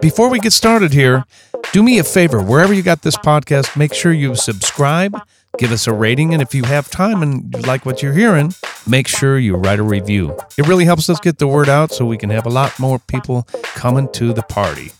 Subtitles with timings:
[0.00, 1.24] Before we get started here,
[1.72, 2.42] do me a favor.
[2.42, 5.18] Wherever you got this podcast, make sure you subscribe,
[5.58, 8.52] give us a rating, and if you have time and you like what you're hearing,
[8.86, 10.36] make sure you write a review.
[10.58, 12.98] It really helps us get the word out so we can have a lot more
[12.98, 13.44] people
[13.74, 14.92] coming to the party.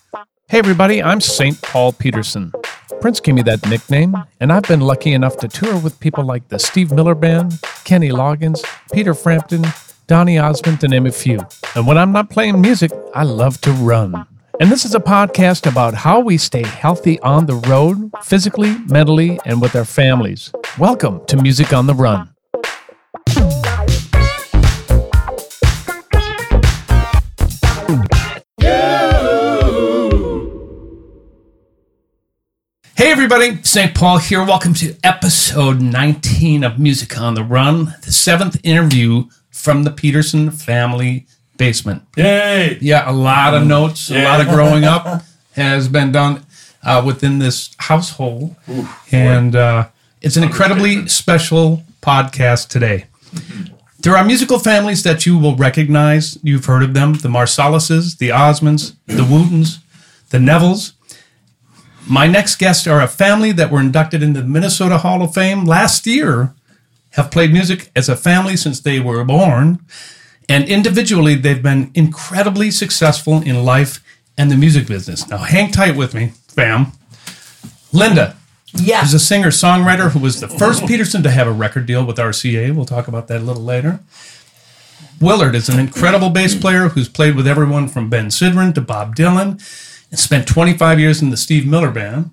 [0.49, 1.61] Hey, everybody, I'm St.
[1.61, 2.53] Paul Peterson.
[3.01, 6.49] Prince gave me that nickname, and I've been lucky enough to tour with people like
[6.49, 9.65] the Steve Miller Band, Kenny Loggins, Peter Frampton,
[10.07, 11.41] Donny Osmond, to name a few.
[11.75, 14.27] And when I'm not playing music, I love to run.
[14.61, 19.37] And this is a podcast about how we stay healthy on the road, physically, mentally,
[19.45, 20.53] and with our families.
[20.79, 22.31] Welcome to Music on the Run.
[32.97, 33.93] Hey everybody, St.
[33.93, 34.45] Paul here.
[34.45, 40.53] Welcome to episode 19 of Music on the Run, the seventh interview from the Peterson
[40.53, 42.03] family basement.
[42.17, 42.79] Yay!
[42.81, 45.23] Yeah, a lot of notes, a lot of growing up
[45.53, 46.45] has been done
[46.83, 48.57] uh, within this household.
[49.13, 49.89] and uh,
[50.21, 53.07] it's an incredibly special podcast today.
[54.01, 56.37] There are musical families that you will recognize.
[56.43, 59.79] You've heard of them the Marsalises, the Osmonds, the Wootens,
[60.31, 60.93] the Nevilles.
[62.07, 65.65] My next guests are a family that were inducted into the Minnesota Hall of Fame
[65.65, 66.55] last year,
[67.13, 69.81] have played music as a family since they were born,
[70.49, 74.03] and individually, they've been incredibly successful in life
[74.37, 75.29] and the music business.
[75.29, 76.93] Now, hang tight with me, fam.
[77.93, 78.37] Linda
[78.75, 79.05] Yeah.
[79.05, 82.19] is a singer songwriter who was the first Peterson to have a record deal with
[82.19, 82.73] RCA.
[82.73, 84.01] We'll talk about that a little later.
[85.21, 89.15] Willard is an incredible bass player who's played with everyone from Ben Sidran to Bob
[89.15, 89.63] Dylan
[90.11, 92.31] and spent 25 years in the Steve Miller Band.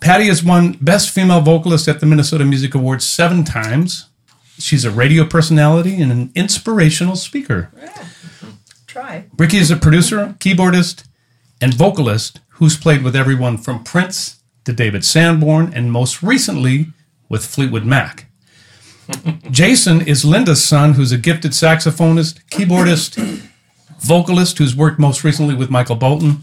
[0.00, 4.06] Patty has won Best Female Vocalist at the Minnesota Music Awards seven times.
[4.58, 7.70] She's a radio personality and an inspirational speaker.
[8.86, 9.26] Try.
[9.36, 11.04] Ricky is a producer, keyboardist,
[11.60, 16.88] and vocalist who's played with everyone from Prince to David Sanborn and most recently
[17.28, 18.26] with Fleetwood Mac.
[19.50, 23.16] Jason is Linda's son, who's a gifted saxophonist, keyboardist,
[24.00, 26.42] vocalist, who's worked most recently with Michael Bolton.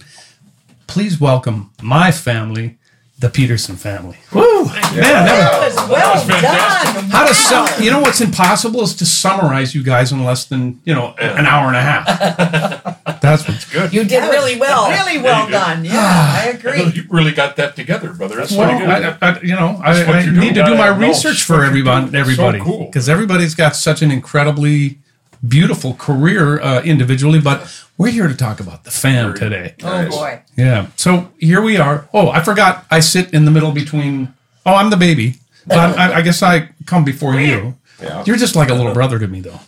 [0.88, 2.78] Please welcome my family,
[3.20, 4.18] the Peterson family.
[4.34, 4.66] Woo!
[4.66, 6.96] Man, that was, That was well fantastic.
[6.96, 7.10] done.
[7.12, 10.82] how to sum, you know what's impossible is to summarize you guys in less than
[10.84, 13.02] you know an hour and a half.
[13.22, 13.94] That's what's good.
[13.94, 14.90] You did really well.
[14.90, 15.52] Really well you did.
[15.54, 15.86] done.
[15.86, 16.44] Yeah, ah.
[16.44, 16.84] I agree.
[16.84, 18.36] You really got that together, brother.
[18.36, 19.18] That's Well, pretty good.
[19.22, 21.60] I, I, you know, I, That's what I need to do my research for what
[21.60, 22.16] you're everyone, doing.
[22.22, 22.86] It's so everybody, cool.
[22.88, 25.00] because everybody's got such an incredibly
[25.48, 27.40] beautiful career uh, individually.
[27.40, 29.76] But we're here to talk about the fam today.
[29.84, 30.42] oh boy.
[30.58, 30.88] Yeah.
[30.96, 32.08] So here we are.
[32.14, 32.86] Oh, I forgot.
[32.92, 34.34] I sit in the middle between.
[34.66, 35.36] Oh, I'm the baby,
[35.68, 37.76] but I'm, I, I guess I come before you.
[38.02, 38.24] Yeah.
[38.26, 39.60] You're just like a little brother to me, though.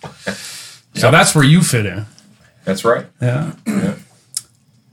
[0.96, 2.06] So that's where you fit in.
[2.66, 3.06] That's right.
[3.22, 3.54] Yeah.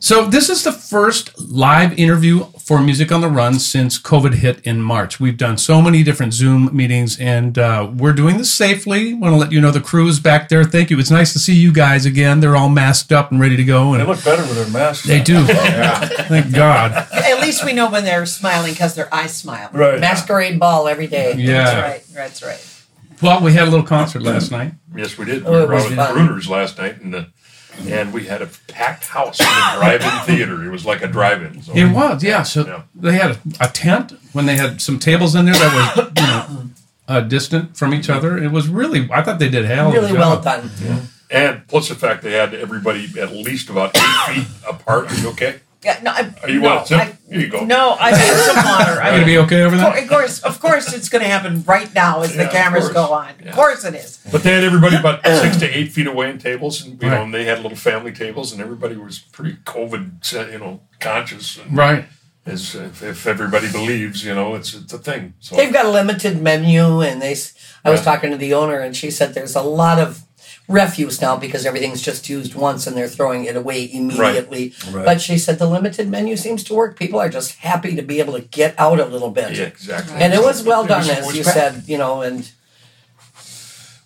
[0.04, 4.60] So this is the first live interview for Music on the Run since COVID hit
[4.60, 5.18] in March.
[5.18, 9.14] We've done so many different Zoom meetings, and uh, we're doing this safely.
[9.14, 10.62] Want to let you know the crew is back there.
[10.62, 10.98] Thank you.
[10.98, 12.40] It's nice to see you guys again.
[12.40, 15.06] They're all masked up and ready to go, And They look better with their masks.
[15.06, 15.24] they on.
[15.24, 15.42] do.
[15.42, 15.98] Yeah.
[16.28, 16.92] Thank God.
[16.92, 19.70] At least we know when they're smiling because their eyes smile.
[19.72, 19.98] Right.
[20.00, 21.34] Masquerade ball every day.
[21.38, 21.64] Yeah.
[21.64, 22.04] That's right.
[22.14, 22.70] That's right.
[23.22, 24.74] Well, we had a little concert last night.
[24.94, 25.46] Yes, we did.
[25.46, 26.14] Oh, we were was out at fun.
[26.14, 27.24] Bruner's last night, and uh,
[27.86, 30.64] and we had a packed house in the drive-in theater.
[30.64, 31.62] It was like a drive-in.
[31.62, 32.42] So It was, yeah.
[32.42, 32.82] So Yeah.
[32.94, 36.26] they had a, a tent when they had some tables in there that were, you
[36.26, 36.70] know,
[37.08, 38.38] uh, distant from each other.
[38.38, 39.08] It was really.
[39.12, 39.92] I thought they did hell.
[39.92, 40.44] Really well job.
[40.44, 40.70] done.
[41.30, 45.10] and plus the fact they had everybody at least about eight feet apart.
[45.10, 45.60] Are you okay?
[45.84, 47.00] Yeah, no, I, Are you no, want some?
[47.00, 47.64] I, Here you go.
[47.64, 49.00] No, I need some water.
[49.02, 50.02] I You gonna be okay over there?
[50.02, 52.84] Of course, of course, it's going to happen right now as Yeah, the of cameras
[52.84, 52.94] course.
[52.94, 53.30] go on.
[53.42, 53.50] Yeah.
[53.50, 54.18] Of course, it is.
[54.32, 57.16] But they had everybody about six to eight feet away in tables, and you Right.
[57.18, 60.80] know, and they had little family tables, and everybody was pretty COVID, uh, you know,
[61.00, 61.58] conscious.
[61.58, 62.06] And Right.
[62.46, 65.34] as if, if everybody believes, you know, it's it's a thing.
[65.40, 67.32] So They've got a limited menu, and they.
[67.32, 67.52] s-
[67.84, 68.04] I was Yeah.
[68.12, 70.22] talking to the owner, and she said there's a lot of
[70.66, 74.72] refuse now because everything's just used once and they're throwing it away immediately.
[74.90, 75.04] Right.
[75.04, 76.98] But she said the limited menu seems to work.
[76.98, 79.56] People are just happy to be able to get out a little bit.
[79.56, 80.16] yeah, exactly.
[80.16, 82.50] And it was well done, was- as you pa- said, you know, and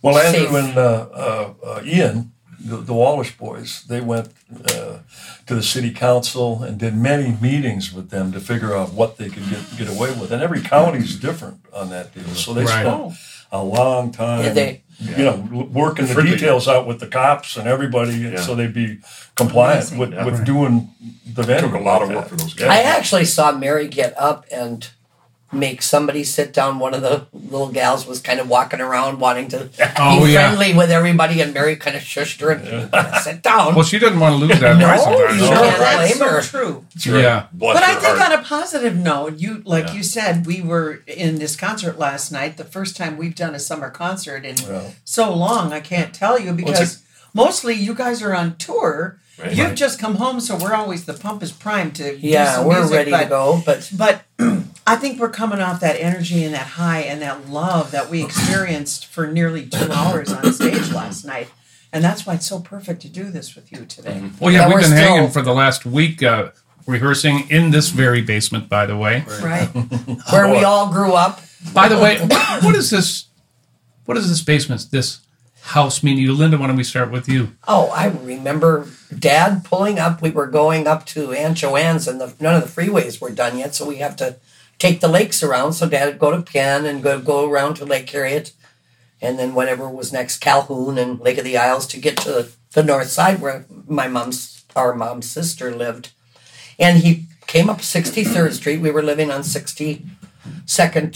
[0.02, 0.46] Well, Safe.
[0.46, 4.28] Andrew and uh, uh, uh, Ian, the, the Wallish boys, they went
[4.74, 4.98] uh,
[5.46, 9.28] to the city council and did many meetings with them to figure out what they
[9.28, 10.30] could get, get away with.
[10.32, 12.24] And every county is different on that deal.
[12.34, 12.84] So they Right.
[12.84, 13.12] spent
[13.52, 14.82] a long time, Did they?
[15.00, 18.40] You know, working the details out with the cops and everybody Yeah.
[18.40, 18.98] so they'd be
[19.36, 19.98] compliant Amazing.
[19.98, 20.24] with, Yeah.
[20.24, 20.90] with doing
[21.34, 21.70] the It venue.
[21.70, 22.28] took a lot of work that.
[22.30, 22.68] for those guys.
[22.68, 24.88] I actually saw Mary get up and
[25.52, 26.78] make somebody sit down.
[26.78, 29.68] One of the little gals was kind of walking around wanting to
[29.98, 30.48] Oh, be yeah.
[30.54, 33.74] friendly with everybody, and Mary kind of shushed her and sit down.
[33.74, 35.34] Well, she didn't want to lose that no, right sometimes.
[35.36, 36.14] you No, can't oh, right.
[36.18, 36.42] blame her.
[36.42, 36.84] So true.
[36.94, 37.06] That's.
[37.06, 37.46] Yeah.
[37.52, 38.32] Bless But I think heart.
[38.32, 39.92] on a positive note, you like Yeah.
[39.94, 42.56] you said, we were in this concert last night.
[42.56, 44.90] The first time we've done a summer concert in Yeah.
[45.04, 47.02] so long, I can't tell you because
[47.32, 49.18] mostly you guys are on tour.
[49.38, 49.54] Right.
[49.54, 52.66] You've just come home, so we're always the pump is primed to do Yeah, some
[52.66, 54.22] we're music, ready but, to go, but But
[54.88, 58.24] I think we're coming off that energy and that high and that love that we
[58.24, 61.50] experienced for nearly two hours on stage last night.
[61.92, 64.22] And that's why it's so perfect to do this with you today.
[64.40, 66.52] Well, yeah, Yeah, we've been still- hanging for the last week, uh,
[66.86, 69.26] rehearsing in this very basement, by the way.
[69.42, 69.66] Right.
[70.30, 71.42] where we all grew up.
[71.74, 73.26] By the way, what, what is this?
[74.06, 74.86] What is this basement?
[74.90, 75.20] This
[75.60, 76.56] house mean to you, Linda?
[76.56, 77.48] Why don't we start with you?
[77.66, 80.22] Oh, I remember Dad pulling up.
[80.22, 83.58] We were going up to Aunt Joanne's, and the, none of the freeways were done
[83.58, 84.36] yet, so we have to
[84.78, 85.74] take the lakes around.
[85.74, 88.52] So Dad would go to Penn and go go around to Lake Harriet,
[89.20, 92.82] and then whatever was next, Calhoun and Lake of the Isles, to get to the
[92.82, 96.12] north side where my mom's our mom's sister lived.
[96.78, 98.80] And he came up 63rd Street.
[98.80, 100.06] We were living on 62nd,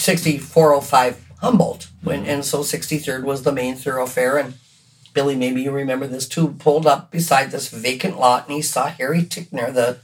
[0.01, 1.89] 6405 Humboldt.
[2.03, 4.39] When, and so 63rd was the main thoroughfare.
[4.39, 4.55] And
[5.15, 8.89] Billy, maybe you remember this too, pulled up beside this vacant lot and he saw
[8.89, 9.99] Harry Tickner, the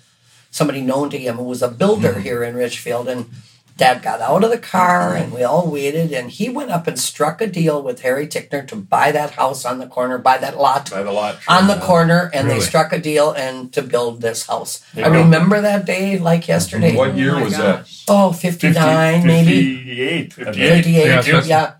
[0.58, 2.20] somebody known to him who was a builder hmm.
[2.20, 3.08] here in Richfield.
[3.08, 3.30] And
[3.78, 5.22] Dad got out of the car hmm.
[5.22, 8.66] and we all waited and he went up and struck a deal with Harry Tickner
[8.66, 11.38] to buy that house on the corner, buy that lot By the lot.
[11.48, 12.58] on the corner and Really?
[12.58, 14.84] they struck a deal and to build this house.
[14.92, 15.22] There I you go.
[15.22, 16.94] remember that day like yesterday.
[16.96, 18.04] What year oh my was gosh.
[18.08, 19.76] Oh, 59 maybe.
[19.76, 20.32] 58.
[20.32, 20.84] 58.
[20.84, 21.26] 58.
[21.26, 21.74] Yeah, Yeah,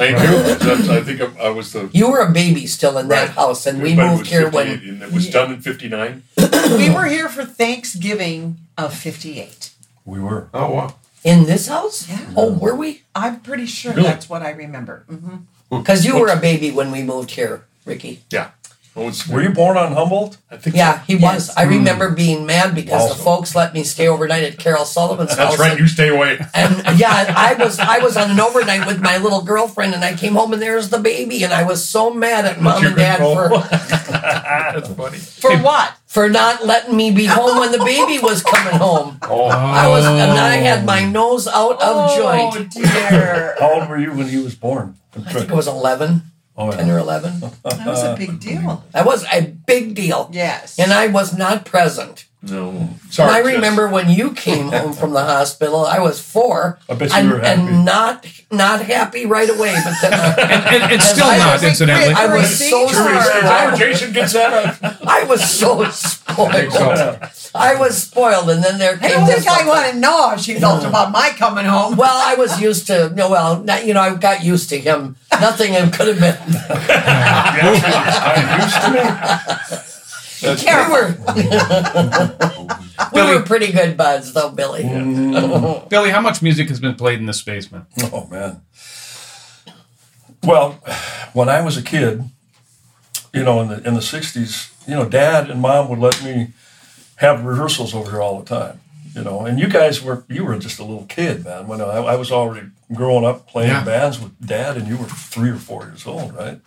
[0.00, 0.66] that's- Thank you.
[0.66, 1.88] That's- I think I, I was the.
[1.92, 3.30] You were a baby still in that Right.
[3.30, 5.60] house and we but it moved was here 58, when and it was done in
[5.60, 6.22] '59.
[6.78, 9.70] we were here for Thanksgiving of 58.
[10.04, 10.48] We were.
[10.54, 10.94] Oh wow!
[11.24, 12.08] in this house?
[12.08, 12.18] Yeah.
[12.36, 13.02] Oh, were we?
[13.14, 14.08] I'm pretty sure Really?
[14.08, 15.04] that's what I remember.
[15.08, 15.36] hmm
[15.70, 18.22] Because you were a baby when we moved here, Ricky.
[18.30, 18.48] Yeah.
[19.00, 20.36] Well, Were you born on Humboldt?
[20.50, 20.76] I think.
[20.76, 21.48] Yeah, he Yes.
[21.48, 21.56] was.
[21.56, 21.70] I hmm.
[21.70, 25.56] remember being mad because the folks let me stay overnight at Carol Sullivan's house.
[25.56, 25.70] That's right.
[25.70, 26.38] and- You stay away.
[26.52, 30.14] And yeah, I was I was on an overnight with my little girlfriend, and I
[30.14, 33.20] came home and there's the baby, and I was so mad at mom and dad
[33.20, 33.58] good for
[34.10, 35.18] That's funny.
[35.18, 35.94] For what?
[36.10, 39.16] for not letting me be home when the baby was coming home.
[39.22, 42.74] Oh, I was, and I had my nose out of oh, joint.
[42.76, 43.54] Oh, dear.
[43.60, 44.96] How old were you when he was born?
[45.16, 46.29] I think it was eleven,
[46.60, 46.94] Oh, ten yeah.
[46.94, 47.40] or eleven.
[47.40, 48.84] That was a big deal.
[48.92, 50.78] That was a big deal, Yes.
[50.78, 52.26] and I was not present.
[52.42, 52.88] No.
[53.10, 53.28] Sorry.
[53.28, 53.54] and I Jess.
[53.56, 56.78] remember when you came home from the hospital, I was four.
[56.88, 57.60] I bet you and, were happy.
[57.60, 61.52] and not not happy right away, but then I, And, and, and still I not,
[61.54, 62.14] was- incidentally.
[62.14, 63.78] I was so Sure, is spoiled.
[63.78, 64.78] Jason gets that.
[65.06, 66.72] I was so spoiled.
[67.54, 69.44] I was spoiled, and then there I came don't this.
[69.44, 71.96] think I want to know how she felt about my coming home.
[71.96, 73.28] Well, I was used to no.
[73.30, 75.16] Well, not, you know, I got used to him.
[75.32, 76.36] Nothing could have been.
[76.40, 77.56] I'm
[78.60, 79.00] used to me.
[83.12, 84.82] We were, we were pretty good buds, though, Billy.
[84.84, 85.88] Mm.
[85.88, 87.86] Billy, how much music has been played in this basement?
[88.12, 88.60] Oh man.
[90.42, 90.72] Well,
[91.32, 92.24] when I was a kid,
[93.32, 96.48] you know, in the in the '60s, you know, Dad and Mom would let me
[97.16, 98.80] have rehearsals over here all the time.
[99.14, 101.66] You know, and you guys were you were just a little kid, man.
[101.66, 103.84] When I, I was already growing up playing Yeah.
[103.84, 106.60] bands with Dad, and you were three or four years old, right?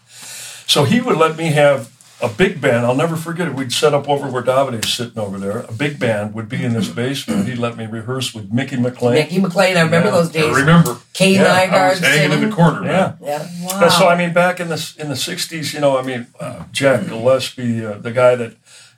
[0.68, 1.90] So he would let me have
[2.24, 2.86] a big band.
[2.86, 3.54] I'll never forget it.
[3.54, 5.60] We'd set up over where Davide's sitting over there.
[5.60, 7.48] A big band would be in this basement.
[7.48, 9.16] He'd let me rehearse with Mickey McLean.
[9.16, 10.56] Mickey McLean, I remember Yeah, those I days.
[10.56, 10.97] remember.
[11.14, 12.83] Kay Yeah, I was hanging in the corner.
[12.86, 12.90] Yeah.
[12.90, 13.16] Man.
[13.21, 13.47] Yeah.
[13.68, 13.80] wow.
[13.81, 16.64] But so I mean, back in the in the '60s, you know, I mean, uh,
[16.71, 18.56] Jack Gillespie, uh, the guy that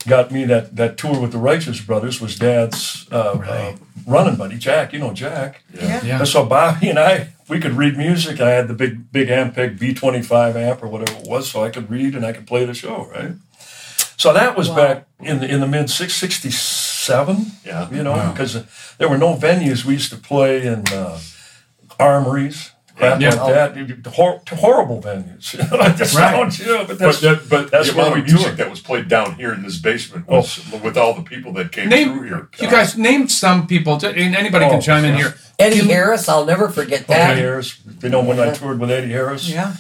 [0.08, 4.58] got me that that tour with the Righteous Brothers, was Dad's uh, uh, running buddy,
[4.58, 4.94] Jack.
[4.94, 5.64] You know Jack.
[5.74, 6.04] yeah.
[6.06, 6.20] Yeah.
[6.20, 8.40] And so Bobby and I, we could read music.
[8.42, 11.90] I had the big big Ampeg B25 amp or whatever it was, so I could
[11.90, 13.34] read and I could play the show, right?
[14.18, 14.76] So that was Wow.
[14.76, 17.52] back in the in the mid '67.
[17.66, 17.90] Yeah.
[17.92, 18.64] you know, because
[18.98, 19.86] there were no venues.
[19.86, 21.20] We used to play in uh,
[22.00, 22.72] armories.
[22.98, 23.34] Crap Yeah.
[23.36, 25.54] like that, Hor- horrible venues.
[25.78, 28.26] like the sound, you know, but But that's that, but that's the where amount of
[28.26, 28.58] music toured.
[28.58, 31.90] that was played down here in this basement was with all the people that came
[31.90, 32.48] through Name, here.
[32.62, 33.96] you guys, named some people.
[33.96, 35.36] and Anybody Oh, can chime in here.
[35.60, 37.32] Eddie Harris, I'll never forget that.
[37.32, 37.80] Eddie Harris.
[38.02, 39.76] You know, when I toured with Eddie Harris, Yeah.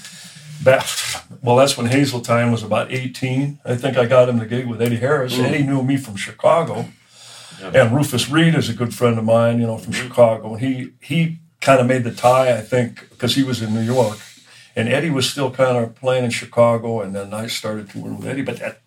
[0.63, 0.85] back,
[1.41, 3.59] well, that's when Hazeltine was about 18.
[3.65, 5.37] I think I got him the gig with Eddie Harris.
[5.37, 6.85] Eddie knew me from Chicago.
[7.61, 10.07] And Rufus Reid is a good friend of mine, you know, from mm-hmm.
[10.07, 10.53] Chicago.
[10.53, 13.81] And he, he kind of made the tie, I think, because he was in New
[13.81, 14.19] York.
[14.75, 17.01] And Eddie was still kind of playing in Chicago.
[17.01, 18.41] And then I started touring with Eddie.
[18.41, 18.81] But that,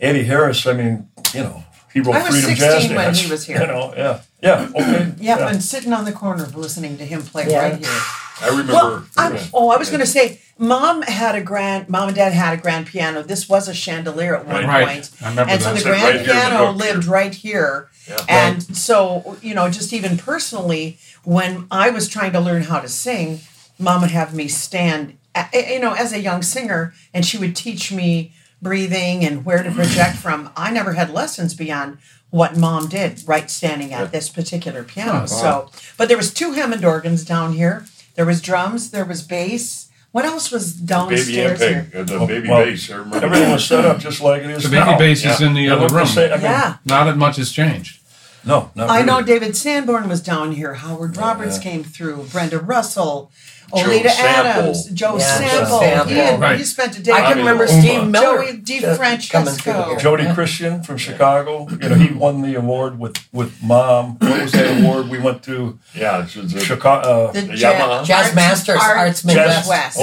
[0.00, 3.20] Eddie Harris, I mean, you know, he wrote I was Freedom 16 Jazz when Dance.
[3.20, 3.60] he was here.
[3.60, 5.12] You know, yeah, yeah, okay.
[5.18, 7.62] Yeah, and sitting on the corner listening to him play Yeah.
[7.70, 8.00] right here.
[8.40, 8.72] I remember.
[8.72, 12.32] Well, I'm, oh, I was going to say, mom had a grand, mom and dad
[12.32, 13.22] had a grand piano.
[13.24, 14.86] This was a chandelier at one Right.
[14.86, 15.10] point.
[15.20, 17.12] I remember and so the grand right here in the piano lived here.
[17.12, 17.88] right here.
[18.08, 18.16] Yeah.
[18.28, 22.88] And so, you know, just even personally, when I was trying to learn how to
[22.88, 23.40] sing,
[23.76, 27.56] mom would have me stand, a- you know, as a young singer, and she would
[27.56, 30.50] teach me breathing and where to project from.
[30.56, 31.98] I never had lessons beyond
[32.30, 35.26] what mom did right standing at this particular piano.
[35.26, 37.86] So, but there was two Hammond organs down here.
[38.16, 39.88] There was drums, there was bass.
[40.10, 41.88] What else was Baby downstairs here?
[41.92, 42.90] Ampeg, uh, the baby well, bass.
[42.90, 43.26] I remember.
[43.26, 44.98] Everything was set up just like it is The baby now.
[44.98, 45.46] bass is Yeah.
[45.46, 46.06] in the It other room.
[46.06, 46.74] same- I mean, Yeah.
[46.86, 47.98] Not as much has changed.
[48.44, 49.06] No, not I really.
[49.06, 50.74] know David Sanborn was down here.
[50.74, 51.62] Howard Roberts yeah.
[51.62, 52.28] came through.
[52.32, 54.50] Brenda Russell, Joe Olita Sample.
[54.62, 55.78] Adams, Joe Yeah, Joe Sample.
[55.80, 56.08] Sample.
[56.12, 56.58] He, had, Right.
[56.58, 57.12] he spent a day.
[57.12, 57.80] I can remember Uma.
[57.80, 58.44] Steve Miller.
[58.44, 58.80] Joey Di
[59.28, 59.96] coming through here.
[59.98, 61.68] Jodie Christian from Chicago.
[61.70, 64.16] You know, he won the award with with mom.
[64.18, 65.08] What was that award?
[65.08, 67.26] We went to Yeah, it's, it's a, Chicago.
[67.28, 68.04] Uh, The The Yamaha?
[68.04, 69.68] Jazz Arts- Masters, Arts Midwest.
[69.68, 69.98] West.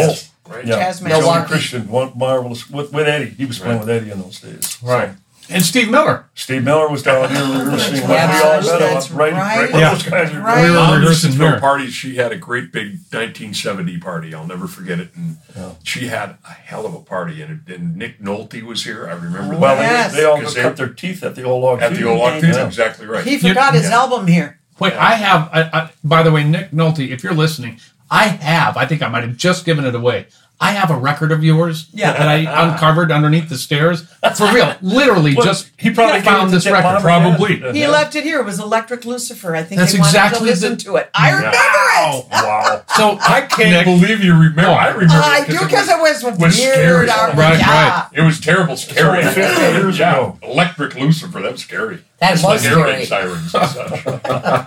[0.47, 0.65] oh, right.
[0.65, 0.75] yeah.
[0.75, 1.47] Jazz Jodie Milwaukee.
[1.47, 3.29] Christian, one marvelous with, with Eddie.
[3.31, 3.85] He was playing Right.
[3.87, 4.77] with Eddie in those days.
[4.83, 5.09] Right.
[5.49, 6.25] And Steve Miller.
[6.33, 8.01] Steve Miller was down here rehearsing.
[8.01, 9.71] when we all met That's up, right, right.
[9.71, 9.79] right.
[9.79, 9.93] Yeah.
[9.93, 10.63] Those guys are Right.
[10.63, 11.59] We were Mom used to rehearsing throw there.
[11.59, 11.93] parties.
[11.93, 14.33] She had a great big 1970 party.
[14.33, 15.09] I'll never forget it.
[15.15, 15.37] And
[15.83, 17.41] she had a hell of a party.
[17.41, 19.07] And, and Nick Nolte was here.
[19.07, 19.75] I remember oh, Well.
[19.77, 20.11] Yes.
[20.13, 22.09] they, they all 'Cause cut they- their teeth at the old log At the theater.
[22.09, 22.65] old Log Theater, Yeah.
[22.67, 23.23] exactly right.
[23.23, 23.97] He forgot his Yeah.
[23.99, 24.59] album here.
[24.79, 25.49] Wait, I have.
[25.53, 27.79] I, I, by the way, Nick Nolte, if you're listening,
[28.11, 28.77] I have.
[28.77, 30.27] I think I might have just given it away.
[30.59, 32.13] I have a record of yours Yeah.
[32.13, 32.37] that I
[32.71, 34.03] uncovered underneath the stairs.
[34.37, 36.83] For real, literally, Well, just he probably found this record.
[36.83, 37.57] Mom Probably.
[37.57, 37.75] Dad.
[37.75, 37.89] He Yeah.
[37.89, 38.39] left it here.
[38.39, 39.53] It was Electric Lucifer.
[39.55, 41.09] I think That's they wanted exactly to listen the- to it.
[41.13, 42.25] I remember it.
[42.31, 42.83] Wow.
[42.97, 44.61] So I can't Nick- believe you remember.
[44.63, 44.71] No.
[44.73, 45.13] I remember.
[45.15, 46.53] I it do because it was, was weird.
[46.53, 47.09] scary.
[47.09, 47.89] Our- Right, yeah.
[48.01, 48.07] right.
[48.13, 49.19] It was terrible, scary.
[49.19, 50.11] only 50 years yeah.
[50.13, 50.39] ago.
[50.43, 51.99] Electric Lucifer, that was scary.
[52.19, 53.05] That It's was like air scary.
[53.05, 54.03] sirens and such.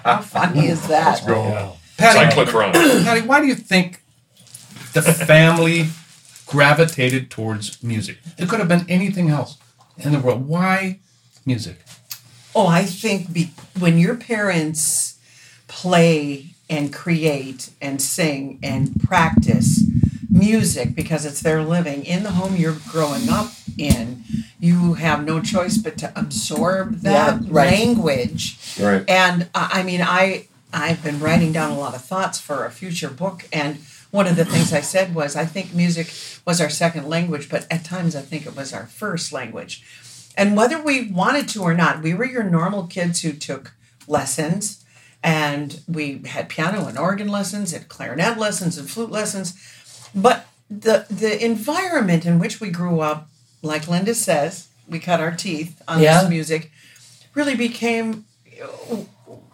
[0.04, 1.22] How funny is that?
[1.96, 2.72] Patty, Cyclotron.
[3.04, 4.02] Patty, why do you think
[4.94, 5.86] the family
[6.46, 8.18] gravitated towards music?
[8.38, 9.58] It could have been anything else
[9.96, 10.46] in the world.
[10.48, 11.00] Why
[11.44, 11.78] music?
[12.54, 15.18] Oh, I think be, when your parents
[15.68, 19.84] play and create and sing and practice
[20.30, 24.24] music because it's their living in the home you're growing up in,
[24.60, 27.70] you have no choice but to absorb that Yeah, right.
[27.78, 28.58] language.
[28.80, 29.08] Right.
[29.08, 32.70] And uh, I mean, I I've been writing down a lot of thoughts for a
[32.70, 33.78] future book, and
[34.10, 36.12] one of the things I said was I think music
[36.46, 39.82] was our second language, but at times I think it was our first language.
[40.36, 43.72] And whether we wanted to or not, we were your normal kids who took
[44.06, 44.84] lessons,
[45.22, 49.54] and we had piano and organ lessons, and clarinet lessons, and flute lessons.
[50.14, 53.28] But the the environment in which we grew up,
[53.62, 56.20] like Linda says, we cut our teeth on Yeah.
[56.22, 56.70] this music,
[57.34, 58.24] really became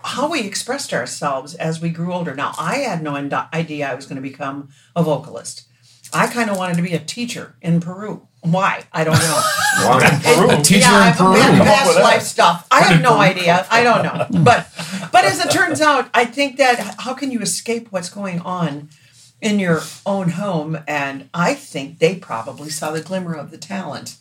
[0.05, 2.35] how we expressed ourselves as we grew older.
[2.35, 5.67] Now, I had no idea I was going to become a vocalist.
[6.13, 8.29] I kind of wanted to be a teacher in Peru.
[8.43, 8.85] Why?
[8.93, 9.43] I don't know.
[10.55, 11.33] A teacher yeah, in Peru.
[11.33, 12.67] I've been Come up past life stuff.
[12.71, 13.67] I have no idea.
[13.71, 14.45] I don't know.
[14.45, 14.69] But
[15.11, 18.91] but as it turns out, I think that how can you escape what's going on
[19.41, 20.79] in your own home?
[20.87, 24.19] And I think they probably saw the glimmer of the talent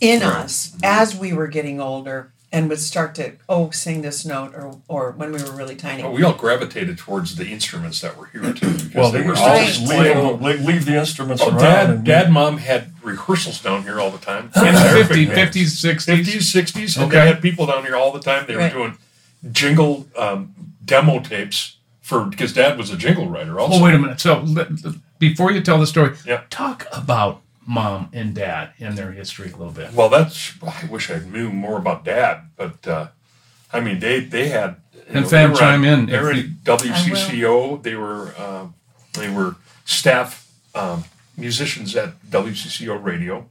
[0.00, 4.54] in us as we were getting older and would start to oh sing this note
[4.54, 6.02] or or when we were really tiny.
[6.04, 8.78] Well, we all gravitated towards the instruments that were here too.
[8.94, 11.48] Well, they they were used all to just just leave, leave, leave the instruments Oh,
[11.50, 11.58] around.
[11.58, 14.44] dad, and dad, mom had rehearsals down here all the time.
[14.56, 15.28] In the 50s, Everything.
[15.28, 16.24] 50s, 60s.
[16.24, 17.18] 50s, 60s, and Okay.
[17.20, 18.44] they had people down here all the time.
[18.46, 18.72] They Right.
[18.72, 18.98] were doing
[19.50, 23.74] jingle um, demo tapes for because dad was a jingle writer also.
[23.74, 24.20] Well, wait a minute.
[24.20, 24.46] So
[25.18, 26.42] before you tell the story, Yeah.
[26.50, 29.92] talk about mom and dad and their history a little bit.
[29.94, 33.08] Well, that's I wish I knew more about dad, but uh,
[33.72, 36.18] I mean they they had you And know, fam, they were chime at- in They
[36.20, 37.82] were if WCCO.
[37.82, 38.66] They were uh,
[39.14, 41.04] they were staff um,
[41.36, 43.48] musicians at WCCO radio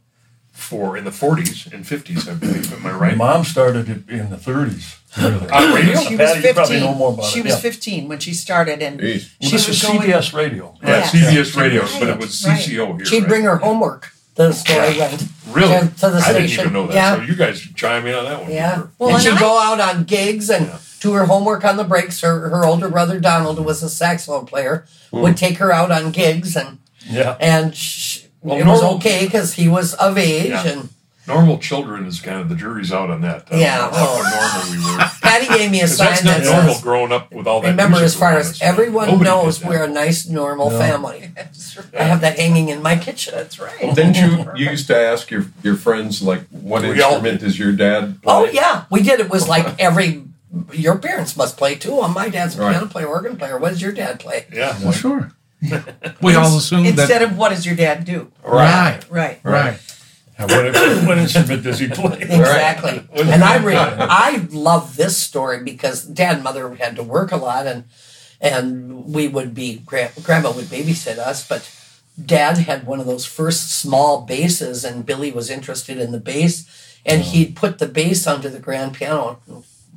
[0.54, 2.72] for in the 40s and 50s, I believe.
[2.72, 3.18] Am I My right?
[3.18, 5.00] mom started it in the 30s.
[5.18, 5.50] Really.
[5.50, 6.00] On radio?
[6.00, 6.80] She was Patty, you probably 15.
[6.84, 7.60] know more about she it, was yeah.
[7.60, 9.30] 15 when she started, and Jeez.
[9.42, 10.02] Well, she this was was going.
[10.10, 10.76] CBS radio.
[10.82, 11.12] Yeah, Yes.
[11.12, 12.60] CBS radio, but it Right, was right.
[12.60, 13.06] CCO here.
[13.06, 13.28] She'd right?
[13.30, 14.12] bring her homework.
[14.36, 15.88] To the story went Really?
[15.88, 16.62] to, to the I didn't station.
[16.62, 16.96] even know that.
[16.96, 18.52] Yeah, So you guys chime in on that one.
[18.52, 18.84] yeah.
[18.98, 21.84] Well, and and she'd I- go out on gigs and do her homework on the
[21.84, 22.22] breaks.
[22.22, 25.36] Her her older brother Donald, who was a saxophone player, would hmm.
[25.36, 27.36] take her out on gigs, and Yeah.
[27.40, 30.68] and sh- Well, it was okay because he was of age Yeah.
[30.68, 30.90] and.
[31.26, 33.48] Normal children is kind of the jury's out on that.
[33.50, 34.66] I Yeah, know how oh.
[34.68, 35.04] normal we were.
[35.22, 37.62] Patty gave me a 'Cause that's sign not that normal says, growing up with all
[37.62, 37.70] that.
[37.70, 40.78] remember, music as far as everyone Nobody knows, we're a nice, normal No.
[40.78, 41.32] family.
[41.36, 41.86] That's right.
[41.98, 43.34] I have that hanging in my kitchen.
[43.38, 43.80] That's right.
[43.96, 47.58] Didn't you you used to ask your your friends like what We all instrument does
[47.58, 48.34] your dad play?
[48.34, 49.22] Oh yeah, we did.
[49.22, 50.26] It was like every.
[50.74, 51.94] Your parents must play too.
[51.94, 52.72] Oh, my dad's a Right.
[52.74, 53.58] piano player, organ player.
[53.58, 54.46] What does your dad play?
[54.54, 54.76] Yeah.
[54.84, 55.32] Well, sure.
[56.22, 57.32] We all assume Instead that.
[57.32, 58.32] of what does your dad do?
[58.44, 59.00] Right.
[59.10, 59.40] Right.
[59.44, 59.80] Right.
[60.38, 62.18] And what, what instrument does he play?
[62.22, 63.08] Exactly.
[63.14, 67.38] And I re- I love this story because dad and mother had to work a
[67.38, 67.86] lot and
[68.42, 71.72] and we would be gra- grandma would babysit us, but
[72.24, 76.66] dad had one of those first small basses and Billy was interested in the bass
[77.06, 79.40] and he'd put the bass onto the grand piano.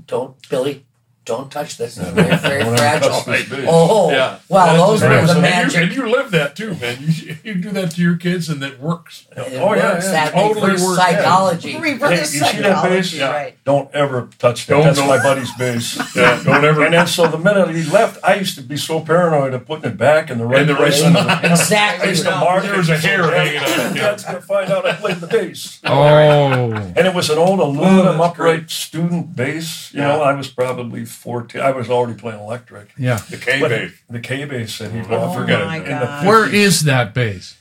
[0.06, 0.85] Don't Billy,
[1.26, 1.98] don't touch this.
[1.98, 3.10] It's very, very fragile.
[3.20, 3.46] touch.
[3.68, 4.38] Oh, Yeah.
[4.48, 5.26] well, That's those were right.
[5.26, 5.82] the And you- magic.
[5.82, 6.96] And you live that too, man.
[7.00, 9.26] You, you do that to your kids, and it works.
[9.36, 10.04] It Oh, yeah, works.
[10.06, 11.04] yeah, That totally reverse works, yeah.
[11.18, 11.78] psychology.
[11.78, 13.16] Reverse Hey, you see that psychology.
[13.18, 13.30] Yeah.
[13.32, 13.56] right?
[13.64, 14.72] Don't ever touch that.
[14.74, 15.08] Don't, That's don't.
[15.08, 15.98] my buddy's bass.
[16.16, 16.84] Yeah, don't ever.
[16.84, 19.90] And then so the minute he left, I used to be so paranoid of putting
[19.90, 21.00] it back in the right In the right place.
[21.00, 21.42] spot.
[21.42, 21.50] the.
[21.50, 22.06] Exactly.
[22.06, 24.02] I used to No, mark there was it a hair hanging on Dad- it, yeah.
[24.10, 25.80] Dad's gonna find out I played the bass.
[25.84, 26.72] Oh.
[26.72, 29.92] And it was an old oh, aluminum upright student bass.
[29.92, 31.60] You know, I was probably 14.
[31.60, 32.90] I was already playing electric.
[32.98, 33.16] Yeah.
[33.30, 33.92] The Kay But bass.
[34.08, 35.34] The Kay bass that he Oh, bought.
[35.36, 36.26] forget my in the God.
[36.26, 36.52] Where 50s.
[36.54, 37.56] is that bass?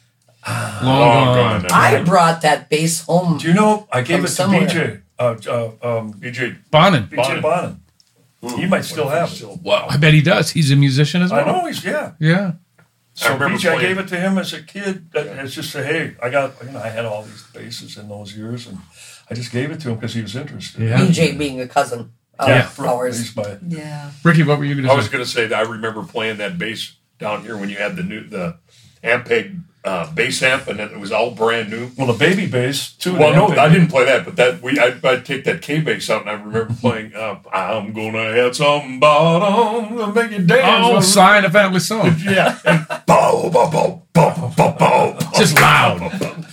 [0.47, 1.61] Long, Long gone.
[1.63, 1.71] gone.
[1.71, 3.37] I brought that bass home.
[3.39, 3.87] Do you know?
[3.91, 4.67] I gave From it to somewhere.
[4.67, 5.01] BJ.
[5.17, 5.35] Uh,
[5.83, 6.57] uh, um, BJ.
[6.69, 7.07] Bonin.
[7.07, 7.79] BJ Bonin.
[8.59, 9.35] He might still have it.
[9.35, 9.59] Still.
[9.63, 9.87] Wow.
[9.89, 10.51] I bet he does.
[10.51, 11.47] He's a musician as well.
[11.47, 12.11] I know he's yeah.
[12.19, 12.51] Yeah.
[13.15, 15.09] So remember BJ, I gave it to him as a kid.
[15.13, 18.07] That, It's just say, hey, I got you know I had all these basses in
[18.09, 18.77] those years, and
[19.31, 20.81] I just gave it to him because he was interested.
[20.83, 20.97] Yeah.
[20.99, 22.69] BJ being a cousin of yeah.
[22.79, 23.17] ours.
[23.17, 24.11] He's my Yeah.
[24.23, 24.93] Ricky, what were you going to say?
[24.93, 27.77] I was going to say that I remember playing that bass down here when you
[27.77, 28.57] had the new the
[29.03, 31.91] Ampeg uh, bass amp, and it was all brand new.
[31.97, 33.13] well, the baby bass too.
[33.15, 35.79] Well, no, Ampeg- I didn't play that, but that we I, I'd take that Kay
[35.79, 37.15] bass out, and I remember playing.
[37.15, 40.85] Uh, I'm gonna have some bottom to make you dance.
[40.87, 42.15] Oh, sign a family song.
[42.25, 45.17] yeah, and bow, bow, bow, bow, bow, bow.
[45.35, 45.99] Just loud.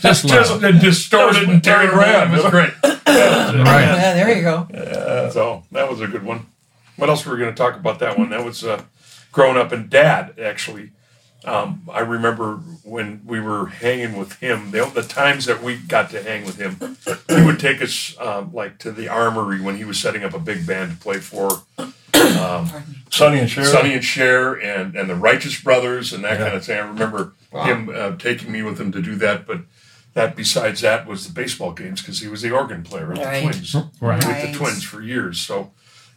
[0.03, 0.65] Just just loud.
[0.65, 2.35] and distorted and tearing around.
[2.35, 2.73] It was great.
[3.12, 3.83] Right.
[3.83, 5.29] Yeah, there you go.
[5.31, 6.47] So that was a good one.
[6.97, 8.31] What else were we going to talk about that one?
[8.31, 8.83] That was uh,
[9.33, 10.91] growing up and dad actually.
[11.44, 14.70] Um, I remember when we were hanging with him.
[14.70, 16.96] The, the times that we got to hang with him,
[17.28, 20.38] he would take us um, like to the armory when he was setting up a
[20.38, 21.62] big band to play for
[23.11, 23.64] Sonny and Cher.
[23.64, 26.44] Sonny and Cher and and the Righteous Brothers and that Yeah.
[26.46, 26.76] kind of thing.
[26.78, 29.61] I remember him uh, taking me with him to do that, but.
[30.14, 33.40] That besides that was the baseball games because he was the organ player at the
[33.40, 33.85] Twins Right.
[34.18, 34.52] with Right.
[34.52, 35.40] the Twins for years.
[35.40, 35.70] So,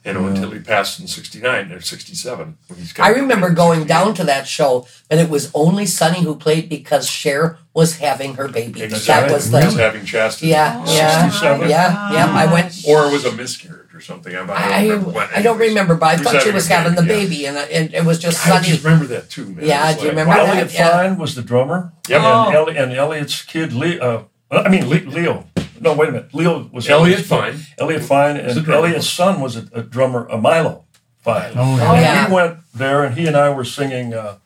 [0.05, 2.57] you know, until he passed in '69 or '67.
[2.67, 6.69] when I remember going down to that show, and it was only Sonny who played
[6.69, 8.83] because Cher was having her baby.
[8.83, 9.29] Exactly.
[9.29, 10.47] That was He was having chastity.
[10.47, 11.69] yeah, yeah, 67.
[11.69, 12.25] yeah, yeah.
[12.33, 12.83] I went.
[12.87, 14.33] Or it was a miscarriage or something.
[14.35, 15.29] I, don't I, remember what.
[15.35, 17.53] I don't remember, but I thought she was a having the baby, yeah.
[17.65, 18.67] baby, and it, it was just I Sonny.
[18.67, 19.65] just remember that too, man.
[19.65, 20.45] Yeah, It was do you like, remember wow.
[20.45, 20.55] that?
[20.57, 20.91] Elliot Yeah.
[20.91, 21.93] Fine was the drummer.
[22.07, 22.17] Yep.
[22.21, 22.51] And, Oh.
[22.51, 25.45] Elli- and Elliot's kid, Le- uh, I mean Le- Leo.
[25.79, 26.33] No, wait a minute.
[26.33, 27.59] Leo was Elliot Fine.
[27.77, 28.67] Elliot Fine, and.
[28.67, 30.85] Elliot's son was a, a drummer, a Milo
[31.21, 31.53] Fine.
[31.55, 31.89] Oh, yeah.
[31.91, 32.27] Oh, And yeah.
[32.29, 34.37] we went there, and he and I were singing uh,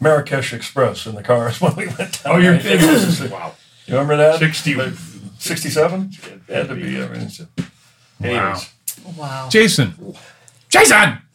[0.00, 2.34] Marrakesh Express in the cars when we went down.
[2.34, 3.30] Oh, you're kidding!
[3.30, 3.54] wow,
[3.86, 4.38] You remember that?
[4.38, 4.74] sixty.
[5.38, 6.10] 67?
[6.48, 7.02] Had to be.
[7.02, 7.30] I mean,
[8.22, 8.70] Anyways,
[9.16, 9.48] Wow.
[9.50, 9.94] Jason.
[10.70, 11.18] Jason!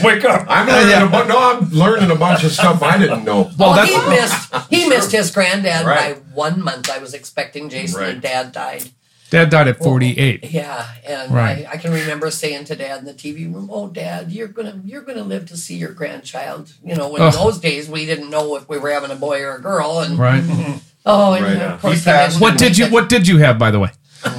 [0.04, 0.46] wake up.
[0.48, 3.42] I'm learning a bu- no, I'm learning a bunch of stuff I didn't know.
[3.42, 6.14] Well, Well, that's he missed he missed his granddad Right.
[6.16, 6.90] by one month.
[6.90, 8.10] I was expecting Jason, Right.
[8.10, 8.90] and Dad died.
[9.30, 10.44] Dad died at 48.
[10.52, 11.66] Yeah, and Right.
[11.68, 14.80] I, I can remember saying to Dad in the TV room, "Oh, Dad, you're gonna
[14.84, 17.32] you're gonna live to see your grandchild." You know, in Ugh.
[17.32, 20.18] those days we didn't know if we were having a boy or a girl, and
[20.18, 20.44] Right.
[21.06, 21.56] oh, and Right.
[21.62, 22.32] of course He he passed.
[22.34, 22.92] didn't What did you it.
[22.92, 23.90] What did you have, by the way?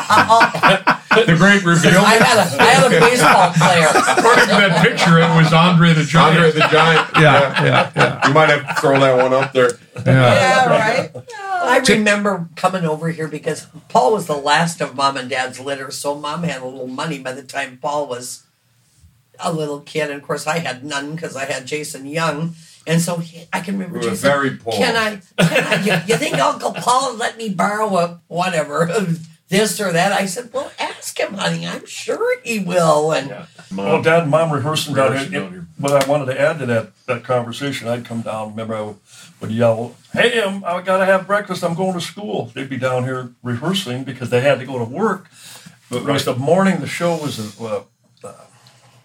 [0.00, 0.97] Oh.
[1.26, 2.00] the great reveal.
[2.00, 3.88] I had a I had a baseball player.
[4.18, 6.36] according to that picture, it was Andre the Giant.
[6.38, 7.08] Andre the Giant.
[7.16, 9.70] Yeah, yeah, yeah, You might have to throw that one up there.
[10.06, 10.34] yeah.
[10.34, 11.10] Yeah, right?
[11.60, 15.90] I remember coming over here because Paul was the last of Mom and Dad's litter,
[15.90, 18.44] so Mom had a little money by the time Paul was
[19.40, 22.54] a little kid, and of course I had none because I had Jason Young,
[22.86, 24.30] and so he, I can remember We were Jason.
[24.30, 24.72] very poor.
[24.72, 25.20] Can I?
[25.44, 28.90] Can I you, you think Uncle Paul would let me borrow a whatever
[29.48, 30.12] this or that?
[30.12, 31.66] I said, well, ask him, honey.
[31.66, 33.12] I'm sure he will.
[33.12, 33.46] And Yeah.
[33.74, 35.40] Well, Dad and Mom rehearsing down here.
[35.42, 35.68] down.
[35.78, 37.86] But I wanted to add to that that conversation.
[37.88, 38.50] I'd come down.
[38.50, 38.94] Remember, I
[39.40, 41.62] would yell, "Hey, I'm, I gotta have breakfast.
[41.62, 44.84] I'm going to school." They'd be down here rehearsing because they had to go to
[44.84, 45.28] work.
[45.90, 47.38] But it was the morning the show was.
[47.60, 47.82] Uh,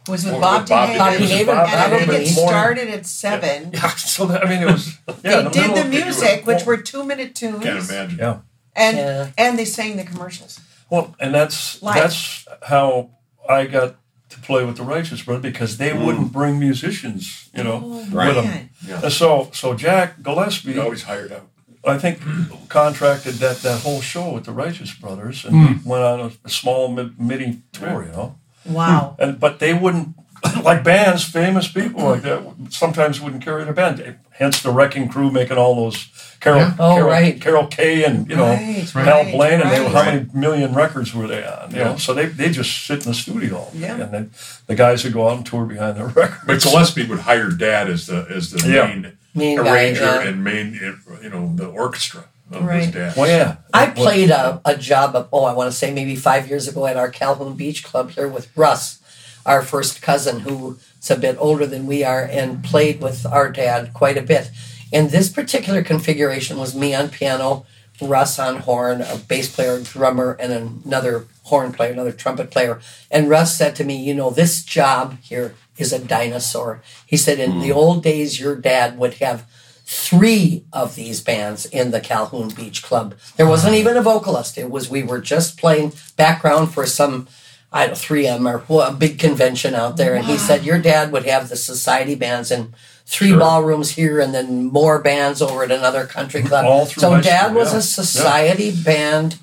[0.07, 0.97] Was with With Bob Bob DeHaven.
[0.97, 3.71] Bobby was it Haven, Bob And I think it started at seven.
[3.73, 4.97] yeah, so that, I mean, it was.
[5.23, 7.63] Yeah, they the did the of- music, which were two minute tunes.
[7.63, 8.17] can't imagine.
[8.19, 8.37] Yeah.
[8.75, 9.29] And Yeah.
[9.37, 10.59] and they sang the commercials.
[10.89, 11.95] Well, and that's Life.
[11.95, 13.09] that's how
[13.49, 13.95] I got
[14.29, 16.05] to play with the Righteous Brothers because they mm.
[16.05, 18.45] wouldn't bring musicians, you know, oh, with them.
[18.45, 18.69] man.
[19.03, 21.49] And so so Jack Gillespie, He always hired out.
[21.85, 22.21] I think,
[22.69, 26.49] contracted that that whole show with the Righteous Brothers, and we went on a, a
[26.49, 28.35] small mid, midi tour, you know.
[28.65, 29.17] Wow.
[29.19, 30.15] And but they wouldn't
[30.63, 32.43] like bands, famous people like that.
[32.69, 34.17] Sometimes wouldn't carry their band.
[34.31, 36.75] Hence the Wrecking Crew making all those Carol, Yeah.
[36.79, 37.39] Oh, Carol, right.
[37.41, 40.73] Carol Kaye and you know Right, Hal right, Blaine, and they were, how many million
[40.73, 41.71] records were they on?
[41.71, 41.83] You Yeah.
[41.85, 44.01] know, so they they just sit in the studio, all day, Yeah.
[44.01, 44.31] and then
[44.67, 46.43] the guys would go out and tour behind the records.
[46.45, 48.87] But Gillespie would hire Dad as the as the Yeah.
[48.87, 50.21] main, Main guy, arranger yeah.
[50.27, 50.73] and main
[51.21, 53.15] you know the orchestra of his Right.
[53.15, 56.47] Well, yeah, I played a, a job of, oh, I want to say maybe five
[56.49, 58.99] years ago at our Calhoun Beach Club here with Russ,
[59.45, 63.93] our first cousin, who's a bit older than we are, and played with our dad
[63.93, 64.49] quite a bit.
[64.91, 67.65] And this particular configuration was me on piano,
[68.01, 70.51] Russ on horn, a bass player, drummer, and
[70.85, 72.79] another horn player, another trumpet player.
[73.09, 76.81] And Russ said to me, You know, this job here is a dinosaur.
[77.05, 77.77] He said, In the hmm.
[77.77, 79.45] old days, your dad would have
[79.85, 83.15] three of these bands in the Calhoun Beach Club.
[83.35, 83.77] There wasn't ah.
[83.77, 84.57] even a vocalist.
[84.57, 87.27] It was we were just playing background for some
[87.73, 90.13] I don't know, 3M or wha- a big convention out there.
[90.15, 92.73] And he said your dad would have the society bands and
[93.05, 96.65] three ballrooms here and then more bands over at another country club.
[96.65, 97.79] All through so dad school, was yeah.
[97.79, 99.37] a society band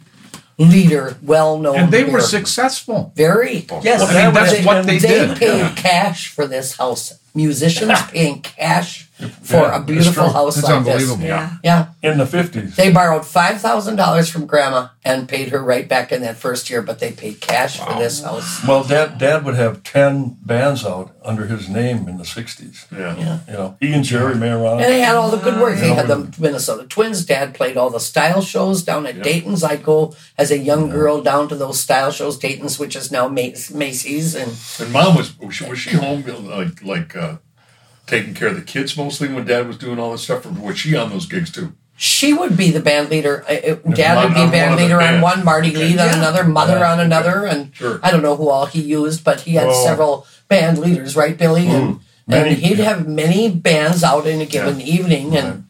[0.58, 1.76] leader, well known.
[1.76, 3.12] And they were successful.
[3.16, 4.02] very Yes.
[4.02, 5.36] I mean, that's they, what they they did.
[5.36, 7.18] paid cash for this house.
[7.34, 9.06] Musicians paying cash
[9.42, 10.40] for Yeah, a beautiful it's true.
[10.40, 11.16] house It's like unbelievable.
[11.18, 11.26] this.
[11.26, 11.56] Yeah.
[11.62, 12.74] Yeah, in the fifties.
[12.76, 16.70] they borrowed five thousand dollars from grandma and paid her right back in that first
[16.70, 18.66] year, but they paid cash for this house.
[18.66, 22.86] Well, Dad, Dad would have ten bands out under his name in the '60s.
[22.90, 23.14] Yeah.
[23.18, 23.38] Yeah.
[23.46, 24.80] You know, he and Jerry Mayron.
[24.80, 25.78] And they had all the good work.
[25.78, 27.26] They had the Minnesota Twins.
[27.26, 29.62] Dad played all the style shows down at Dayton's.
[29.62, 33.28] I'd go as a young girl down to those style shows, Dayton's, which is now
[33.28, 37.29] Mac- Macy's, and And mom was was she, was she home like like uh,
[38.10, 40.78] taking care of the kids mostly when dad was doing all this stuff, or was
[40.78, 41.72] she on those gigs too?
[42.02, 43.44] she would be the band leader.
[43.46, 45.88] Dad would be on band one of leader on one, Marty Okay.
[45.90, 46.92] lead on another, Mother Yeah.
[46.92, 48.00] on another, and Sure.
[48.02, 49.84] I don't know who all he used, but he had Oh.
[49.84, 51.66] several band leaders, right, Billy?
[51.68, 55.64] And, Many- and he'd have many bands out in a given evening, and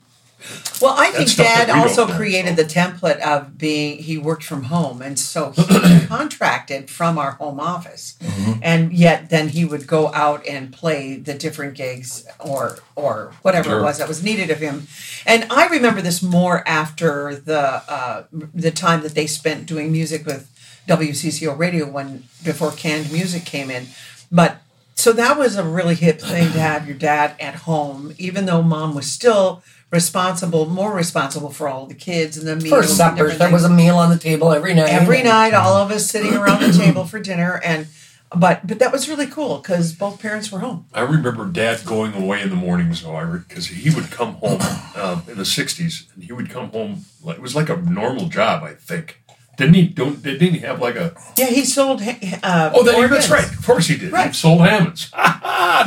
[0.81, 5.19] Well, I think Dad also created the template of being he worked from home, and
[5.19, 8.53] so he contracted from our home office, Mm-hmm.
[8.63, 13.69] and yet then he would go out and play the different gigs or or whatever
[13.71, 13.81] Sure.
[13.81, 14.87] it was that was needed of him.
[15.27, 20.25] And I remember this more after the uh, the time that they spent doing music
[20.25, 20.49] with
[20.89, 23.87] WCCO Radio when before canned music came in,
[24.33, 24.59] but.
[24.97, 28.61] So that was a really hip thing to have your dad at home, even though
[28.61, 32.69] mom was still responsible, more responsible for all the kids and the meals.
[32.69, 34.89] for suppers, there was a meal on the table every night.
[34.91, 37.87] every night, all of us sitting around the table for dinner, and
[38.35, 40.87] but but that was really cool because both parents were home.
[40.95, 44.61] I remember Dad going away in the mornings, though, because he would come home
[44.97, 47.05] um, in the '60s, and he would come home.
[47.27, 49.17] It was like a normal job, I think.
[49.57, 49.89] Didn't he?
[49.89, 51.13] Don't didn't he have like a?
[51.37, 52.01] Yeah, he sold.
[52.01, 53.29] Uh, Oh, then organs.
[53.29, 53.45] that's right.
[53.59, 54.05] Of course he did.
[54.09, 54.35] He Right.
[54.35, 55.07] sold Hammonds.
[55.07, 55.13] He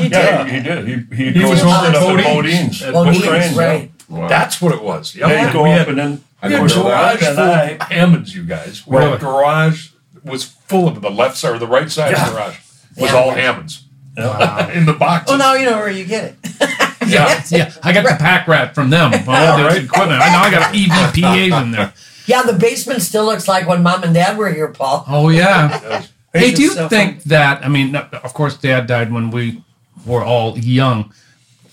[0.09, 0.47] Yeah, did.
[0.47, 0.87] he, he did.
[1.09, 2.81] He he, He drove was up over at to Bodine's.
[2.81, 3.23] Bodine's.
[3.23, 4.21] At Well, he Train, was yeah.
[4.21, 4.29] right.
[4.29, 5.15] That's what it was.
[5.15, 7.81] Yeah, Yeah, you go we up had, and then we had a garage full of
[7.89, 8.85] Hammonds, you guys.
[8.87, 9.15] We had Really?
[9.17, 9.89] a garage
[10.23, 12.57] was full of the left side or the right side of the garage
[12.97, 13.15] was Yeah.
[13.17, 13.83] all Hammonds
[14.17, 14.71] Yeah.
[14.71, 15.29] in the boxes.
[15.29, 16.35] Well, now you know where you get it.
[17.05, 17.73] Yeah, yeah.
[17.83, 19.11] I got the pack rat from them.
[19.13, 20.21] Oh, that's equipment.
[20.21, 21.93] I know I got EVPAs in there.
[22.27, 25.03] Yeah, the basement still looks like when mom and dad were here, Paul.
[25.09, 26.05] Oh yeah.
[26.33, 27.63] Hey, do you so think that?
[27.65, 29.61] I mean, of course, Dad died when we
[30.05, 31.13] were all young.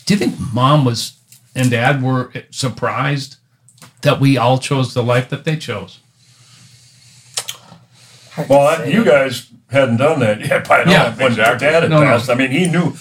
[0.04, 1.12] Do you think Mom was
[1.54, 3.36] and Dad were surprised
[4.02, 6.00] that we all chose the life that they chose?
[8.48, 10.90] Well, I- you guys hadn't done that yet by now.
[10.90, 11.66] Yeah, when exactly.
[11.66, 12.06] Dad had No, no.
[12.06, 12.30] passed.
[12.30, 12.94] I mean, he knew.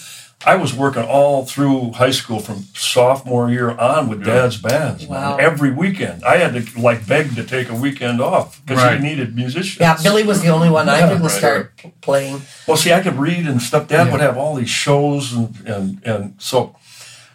[0.46, 5.02] I was working all through high school from sophomore year on with Dad's bands.
[5.06, 5.10] man.
[5.20, 5.36] Wow.
[5.36, 8.98] Every weekend, I had to like beg to take a weekend off because Right.
[8.98, 9.80] he needed musicians.
[9.80, 12.40] Yeah, Billy was the only one I Yeah, didn't right, start playing.
[12.66, 13.88] Well, see, I could read and stuff.
[13.88, 14.12] Dad Yeah.
[14.12, 16.74] would have all these shows, and and and so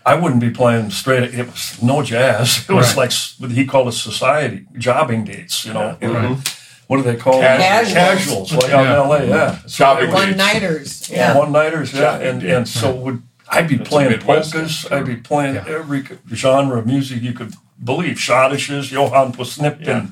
[0.05, 1.33] I wouldn't be playing straight.
[1.33, 2.65] It was no jazz.
[2.69, 2.97] It was Right.
[3.09, 5.65] like what he called it society jobbing dates.
[5.65, 6.37] You know, Right.
[6.87, 7.59] what do they call them?
[7.59, 7.93] Casuals.
[7.93, 8.95] Casuals, like out in Yeah.
[8.95, 9.25] L.A.
[9.27, 11.09] Yeah, so Jobbing One nighters.
[11.09, 11.35] Yeah.
[11.37, 11.91] one nighters.
[11.93, 12.53] Yeah, Jobbing and dates.
[12.53, 14.85] and so would I'd be That's playing polkas.
[14.91, 15.65] I'd be playing Yeah.
[15.67, 18.17] every genre of music you could believe.
[18.17, 20.11] Schottisches, Johann Posnipkin.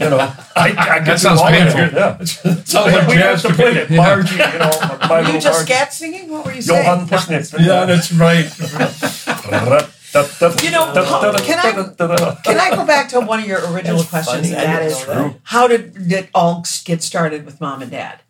[0.00, 0.18] You know,
[0.56, 1.80] I, I could That do sounds all painful.
[1.80, 2.18] Yeah.
[2.64, 3.80] Sounds like we jazz have to to play me.
[3.80, 3.90] it.
[3.90, 5.64] Margie, you know, my Were you just Margie.
[5.72, 6.30] scat singing?
[6.30, 6.84] What were you saying?
[6.84, 7.58] Johann Posnipkin.
[7.66, 8.44] Yeah, that's right.
[10.62, 10.92] You know,
[11.42, 14.50] can I- Can I go back to one of your original That's questions?
[14.50, 14.54] funny.
[14.54, 15.40] And I that didn't is, know that.
[15.44, 18.20] how did it all get started with mom and dad?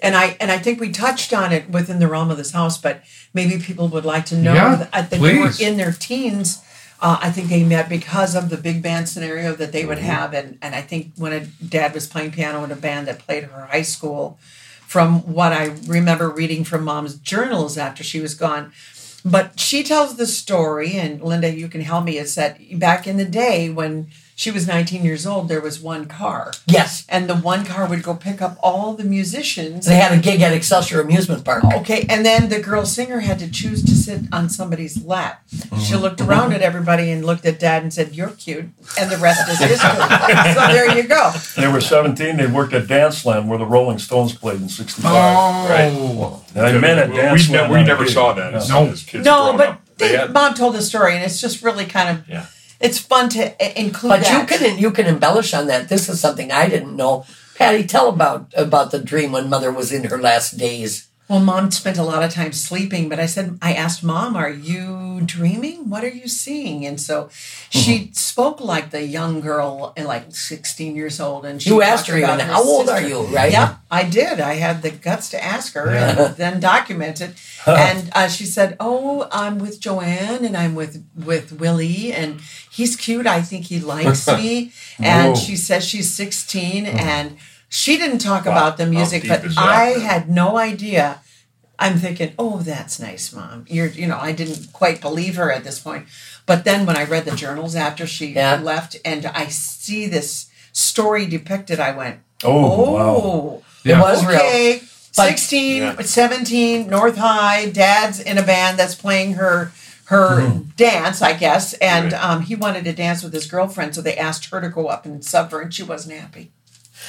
[0.00, 2.76] And I and I think we touched on it within the realm of this house,
[2.78, 3.02] but
[3.34, 4.52] maybe people would like to know.
[4.54, 5.60] Yeah, that I think they were please.
[5.60, 6.62] in their teens.
[7.02, 10.06] Uh, I think they met because of the big band scenario that they would Mm-hmm.
[10.06, 13.18] have, and and I think when a dad was playing piano in a band that
[13.20, 14.38] played her high school,
[14.86, 18.72] from what I remember reading from mom's journals after she was gone.
[19.24, 23.16] But she tells the story, and Linda, you can help me, is that back in
[23.18, 24.08] the day when
[24.42, 26.50] she was 19 years old, there was one car.
[26.66, 27.06] Yes.
[27.08, 29.86] And the one car would go pick up all the musicians.
[29.86, 31.62] They had a gig at Excelsior Amusement Park.
[31.64, 35.44] Okay, and then the girl singer had to choose to sit on somebody's lap.
[35.48, 35.98] She mm-hmm.
[35.98, 38.64] looked around at everybody and looked at dad and said, You're cute.
[38.98, 39.90] And the rest is history.
[40.54, 41.30] so there you go.
[41.56, 42.36] They were 17.
[42.36, 45.12] They worked at Dance Land where the Rolling Stones played in '65.
[45.14, 48.68] Oh, And I met at we, Dance ne- we on a never saw that as,
[48.68, 48.86] No.
[48.86, 49.78] as kids No, but.
[49.98, 52.46] They they, mom told the story, and it's just really kind of, yeah.
[52.82, 54.50] It's fun to include But that.
[54.50, 55.88] you can you can embellish on that.
[55.88, 57.24] This is something I didn't know.
[57.56, 61.08] Patty, tell about about the dream when mother was in her last days.
[61.32, 64.50] Well, mom spent a lot of time sleeping, but I said, I asked mom, Are
[64.50, 65.88] you dreaming?
[65.88, 66.84] What are you seeing?
[66.84, 67.30] And so
[67.70, 68.12] she Mm-hmm.
[68.12, 71.46] spoke like the young girl, and like 16 years old.
[71.46, 73.50] And she You asked her even, "How old are you?" Right?
[73.50, 74.40] Yep, I did.
[74.40, 77.32] I had the guts to ask her and then document it.
[77.66, 82.40] and uh, she said, Oh, I'm with Joanne and I'm with, with Willie, and
[82.70, 83.26] he's cute.
[83.26, 84.72] I think he likes me.
[84.98, 85.40] and Whoa.
[85.44, 87.36] she says she's 16 and
[87.74, 89.64] she didn't talk about the music, but is that?
[89.64, 91.20] I had no idea.
[91.78, 93.64] I'm thinking, oh, that's nice, mom.
[93.66, 96.04] You're, you know, I didn't quite believe her at this point.
[96.44, 98.56] But then when I read the journals after she Yeah.
[98.62, 103.16] left and I see this story depicted, I went, Oh, wow.
[103.24, 103.98] oh, Yeah.
[103.98, 104.36] It was real.
[104.36, 104.82] okay.
[105.16, 106.02] But- 16, Yeah.
[106.02, 109.72] 17, North High, dad's in a band that's playing her
[110.06, 112.22] her dance, I guess, and Right.
[112.22, 115.06] um, he wanted to dance with his girlfriend, so they asked her to go up
[115.06, 116.50] and sub her, and she wasn't happy.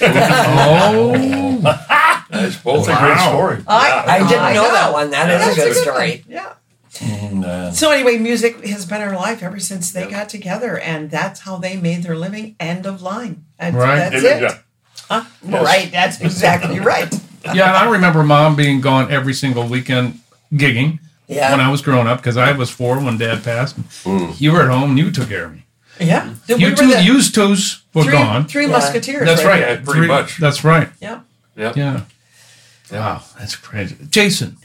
[0.01, 1.61] Oh,
[2.29, 2.87] That's both.
[2.87, 3.29] That's a great Wow.
[3.29, 3.63] story.
[3.67, 5.11] I, I didn't I know that one.
[5.11, 5.95] That is a That's good one.
[5.95, 6.25] story.
[6.27, 6.53] Yeah.
[7.31, 7.71] Nah.
[7.71, 11.57] So anyway, music has been our life ever since they got together, and that's how
[11.57, 12.55] they made their living.
[12.59, 13.45] End of line.
[13.59, 13.97] That's, Right.
[14.11, 14.41] That's Yeah, it.
[14.41, 14.57] yeah.
[15.09, 15.23] Huh?
[15.43, 15.91] Right.
[15.91, 17.11] That's exactly right.
[17.45, 17.51] yeah.
[17.51, 20.19] And I remember mom being gone every single weekend
[20.53, 21.51] gigging Yeah.
[21.51, 23.75] when I was growing up because I was four when dad passed.
[24.03, 24.39] Mm.
[24.39, 25.65] You were at home and you took care of me.
[25.99, 26.33] Yeah.
[26.47, 28.45] We You were two, the used twos were three, gone.
[28.45, 28.71] Three Yeah.
[28.71, 29.25] musketeers.
[29.27, 29.59] That's right.
[29.61, 30.37] Yeah, pretty much.
[30.37, 30.89] That's right.
[30.99, 31.19] Yeah.
[31.55, 31.73] Yeah.
[31.75, 32.01] Yeah.
[32.91, 33.95] Wow, that's crazy.
[34.09, 34.57] Jason,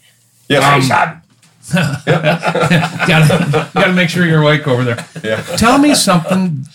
[0.48, 1.22] Yes, Um,
[2.06, 5.04] gotta gotta make sure you're awake over there.
[5.22, 5.42] yeah.
[5.56, 6.66] Tell me something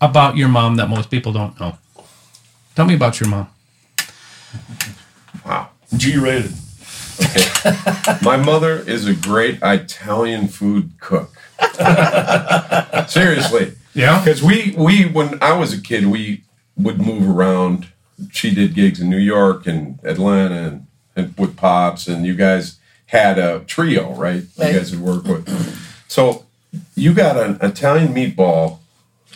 [0.00, 1.78] about your mom that most people don't know.
[2.74, 3.48] Tell me about your mom.
[5.46, 5.68] Wow.
[5.96, 6.52] G rated.
[7.20, 8.18] Okay.
[8.22, 11.32] My mother is a great Italian food cook.
[13.08, 13.74] Seriously.
[13.94, 14.22] Yeah.
[14.22, 16.44] Because we, we, when I was a kid, we
[16.76, 17.88] would move around.
[18.30, 22.78] She did gigs in New York and Atlanta and, and with Pops, and you guys
[23.06, 24.44] had a trio, right?
[24.58, 24.72] Right.
[24.72, 25.48] You guys would work with.
[26.08, 26.46] So
[26.94, 28.78] you got an Italian meatball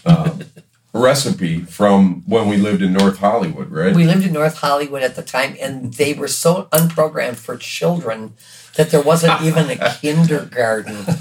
[0.04, 0.38] uh,
[0.92, 3.94] recipe from when we lived in North Hollywood, right?
[3.94, 8.34] We lived in North Hollywood at the time, and they were so unprogrammed for children
[8.76, 11.04] that there wasn't even a kindergarten.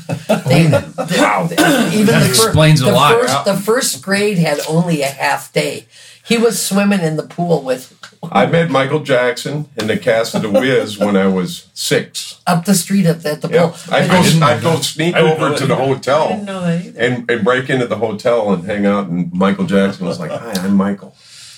[0.48, 1.48] They, wow!
[1.94, 3.14] even the fir- explains a the lot.
[3.14, 5.86] First, the first grade had only a half day.
[6.26, 7.98] He was swimming in the pool with
[8.32, 12.40] I met Michael Jackson in the cast of The Wiz when I was six.
[12.48, 13.68] up the street at, at the Yeah.
[13.68, 13.94] pool.
[13.94, 15.84] I'd go, I'd go sneak I over to that the either.
[15.84, 19.08] I hotel didn't know that and, and break into the hotel and hang out.
[19.08, 21.14] And Michael Jackson was like, "Hi, I'm Michael."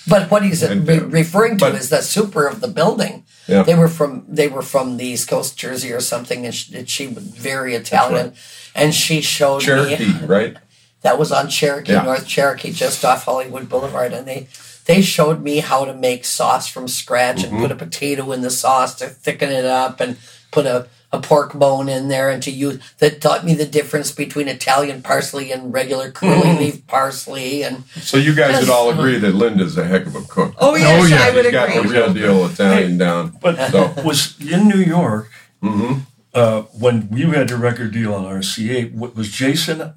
[0.07, 3.23] But what he's And, re- referring to but- is the super of the building.
[3.47, 3.63] Yeah.
[3.63, 7.07] They were from they were from the East Coast, Jersey, or something, and she, she
[7.07, 8.33] was very Italian.
[8.73, 10.57] And she showed Cherokee, me right?
[11.01, 12.03] that was on Cherokee, Yeah.
[12.03, 14.47] North Cherokee, just off Hollywood Boulevard, and they
[14.85, 17.55] they showed me how to make sauce from scratch Mm-hmm.
[17.55, 20.17] and put a potato in the sauce to thicken it up and
[20.51, 24.11] put a, a pork bone in there and to use that taught me the difference
[24.11, 26.59] between Italian parsley and regular curly Mm-hmm.
[26.59, 30.21] leaf parsley and So you guys would all agree that Linda's a heck of a
[30.23, 30.55] cook.
[30.57, 31.19] Oh yes, yeah.
[31.21, 33.37] I would She's got the real deal Italian down.
[33.39, 35.29] But So- was in New York
[35.63, 35.99] Mm-hmm.
[36.33, 38.91] Uh, when you had your record deal on RCA.
[38.93, 39.93] What was Jason?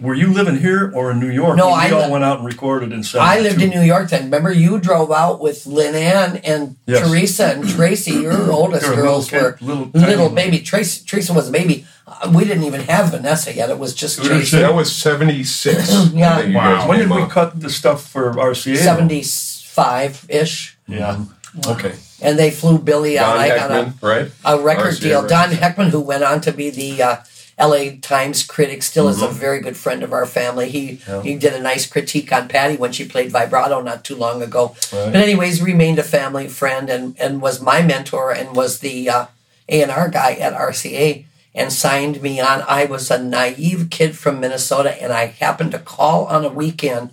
[0.00, 1.56] Were you living here or in New York?
[1.56, 3.04] No, when we I all li- went out and recorded in.
[3.18, 4.24] I lived in New York then.
[4.24, 7.08] Remember, you drove out with Lynn Ann and Yes.
[7.08, 8.10] Teresa and Tracy.
[8.12, 10.58] Your oldest They were girls little were little little, tiny baby.
[10.64, 11.86] Tracy, Teresa was a baby.
[12.06, 13.70] Uh, we didn't even have Vanessa yet.
[13.70, 14.60] It was just Who did Jason.
[14.62, 16.10] That was seventy six.
[16.12, 16.48] Yeah.
[16.54, 16.88] Wow.
[16.88, 18.76] When did we cut the stuff for RCA?
[18.78, 21.24] Seventy-five ish, Yeah.
[21.66, 21.94] Okay.
[22.20, 23.34] And they flew Billy out.
[23.34, 24.30] Don I got Heckman, right?
[24.44, 25.22] a, a record RCA deal.
[25.22, 25.50] record Don.
[25.50, 27.16] Heckman, who went on to be the uh,
[27.58, 30.68] LA Times critic, still is a very good friend of our family.
[30.68, 34.42] He he did a nice critique on Patty when she played vibrato not too long
[34.42, 34.76] ago.
[34.90, 39.26] But anyways, remained a family friend and and was my mentor and was the uh,
[39.68, 42.62] A and R guy at RCA and signed me on.
[42.68, 47.10] I was a naive kid from Minnesota and I happened to call on a weekend.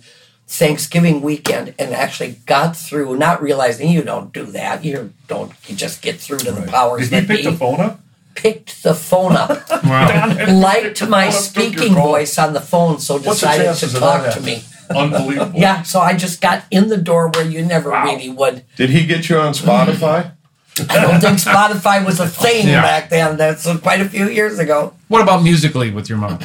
[0.48, 4.84] Thanksgiving weekend and actually got through, not realizing you don't do that.
[4.84, 7.56] You don't you just get through to the powers Did he that pick be the
[7.56, 8.00] phone up?
[8.36, 9.50] picked the phone up,
[9.84, 10.36] Wow.
[10.52, 14.34] liked my Phone up, took your speaking voice on the phone, so decided to talk
[14.34, 14.62] to me.
[14.94, 15.58] Unbelievable.
[15.60, 18.62] Yeah, so I just got in the door where you never really would.
[18.76, 20.32] Did he get you on Spotify?
[20.90, 22.82] I don't think Spotify was a thing Yeah.
[22.82, 23.36] back then.
[23.38, 24.92] That's quite a few years ago.
[25.08, 26.38] What about musically with your mom?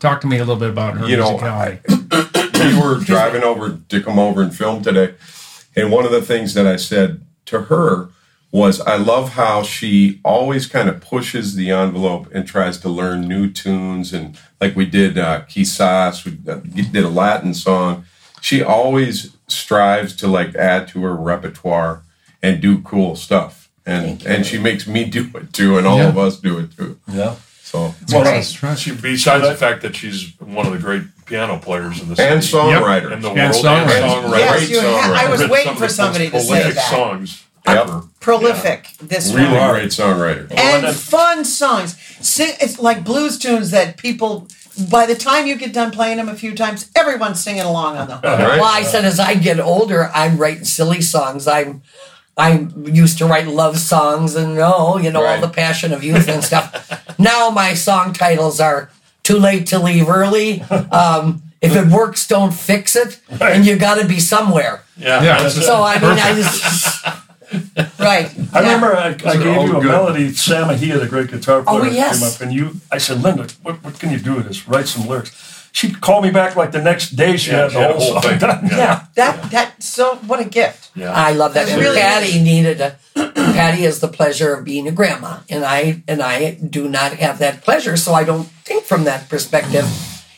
[0.00, 2.49] Talk to me a little bit about her You know, musicality.
[2.80, 5.14] we were driving over to come over and film today,
[5.76, 8.08] and one of the things that I said to her
[8.52, 13.28] was, I love how she always kind of pushes the envelope and tries to learn
[13.28, 16.56] new tunes, and like we did uh, Quizás, we uh,
[16.90, 18.04] did a Latin song.
[18.40, 22.02] She always strives to like add to her repertoire
[22.42, 26.08] and do cool stuff, and and she makes me do it too, and all Yeah.
[26.08, 26.98] of us do it too.
[27.06, 27.36] Yeah.
[27.70, 28.44] So Well, great.
[28.78, 32.42] She, besides the fact that she's one of the great piano players in the and
[32.42, 33.12] city songwriter.
[33.12, 34.02] in the And world, songwriter.
[34.02, 34.38] and songwriter.
[34.38, 36.90] Yes, Great you ha- I was waiting for somebody to say that.
[36.90, 37.76] songs Yep.
[37.76, 38.02] ever.
[38.18, 39.70] Prolific, this really one.
[39.70, 40.50] great songwriter.
[40.50, 41.94] and then- fun songs.
[42.20, 44.48] Sing, it's like blues tunes that people.
[44.90, 48.08] By the time you get done playing them a few times, everyone's singing along on
[48.08, 48.20] them.
[48.24, 48.58] Right?
[48.58, 51.46] Well, I said as I get older, I'm writing silly songs.
[51.46, 51.82] I'm
[52.36, 56.28] I used to write love songs and oh, you know, all the passion of youth
[56.28, 56.68] and stuff.
[57.18, 58.90] now my song titles are
[59.22, 63.96] "Too Late to Leave Early," um, "If It Works, Don't Fix It," and "You Got
[64.00, 65.48] to Be Somewhere." Yeah, Yeah.
[65.48, 67.06] So I mean, I just
[67.98, 68.30] Right.
[68.54, 69.84] I remember I, I gave you a good.
[69.88, 70.32] melody.
[70.32, 72.20] Sam Ahia, the great guitar player, Oh, yes.
[72.20, 72.80] came up and you.
[72.92, 74.68] I said, Linda, what, what can you do with this?
[74.68, 75.68] Write some lyrics.
[75.72, 77.36] She called me back like the next day.
[77.36, 78.38] She Yeah, had she the had whole, whole song thing.
[78.38, 78.66] done.
[78.66, 78.76] Yeah.
[78.76, 79.04] Yeah.
[79.16, 79.69] That that
[80.00, 80.90] so what a gift.
[80.94, 81.12] yeah.
[81.12, 81.68] I love that.
[81.68, 82.96] And really Patty needed a
[83.34, 87.38] Patty is the pleasure of being a grandma, and I and I do not have
[87.40, 89.84] that pleasure, so I don't think from that perspective.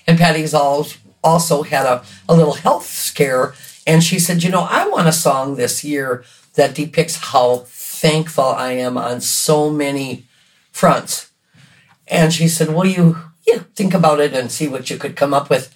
[0.05, 0.89] And Patty's all,
[1.23, 3.55] also had a, a little health scare,
[3.87, 8.51] and she said, "You know, I want a song this year that depicts how thankful
[8.67, 10.25] I am on so many
[10.73, 11.31] fronts."
[12.09, 15.33] And she said, "Well, you yeah, think about it and see what you could come
[15.33, 15.73] up with."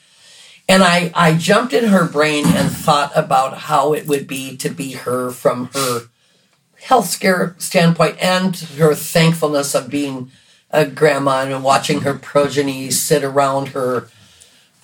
[0.68, 4.68] And I, I jumped in her brain and thought about how it would be to
[4.68, 6.02] be her from her
[6.82, 10.30] health scare standpoint and her thankfulness of being
[10.70, 14.08] a grandma and watching her progeny sit around her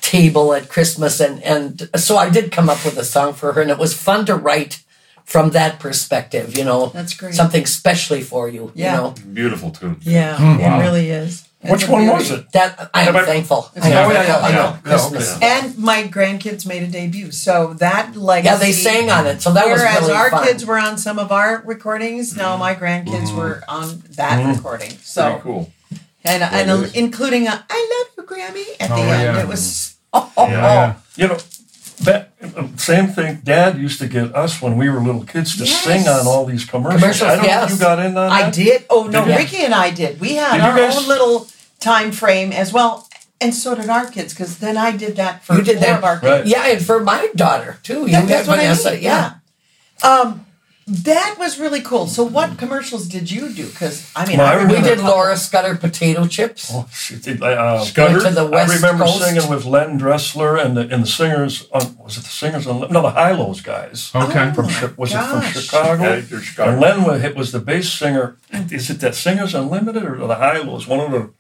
[0.01, 1.21] table at Christmas.
[1.21, 3.95] And, and so I did come up with a song for her, and it was
[3.95, 4.83] fun to write
[5.25, 6.87] from that perspective, you know.
[6.87, 7.35] That's great.
[7.35, 8.93] Something specially for you, Yeah.
[8.95, 9.15] you know.
[9.33, 9.99] Beautiful tune.
[10.03, 10.81] Yeah, Wow.
[10.81, 11.49] it really is.
[11.71, 12.51] Which one was it?
[12.53, 13.71] That I am Have I- thankful.
[13.81, 14.07] I Yeah.
[14.07, 14.41] Oh, yeah, thankful.
[14.43, 14.57] yeah, I know.
[14.59, 14.77] yeah.
[14.85, 15.37] Yeah, Christmas.
[15.37, 15.47] okay.
[15.47, 18.51] And my grandkids made a debut, so that legacy.
[18.53, 20.45] Yeah, they sang on it, so that was Whereas really our fun.
[20.47, 22.61] kids were on some of our recordings, now mm-hmm.
[22.61, 23.37] my grandkids mm-hmm.
[23.37, 24.53] were on that mm-hmm.
[24.57, 24.89] recording.
[24.89, 25.73] Pretty So cool.
[26.25, 26.93] and and it is.
[26.95, 29.37] including a "I love you, Grammy" at oh, the Oh, end.
[29.37, 29.43] yeah.
[29.43, 30.95] It was Oh, oh, Yeah.
[31.17, 31.39] You know,
[32.03, 33.41] that um, same thing.
[33.45, 35.83] Dad used to get us when we were little kids to Yes.
[35.85, 37.01] sing on all these commercials.
[37.01, 37.65] Commercials, I don't know yes.
[37.65, 38.33] if you got in on that.
[38.33, 38.85] I did.
[38.91, 39.37] Oh no, Did you?
[39.39, 40.21] Ricky and I did.
[40.21, 41.47] We had Did you our guys- own little
[41.83, 43.09] time frame as well,
[43.41, 44.33] and so did our kids.
[44.35, 45.99] Because then I did that for You did four that.
[45.99, 46.31] of our kids.
[46.33, 46.47] Right.
[46.47, 48.01] Yeah, and for my daughter too.
[48.07, 48.91] You That- had that's what I Vanessa.
[48.93, 49.03] mean.
[49.03, 49.33] Yeah.
[50.03, 50.47] Um,
[50.89, 52.09] that was really cool.
[52.09, 53.67] So, what commercials did you do?
[53.67, 56.71] Because I mean, Well, I I remember We did Laura Scudder potato chips.
[56.75, 58.15] Oh, shit, uh, Scudder?
[58.19, 59.23] Went to the West I remember Coast.
[59.25, 62.81] singing with Len Dresslar and the and the singers on was it the singers on
[62.91, 64.49] no the Hi-Lo's guys Okay.
[64.51, 65.43] Oh, from my Chi- was it from.
[65.43, 66.03] Chicago?
[66.03, 66.71] Yeah, they're Chicago.
[66.73, 68.37] And Len was, it was the bass singer.
[68.79, 70.89] Is it that Singers Unlimited or the Hi-Lo's?
[70.89, 71.31] One of the.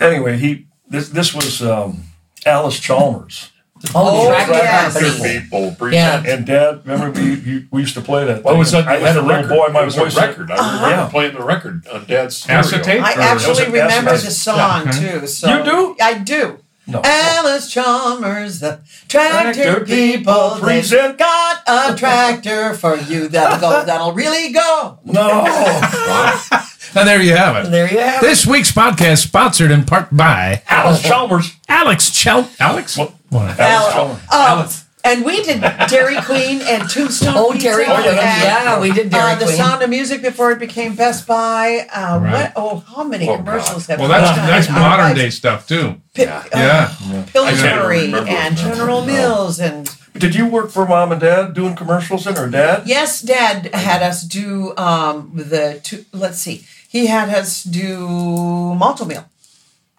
[0.00, 2.04] Anyway, he this this was um,
[2.46, 3.50] Allis-Chalmers
[3.94, 5.22] Oh, Oh, tractor yes.
[5.22, 6.20] People, Yeah.
[6.26, 6.80] and Dad.
[6.84, 8.42] Remember we we, we used to play that.
[8.42, 8.58] What thing.
[8.58, 8.88] was that?
[8.88, 9.48] I It was had a a little record.
[9.50, 9.68] boy.
[9.72, 10.50] My it was voice a record.
[10.50, 11.08] I remember Yeah.
[11.08, 12.58] playing the record on Dad's stereo.
[12.58, 13.00] Acetate?
[13.02, 14.24] I actually remember Alice?
[14.24, 15.20] the song Okay.
[15.20, 15.26] too.
[15.28, 15.96] So You do?
[16.00, 16.58] I do.
[16.88, 17.02] No.
[17.04, 23.84] Allis-Chalmers, the tractor Tractor people, people they present- got a tractor for you that'll go,
[23.84, 24.98] that'll really go.
[25.04, 25.44] No.
[26.98, 27.70] And there you have it.
[27.70, 28.26] There you have it.
[28.26, 31.56] This week's podcast sponsored in part by Alex Chalmers.
[31.68, 32.48] Alex Chel.
[32.58, 32.96] Alex?
[32.96, 33.12] What?
[33.30, 33.58] What?
[33.58, 34.80] Alice Al- Chalmers.
[34.80, 37.68] um, and we did Dairy Queen and Tombstone Oh, Pizza.
[37.68, 37.96] Dairy Queen.
[37.98, 41.86] and, Yeah, we did Dairy uh, The Sound of Music before it became Best Buy.
[41.92, 42.32] Uh, Right.
[42.32, 42.52] What?
[42.56, 46.00] Oh, how many Oh, commercials have Well, we that's done that's modern day stuff too.
[46.14, 46.38] Pi- Yeah.
[46.52, 47.22] uh, Yeah.
[47.32, 48.56] Pillsbury and.
[48.56, 52.82] General Mills and Did you work for mom and dad doing commercials in or dad?
[52.86, 56.04] yes, Dad had us do um, the two.
[56.12, 59.26] Let's see, he had us do Malt-O-Meal.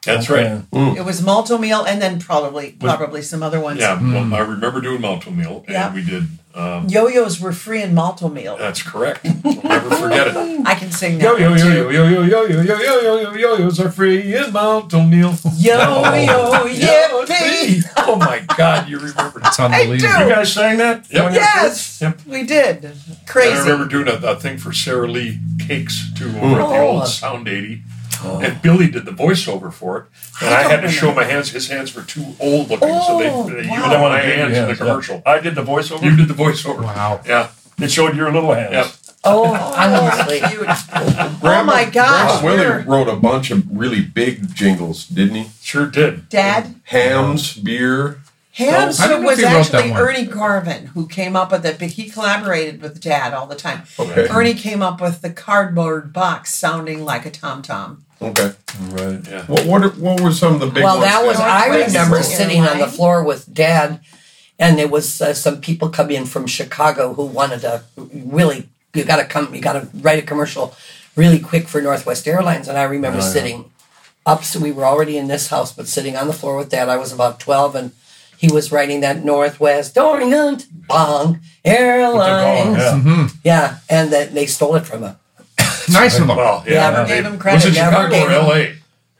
[0.03, 0.63] That's Okay.
[0.73, 0.97] right.
[0.97, 3.79] It was Malt-O-Meal and then probably probably some other ones.
[3.79, 4.31] Yeah, mm-hmm.
[4.31, 5.93] well, I remember doing malto meal, and Yeah.
[5.93, 6.27] we did.
[6.55, 8.57] Um, Yo-yos were free in Malt-O-Meal.
[8.57, 9.23] that's correct.
[9.23, 10.35] I'll never forget it.
[10.65, 11.23] I can sing that.
[11.23, 11.71] Yo yo one, yo too.
[11.71, 14.91] yo yo yo yo yo yo yo yo yo yo yo's are free in Mount
[14.93, 15.35] O'Neill.
[15.57, 17.83] Yo yo yippee!
[17.97, 19.39] Oh my God, you remember?
[19.45, 19.97] It's unbelievable.
[19.99, 20.23] do.
[20.23, 21.05] You guys sang that?
[21.11, 21.23] Yep.
[21.25, 22.25] when you were Yes, Yep.
[22.25, 22.83] we did.
[22.83, 22.95] And
[23.27, 23.51] Crazy.
[23.55, 26.87] I remember doing a, a thing for Sara Lee Cakes too over at the Oh.
[26.97, 27.83] old Sound 80.
[28.24, 28.39] Oh.
[28.41, 30.05] And Billy did the voiceover for it.
[30.41, 30.89] And I, I had to oh.
[30.89, 31.51] show my hands.
[31.51, 33.57] His hands were too old looking, so they, Oh, they wow.
[33.57, 33.70] used kids?
[33.70, 34.86] I my wanna hands in the hands, yeah.
[34.86, 35.22] commercial.
[35.26, 36.03] I did the voiceover.
[36.03, 36.84] You did the voiceover.
[36.84, 37.22] Wow.
[37.26, 37.49] Yeah.
[37.80, 38.72] It showed your little hands.
[38.74, 38.91] Yeah.
[39.24, 39.45] Oh,
[39.78, 40.39] honestly.
[40.39, 40.65] Cute.
[40.67, 45.49] oh my gosh, Grandma Willie we're- wrote a bunch of really big jingles, didn't he?
[45.61, 46.30] Sure did.
[46.30, 46.76] Dad.
[46.86, 48.22] Hamm's, beer.
[48.51, 49.91] Hamm's I was if he wrote that actually.
[50.01, 53.83] Ernie Garvin who came up with it, but he collaborated with Dad all the time.
[53.97, 54.27] Okay.
[54.29, 58.05] Ernie came up with the cardboard box sounding like a tom tom.
[58.21, 58.51] Okay.
[58.81, 59.25] Right.
[59.27, 59.45] Yeah.
[59.45, 61.09] What what, are, what were some of the big well, ones?
[61.09, 61.39] that was.
[61.39, 62.23] I remember Airline.
[62.23, 64.01] sitting on the floor with dad,
[64.57, 69.05] and there was uh, some people coming in from Chicago who wanted to really, you
[69.05, 70.75] got to come, you got to write a commercial
[71.15, 72.67] really quick for Northwest Airlines.
[72.67, 73.29] And I remember Oh, yeah.
[73.29, 73.71] sitting
[74.25, 76.89] up, so we were already in this house, but sitting on the floor with dad.
[76.89, 77.91] I was about 12, and
[78.39, 82.77] he was writing that Northwest Orient Bong Airlines.
[82.77, 83.27] yeah.
[83.43, 85.15] Yeah, and that they stole it from him.
[85.91, 86.37] Nice of them.
[86.37, 86.91] Well, yeah.
[86.91, 88.75] Never gave him credit, Was it never Chicago or L.A.?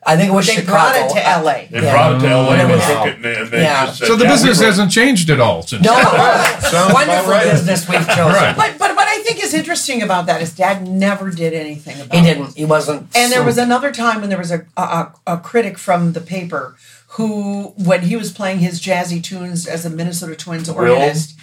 [0.06, 0.72] I think it was They Chicago.
[0.72, 1.54] brought it to LA.
[1.70, 1.92] They Yeah.
[1.92, 2.52] brought it to L.A.
[2.54, 3.86] And it and they took it and they, and Yeah.
[3.88, 5.84] just said, So the yeah, we business wrote hasn't changed at all since.
[5.84, 5.94] No,
[6.94, 7.52] wonderful right.
[7.52, 8.26] business we've chosen.
[8.34, 8.56] Right.
[8.56, 12.14] But but what I think is interesting about that is Dad never did anything about
[12.14, 12.18] it.
[12.18, 12.56] He didn't.
[12.56, 13.08] He wasn't.
[13.16, 16.76] And there was another time when there was a, a a critic from the paper
[17.14, 21.38] who, when he was playing his jazzy tunes as a Minnesota Twins organist,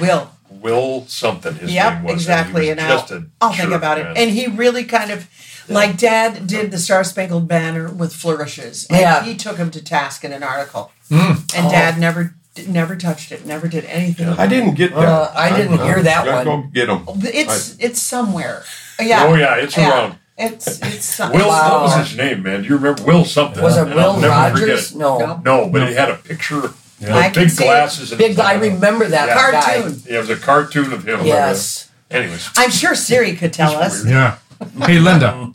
[0.00, 0.30] Will.
[0.50, 2.14] Will something his Yep, name was.
[2.14, 2.70] exactly.
[2.70, 4.06] And, And he was I'll, just a I'll think about man.
[4.12, 4.18] it.
[4.18, 5.28] And he really kind of,
[5.68, 8.86] like Dad did the Star Spangled Banner with flourishes.
[8.90, 9.22] And Yeah.
[9.24, 10.90] he took him to task in an article.
[11.08, 11.32] Hmm.
[11.54, 11.70] And Oh.
[11.70, 12.34] Dad never
[12.66, 14.28] never touched it, never did anything.
[14.28, 15.04] I didn't get that.
[15.08, 16.62] Uh, I didn't hear that gotta one.
[16.62, 17.04] Go get them.
[17.22, 18.64] It's it's somewhere.
[19.00, 19.24] Yeah.
[19.24, 20.18] Oh, yeah, it's around.
[20.40, 21.82] It's it's Will, Wow.
[21.84, 22.62] what was his name, man?
[22.62, 23.62] Do you remember Will something?
[23.62, 24.92] Was it And I'll never forget Rogers?
[24.92, 24.96] it.
[24.98, 25.18] No.
[25.18, 25.42] No.
[25.44, 26.76] No, but he had a picture with
[27.10, 28.12] I big glasses.
[28.14, 28.38] Big.
[28.38, 29.50] I remember that Yeah.
[29.62, 30.02] Cartoon.
[30.06, 31.24] Yeah, it was a cartoon of him.
[31.24, 31.90] Yes.
[32.10, 34.02] Anyways, I'm sure Siri could tell us.
[34.02, 34.14] weird.
[34.14, 34.38] Yeah.
[34.86, 35.52] Hey, Linda,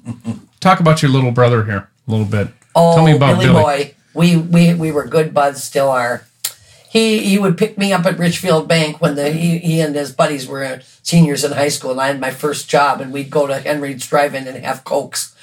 [0.59, 2.47] talk about your little brother here a little bit.
[2.75, 3.61] Oh, Tell me oh, about Billy, Billy.
[3.61, 3.93] Boy.
[4.13, 5.63] We we we were good buds.
[5.63, 6.25] Still are.
[6.95, 10.11] He he would pick me up at Richfield Bank when the he, he and his
[10.21, 13.47] buddies were seniors in high school, and I had my first job, and we'd go
[13.47, 15.35] to Henry's Drive-In and have cokes.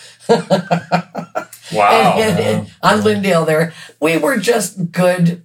[1.73, 2.15] Wow.
[2.19, 3.73] and, and- and on Lyndale there.
[4.01, 5.43] We were just good,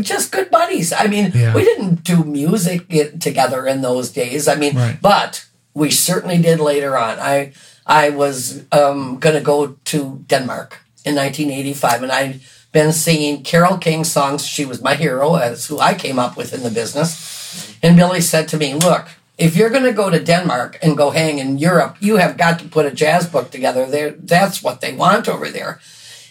[0.00, 0.92] just good buddies.
[0.92, 1.54] I mean, Yeah.
[1.54, 2.88] we didn't do music
[3.20, 4.46] together in those days.
[4.48, 4.98] I mean, Right.
[5.00, 5.44] but
[5.74, 7.18] we certainly did later on.
[7.20, 7.52] I
[7.86, 9.98] I was um, going to go to
[10.28, 10.70] Denmark
[11.04, 12.40] in 1985, and I'd
[12.72, 14.46] been singing Carole King songs.
[14.46, 17.76] She was my hero, as who I came up with in the business.
[17.82, 19.08] And Billy said to me, "Look."
[19.38, 22.58] If you're going to go to Denmark and go hang in Europe, you have got
[22.60, 23.86] to put a jazz book together.
[23.86, 25.80] There, that's what they want over there.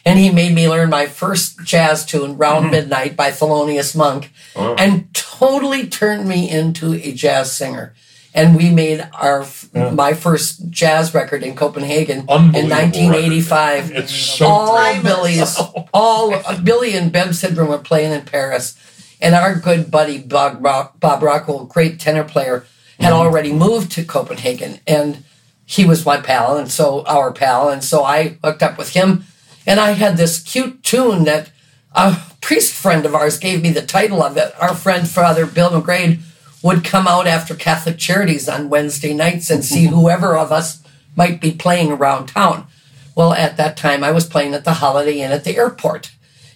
[0.06, 2.72] And he made me learn my first jazz tune, Round mm-hmm.
[2.72, 4.76] Midnight by Thelonious Monk, oh.
[4.76, 7.94] and totally turned me into a jazz singer.
[8.34, 13.90] And we made our my first jazz record in Copenhagen in 1985.
[13.90, 14.04] record.
[14.04, 15.02] It's so all.
[15.02, 15.60] Billy's,
[15.94, 18.78] all Billy and Ben Sidran were playing in Paris,
[19.22, 22.66] and our good buddy Bob, Rock, Bob Rockwell, great tenor player,
[23.00, 23.20] had mm-hmm.
[23.20, 25.24] already moved to Copenhagen, and
[25.66, 29.26] he was my pal, and so our pal, and so I hooked up with him,
[29.66, 31.52] and I had this cute tune that
[31.94, 34.54] a priest friend of ours gave me the title of it.
[34.60, 36.20] Our friend Father Bill McGrade
[36.64, 39.96] would come out after Catholic Charities on Wednesday nights and see mm-hmm.
[39.96, 40.84] whoever of us
[41.16, 42.68] might be playing around town.
[43.16, 46.12] Well, at that time, I was playing at the Holiday Inn at the airport.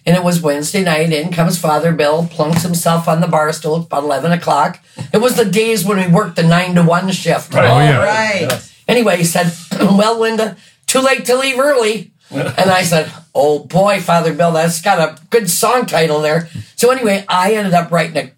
[0.06, 1.12] And it was Wednesday night.
[1.12, 4.78] In comes Father Bill, plunks himself on the bar stool at about 11 o'clock.
[5.12, 7.54] It was the days when we worked the 9 to 1 shift.
[7.54, 7.98] Oh, yeah.
[7.98, 8.72] Right.
[8.86, 12.12] Anyway, he said, Well, Linda, too late to leave early.
[12.30, 16.48] and I said, Oh boy, Father Bill, that's got a good song title there.
[16.74, 18.32] So anyway, I ended up writing a,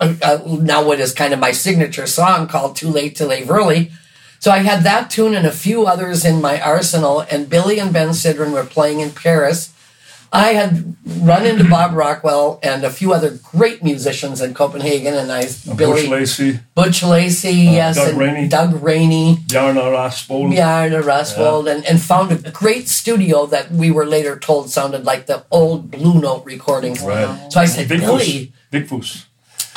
[0.00, 3.50] a, a now what is kind of my signature song called Too Late to Leave
[3.50, 3.90] Early.
[4.38, 7.92] So I had that tune and a few others in my arsenal, and Billy and
[7.92, 9.72] Ben Sidran were playing in Paris.
[10.32, 15.30] I had run into Bob Rockwell and a few other great musicians in Copenhagen, and
[15.30, 18.48] I uh, Bush Billy Lacey, Butch Lacey, yes, Doug and Raney.
[18.48, 19.38] Doug Raney.
[19.46, 20.50] Bjarne Raspol.
[20.50, 25.26] Bjarne Roswald and, and found a great studio that we were later told sounded like
[25.26, 27.02] the old Blue Note recordings.
[27.02, 27.50] Right.
[27.50, 29.26] So I said, Billy, Vigfus.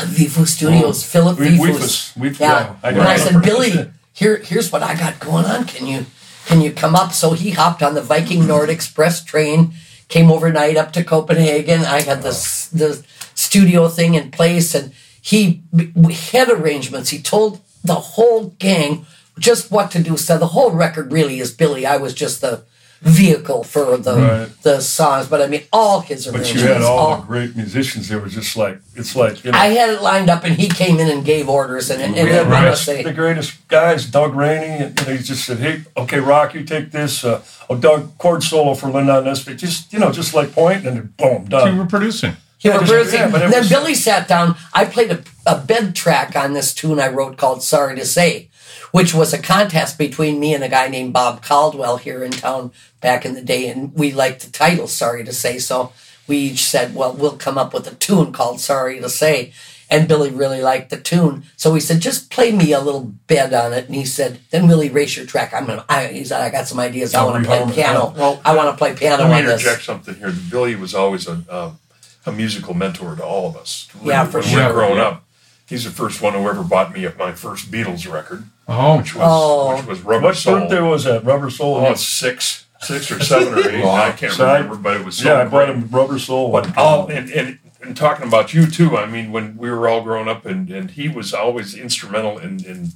[0.07, 1.07] Vifu Studios, oh.
[1.07, 1.57] Philip We- Vifus.
[1.57, 2.17] Weefus.
[2.17, 2.51] Weef- Yeah.
[2.51, 5.65] yeah, I and I said, Billy, here, here's what I got going on.
[5.65, 6.05] Can you
[6.45, 7.13] can you come up?
[7.13, 9.73] So he hopped on the Viking Nord Express train,
[10.07, 11.81] came overnight up to Copenhagen.
[11.85, 13.03] I had this the
[13.35, 14.91] studio thing in place, and
[15.21, 15.61] he
[15.95, 17.09] we had arrangements.
[17.09, 19.05] He told the whole gang
[19.37, 20.17] just what to do.
[20.17, 21.85] So the whole record really is Billy.
[21.85, 22.63] I was just the
[23.01, 24.49] vehicle for the Right.
[24.63, 26.61] the songs, but I mean all his But arrangements.
[26.61, 28.09] you had all all- the great musicians.
[28.09, 29.57] They were just like it's like you know.
[29.57, 32.27] I had it lined up, and he came in and gave orders, and, and, and
[32.29, 35.81] the I greatest, say, the greatest guys, Doug Raney, and you he just said, "Hey,
[35.95, 37.23] okay, Rock, you take this.
[37.23, 40.53] Uh, oh, Doug, chord solo for Linda on this, but just you know, just like
[40.53, 42.35] point, and then boom, You done." were producing.
[42.57, 44.57] He Yeah, were just- yeah, but and then was- Billy sat down.
[44.73, 48.48] I played a, a bed track on this tune I wrote called Sorry to Say,
[48.91, 52.71] which was a contest between me and a guy named Bob Caldwell here in town
[53.01, 53.67] back in the day.
[53.69, 55.59] And we liked the title, Sorry to Say.
[55.59, 55.93] So
[56.27, 59.53] we each said, well, we'll come up with a tune called Sorry to Say.
[59.91, 61.45] And Billy really liked the tune.
[61.57, 63.87] So he said, just play me a little bed on it.
[63.87, 65.51] And he said, then we'll erase your track.
[65.51, 67.15] I'm gonna, I, he said, I got some ideas.
[67.15, 68.13] I I'll want to play piano.
[68.15, 69.83] Well, I want to play piano Let me on this.
[69.83, 70.31] something here.
[70.51, 71.79] Billy was always a, um,
[72.27, 73.89] a musical mentor to all of us.
[74.03, 74.59] Yeah, for when sure.
[74.59, 75.23] we were growing up,
[75.67, 79.23] he's the first one who ever bought me my first Beatles record, Oh, which was
[79.27, 79.75] Oh.
[79.77, 80.59] which was Rubber What Soul.
[80.61, 81.23] birthday was that?
[81.25, 81.77] Rubber Soul.
[81.77, 83.83] Oh, it's six, six or seven or eight.
[83.85, 85.69] I can't So I- remember, but it was so yeah, I bought great.
[85.69, 86.51] him Rubber Soul.
[86.51, 88.95] But all and, and and talking about you too.
[88.97, 92.63] I mean, when we were all growing up, and and he was always instrumental in
[92.63, 92.91] in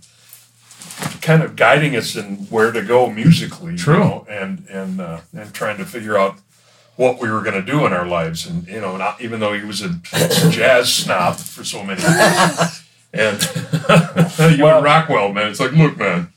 [1.22, 3.76] kind of guiding us in where to go musically.
[3.76, 3.94] True.
[3.96, 6.36] You know, and and uh, and trying to figure out
[6.96, 9.54] what we were going to do in our lives, and you know, not, even though
[9.54, 10.00] he was a
[10.52, 12.82] jazz snob for so many years.
[13.16, 13.40] And
[14.58, 16.30] you and Rockwell, man, it's like, look, man,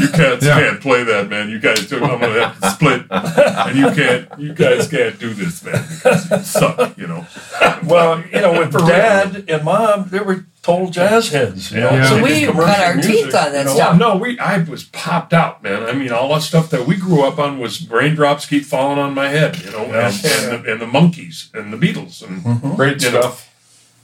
[0.00, 0.60] you can't Yeah.
[0.60, 1.48] can't play that, man.
[1.48, 5.34] You guys, do, I'm gonna have to split, and you can't, you guys can't do
[5.34, 7.26] this, man, because you suck, you know.
[7.84, 8.86] well, you know, with For real.
[8.88, 11.72] dad and mom, they were total jazz heads.
[11.72, 11.90] You know?
[11.90, 12.08] Yeah.
[12.08, 13.74] So They we did cut our music, teeth on that you know?
[13.74, 13.98] stuff.
[13.98, 15.82] No, we, I was popped out, man.
[15.82, 19.14] I mean, all that stuff that we grew up on was raindrops keep falling on
[19.14, 20.12] my head, you know, Yeah.
[20.12, 23.20] and, and, the, and the monkeys and the Beatles and Great You know.
[23.22, 23.49] stuff.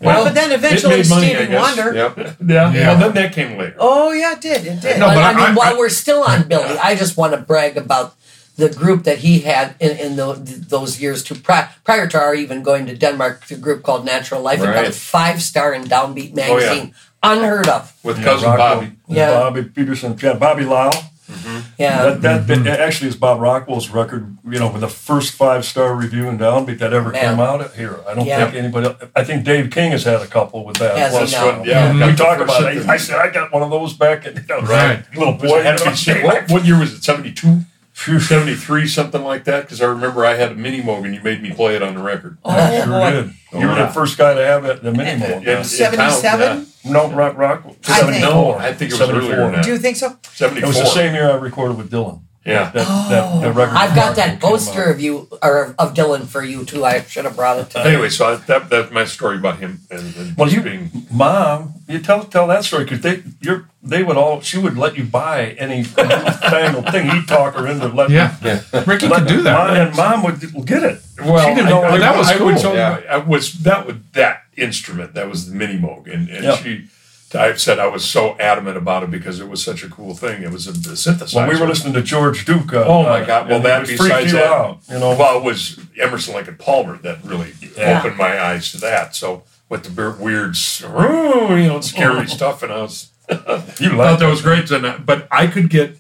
[0.01, 1.77] Well, but then eventually it made money, I guess.
[1.77, 1.95] Wonder.
[1.95, 2.17] Yep.
[2.47, 2.87] yeah, Yeah.
[2.89, 3.77] Well, then that came later.
[3.79, 4.67] Oh yeah, it did.
[4.67, 4.99] It did.
[5.01, 7.17] No, but, but I, I- mean, I- while I- we're still on Billy, I just
[7.17, 8.15] want to brag about
[8.57, 10.33] the group that he had in, in the,
[10.69, 13.47] those years to pri- prior to our even going to Denmark.
[13.49, 14.61] The group called Natural Life.
[14.61, 14.95] It got a Right.
[14.95, 16.49] five star in Downbeat Oh, yeah.
[16.49, 16.95] magazine.
[17.23, 17.93] Unheard of.
[18.03, 18.93] With Yeah, cousin Rockwell, Bobby.
[19.09, 19.31] Yeah.
[19.41, 20.93] Bobby Peterson, yeah, Bobby Lyle.
[21.31, 21.61] Mm-hmm.
[21.79, 22.03] Yeah.
[22.05, 22.65] That, that, mm-hmm.
[22.65, 24.37] that actually is Bob Rockwell's record.
[24.49, 27.37] You know, with the first five star review in Downbeat that ever Man.
[27.37, 28.01] came out here.
[28.09, 28.45] I don't Yeah.
[28.45, 28.87] think anybody.
[28.87, 30.97] else- I think Dave King has had a couple with that.
[30.97, 31.63] Has he Plus, now?
[31.65, 31.99] Yeah, we mm-hmm.
[31.99, 32.81] got the talk about it.
[32.81, 35.05] that- I said I got one of those back in you know, Right.
[35.17, 35.63] little boy.
[35.63, 37.03] had to be- what, what year was it?
[37.97, 38.21] 72?
[38.21, 39.63] 73, something like that?
[39.63, 41.95] Because I remember I had a mini Moog and you made me play it on
[41.95, 42.37] the record.
[42.45, 43.11] Oh, I sure boy.
[43.11, 43.31] did.
[43.53, 43.87] Oh, you were yeah.
[43.87, 45.37] the first guy to have it, the mini In- Moog.
[45.39, 45.63] in yeah.
[45.63, 46.67] 77?
[46.85, 47.65] No, Rock Rock.
[47.89, 49.65] I think- No, I think it was earlier than that.
[49.65, 50.17] Do you think so?
[50.35, 50.65] 74.
[50.65, 52.21] It was the same year I recorded with Dylan.
[52.47, 52.71] Yeah.
[52.71, 53.75] That, that, that oh, record.
[53.77, 56.85] I've got that came poster of you or of Dylan for you too.
[56.85, 57.71] I should have brought it.
[57.71, 60.63] To Anyway, so I, that that's my story about him and, and Well, just you,
[60.63, 60.91] being.
[61.11, 64.97] mom, you tell tell that story because they you're they would all she would let
[64.97, 67.11] you buy any fangled thing.
[67.11, 68.15] He'd talk her into letting.
[68.15, 68.37] yeah.
[68.87, 69.69] Ricky let- could do that.
[69.69, 71.01] Mom, and mom would get it.
[71.21, 72.63] Well, she didn't know I, what that was I would cool.
[72.63, 73.03] tell you, Yeah.
[73.11, 75.15] I was that was that instrument.
[75.15, 76.57] That was the mini Moog, and, and Yeah.
[76.57, 76.89] she.
[77.37, 80.43] I've said I was so adamant about it because it was such a cool thing.
[80.43, 81.35] It was a, a synthesizer.
[81.37, 82.73] When we were listening to George Duke.
[82.73, 83.49] Uh, Oh my uh, God!
[83.49, 85.17] Well, that besides you that, out, you know.
[85.17, 87.99] well, it was Emerson, Lake and Palmer that really Yeah.
[88.01, 89.15] opened my eyes to that.
[89.15, 90.57] So with the weird, weird
[91.61, 93.11] you know, scary stuff, and I was
[93.81, 94.71] you thought that was great.
[94.71, 95.99] And but I could get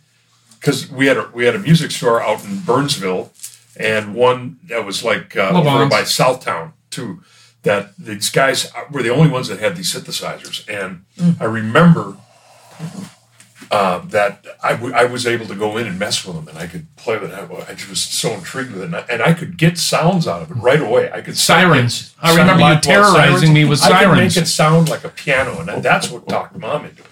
[0.60, 3.32] because we had a we had a music store out in Burnsville,
[3.76, 7.22] and one that was like uh, over by Southtown too.
[7.66, 11.04] That these guys were the only ones that had these synthesizers, and
[11.40, 12.16] I remember
[13.70, 16.56] uh, that I, w- I was able to go in and mess with them, and
[16.58, 17.50] I could play with it.
[17.68, 20.42] I just was so intrigued with it, and I, and I could get sounds out
[20.42, 21.10] of it right away.
[21.12, 22.14] I could Sirens.
[22.22, 23.50] I remember you terrorizing sirens.
[23.50, 23.96] me with sirens.
[23.96, 27.08] I could make it sound like a piano, and that's what talked mom into it.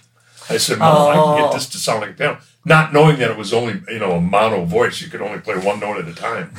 [0.49, 2.39] I said, Mom, I can get this to sound like a piano.
[2.65, 5.01] Not knowing that it was only, you know, a mono voice.
[5.03, 6.53] You could only play one note at a time.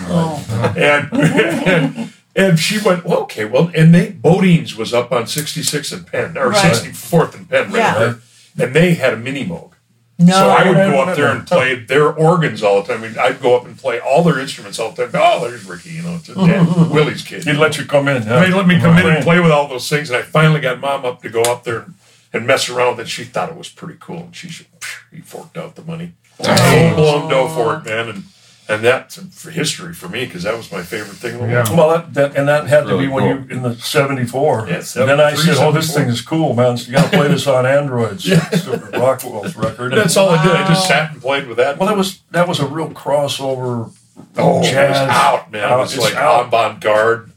[0.78, 5.91] And, and and she went, well, okay, well, and they Bodine's was up on 66th
[5.91, 6.73] and Penn, or Right.
[6.73, 7.99] 64th and Penn, right Yeah.
[7.99, 8.19] there.
[8.67, 9.71] And they had a mini Moog.
[10.17, 10.33] No.
[10.33, 13.03] So I would I go up there and play their organs all the time.
[13.03, 15.11] I mean, I'd go up and play all their instruments all the time.
[15.21, 17.43] Oh, there's Ricky, you know, it's a dad, Willie's kid.
[17.43, 18.23] He'd let you come in.
[18.23, 20.79] They let me come in and play with all those things, and I finally got
[20.79, 21.93] mom up to go up there and,
[22.31, 22.97] and mess around.
[22.97, 24.67] And she thought it was pretty cool, and she should,
[25.11, 28.07] he forked out the money, full blown dough for it, man.
[28.07, 28.23] And
[28.68, 31.76] and that's for history for me because that was my favorite thing in the Yeah.
[31.76, 33.45] Well, that, that and that had Really to be when cool.
[33.45, 34.66] you in the '74.
[34.68, 36.78] Yeah, and then I 73, said, "Oh, this thing is cool, man!
[36.78, 39.93] So you got to play this on Androids." Stupid Rockwell's record.
[39.93, 40.55] That's all I did.
[40.55, 41.78] I just sat and played with that.
[41.78, 43.91] Well, that was that was a real crossover.
[44.38, 44.89] oh, it jazz.
[44.91, 45.72] was out, man.
[45.72, 46.47] It was it's like out.
[46.47, 47.32] avant garde.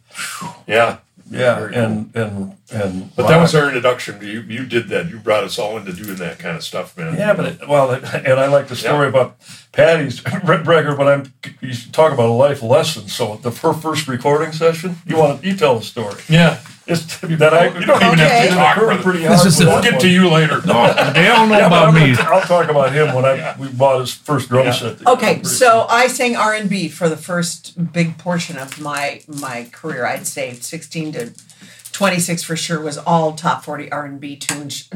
[0.66, 0.98] Yeah,
[1.30, 3.14] Yeah, Very and and and.
[3.16, 4.20] but that was our introduction.
[4.22, 5.10] You you did that.
[5.10, 7.16] You brought us all into doing that kind of stuff, man.
[7.16, 9.08] Yeah, but it, well, and I like the story Yeah.
[9.08, 9.36] about
[9.72, 10.96] Patty's record.
[10.96, 13.08] But I'm you talk about a life lesson.
[13.08, 16.16] So the first recording session, you want to you tell the story.
[16.28, 16.60] yeah.
[16.88, 18.48] It's that I You don't even have Okay.
[18.48, 18.76] to talk.
[18.76, 19.02] occurred brother.
[19.02, 20.00] pretty This is with the- that We'll get one.
[20.02, 20.60] to you later.
[20.60, 20.72] They
[21.28, 22.14] all know Yeah, but about I'm me.
[22.16, 24.72] gonna- I'll talk about him when I we bought his first drum Yeah.
[24.72, 25.06] set.
[25.06, 29.66] Okay, so I sang R and B for the first big portion of my my
[29.70, 30.06] career.
[30.06, 31.32] I'd say sixteen to
[31.92, 34.88] twenty six for sure was all top forty R and B tunes.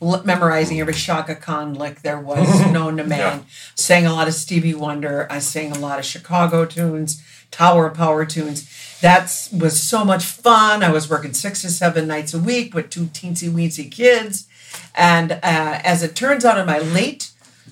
[0.00, 3.44] l- Memorizing every Chaka Khan lick there was known to man.
[3.74, 5.26] Sang a lot of Stevie Wonder.
[5.30, 7.20] I sang a lot of Chicago tunes,
[7.50, 8.66] Tower of Power tunes.
[9.04, 10.82] That was so much fun.
[10.82, 14.48] I was working six to seven nights a week with two teensy weensy kids.
[14.94, 17.30] And uh, as it turns out, in my late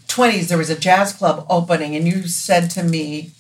[0.09, 3.31] 20s, there was a jazz club opening, and you said to me,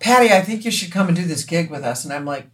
[0.00, 2.02] Patty, I think you should come and do this gig with us.
[2.02, 2.48] And I'm like,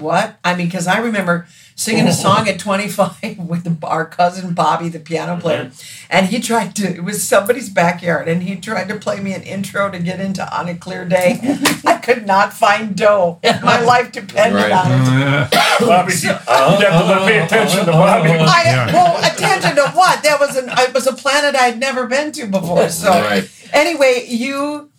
[0.00, 0.36] what?
[0.44, 5.00] I mean, because I remember singing a song at 25 with our cousin Bobby, the
[5.00, 6.06] piano player, uh-huh.
[6.08, 9.42] and he tried to, it was somebody's backyard, and he tried to play me an
[9.42, 11.38] intro to get into On a Clear Day.
[11.84, 13.40] I could not find dough.
[13.62, 14.72] My life depended Right.
[14.72, 15.50] on it.
[15.80, 18.30] Bobby, you have to let- pay attention to Bobby.
[18.30, 18.92] I, Yeah.
[18.92, 20.22] well, attention to what?
[20.22, 22.88] That was an it was a planet I'd never been to before.
[22.88, 23.48] So Right.
[23.72, 24.90] anyway, you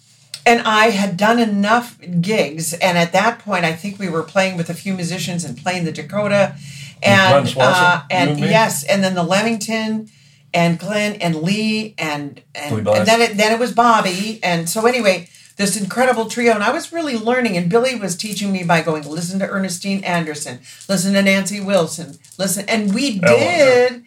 [0.45, 4.57] and I had done enough gigs, and at that point, I think we were playing
[4.57, 6.55] with a few musicians and playing the Dakota,
[7.01, 10.09] and Swanson, uh, and and yes, and then the Lemmington.
[10.53, 14.39] And Glenn and Lee and and, and then it then it was Bobby.
[14.41, 15.27] And so anyway
[15.57, 19.03] this incredible trio and I was really learning and Billy was teaching me by going
[19.07, 20.59] listen to Ernestine Anderson.
[20.89, 22.17] Listen to Nancy Wilson.
[22.37, 24.04] Listen and we did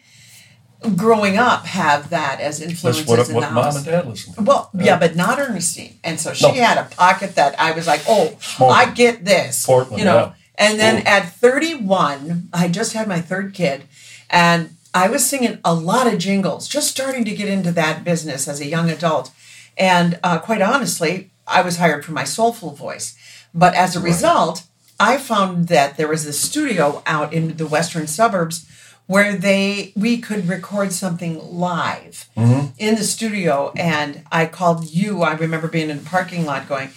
[0.95, 3.75] growing up have that as influences That's what, in what the mom house.
[3.77, 4.41] and dad listened to.
[4.43, 5.99] Well, yeah, but not Ernestine.
[6.03, 6.53] And so she No.
[6.53, 8.37] had a pocket that I was like, oh.
[8.61, 9.65] I get this.
[9.65, 10.15] Portland, you know.
[10.17, 10.33] yeah.
[10.57, 11.05] And then Ooh.
[11.05, 13.83] at 31, I just had my third kid,
[14.29, 18.47] and I was singing a lot of jingles, just starting to get into that business
[18.47, 19.31] as a young adult.
[19.77, 23.17] And uh, quite honestly, I was hired for my soulful voice.
[23.53, 24.63] But as a result,
[24.99, 28.65] I found that there was this studio out in the western suburbs
[29.09, 32.67] where they we could record something live mm-hmm.
[32.77, 36.91] in the studio and I called you I remember being in the parking lot going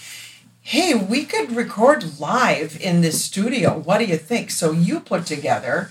[0.61, 5.25] hey we could record live in this studio what do you think so you put
[5.25, 5.91] together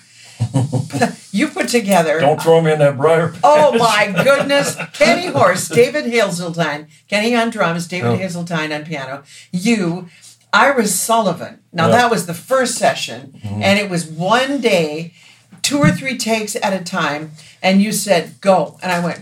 [1.31, 3.33] you put together Don't throw me in that briar.
[3.43, 4.75] Oh my goodness.
[4.93, 8.15] Kenny Horst, David Hazeltine, Kenny on drums, David Oh.
[8.17, 10.07] Hazeltine on piano, you,
[10.53, 11.59] Iris Sullivan.
[11.71, 11.97] Now Yeah.
[11.97, 13.61] that was the first session, mm-hmm.
[13.63, 15.13] and it was one day,
[15.61, 17.31] two or three takes at a time,
[17.61, 18.79] and you said, go.
[18.81, 19.21] And I went,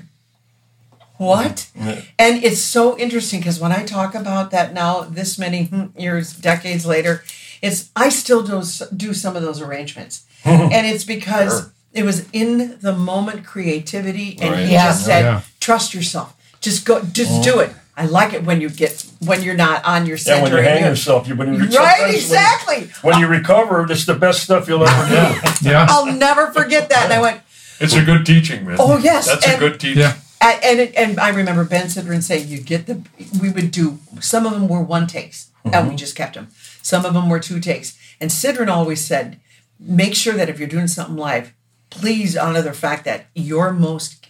[1.18, 1.70] what?
[1.76, 2.02] Yeah.
[2.18, 6.34] And it's so interesting because when I talk about that now, this many hmm, years,
[6.34, 7.24] decades later,
[7.62, 8.64] it's I still do
[8.96, 11.72] do some of those arrangements, and it's because Sure.
[11.94, 14.66] it was in the moment creativity, and Right.
[14.68, 14.86] he Yeah.
[14.88, 15.42] just said, Yeah.
[15.60, 16.34] "Trust yourself.
[16.62, 17.02] Just go.
[17.04, 20.24] Just do it." I like it when you get when you're not on your Yeah,
[20.24, 20.44] center.
[20.44, 22.90] when you and hang you're- yourself, you when you Right, sometimes when- exactly.
[23.02, 25.50] When, you recover, it's the best stuff you'll ever do.
[25.70, 25.86] Yeah.
[25.90, 27.04] I'll never forget that.
[27.06, 27.42] And I went,
[27.82, 28.78] It's a good teaching, man.
[28.80, 30.00] Oh, yes, that's and- a good teaching.
[30.00, 30.14] Yeah.
[30.42, 33.02] And and, and I remember Ben Sidran saying, "You get the."
[33.42, 35.96] We would do some of them were one takes, and we mm-hmm.
[35.98, 36.48] just kept them.
[36.82, 37.98] Some of them were two takes.
[38.22, 39.42] And Sidran always said,
[39.78, 41.54] "Make sure that if you're doing something live,
[41.90, 44.26] please honor the fact that your most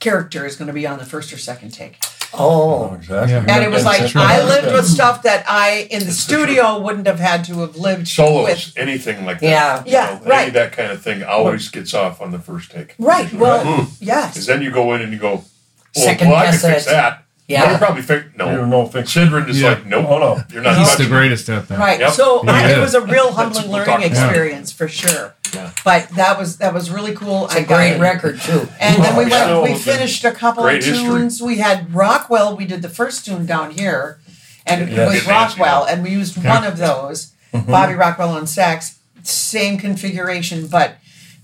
[0.00, 1.96] character is going to be on the first or second take."
[2.38, 3.32] Oh, oh exactly.
[3.32, 3.44] Yeah.
[3.48, 7.20] And it was like I lived with stuff that I in the studio wouldn't have
[7.20, 8.72] had to have lived Solos, with.
[8.76, 9.46] anything like that.
[9.46, 9.82] Yeah.
[9.86, 10.48] Yeah, know, right.
[10.48, 12.94] of that kind of thing always gets off on the first take.
[12.98, 13.32] Right.
[13.32, 13.76] Well, mm.
[13.98, 14.46] Because yes.
[14.46, 15.44] then you go in and you go, well,
[15.92, 16.90] Second well I can guess fix it.
[16.90, 17.24] that.
[17.46, 17.72] Yeah.
[17.72, 18.56] You probably fix You no.
[18.56, 19.70] don't know if it's is Yeah.
[19.74, 20.06] like, nope.
[20.08, 20.42] Oh, no.
[20.50, 21.08] You're not He's the touching it.
[21.10, 21.78] greatest at that.
[21.78, 22.00] Right.
[22.00, 22.12] Yep.
[22.12, 22.78] So He I, it is.
[22.78, 24.28] was a real humbling learning talking about.
[24.28, 25.33] experience for sure.
[25.54, 25.70] Yeah.
[25.84, 27.46] But that was that was really cool.
[27.46, 28.68] it's a great record too.
[28.80, 29.72] And then we Oh, went.
[29.72, 31.06] We finished a couple Great of history.
[31.06, 31.40] tunes.
[31.42, 32.56] We had Rockwell.
[32.56, 34.18] We did the first tune down here,
[34.66, 36.54] and it was Rockwell, and we used Yeah.
[36.54, 37.32] one of those.
[37.52, 40.96] Bobby Rockwell on sax, same configuration, but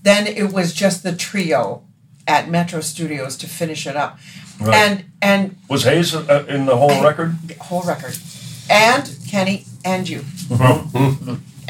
[0.03, 1.83] then it was just the trio
[2.27, 4.19] at Metro Studios to finish it up,
[4.59, 4.75] Right.
[4.75, 7.35] and and Was Hayes uh, in the whole record?
[7.59, 8.17] whole record,
[8.69, 10.25] and Kenny and you.
[10.49, 10.89] Well,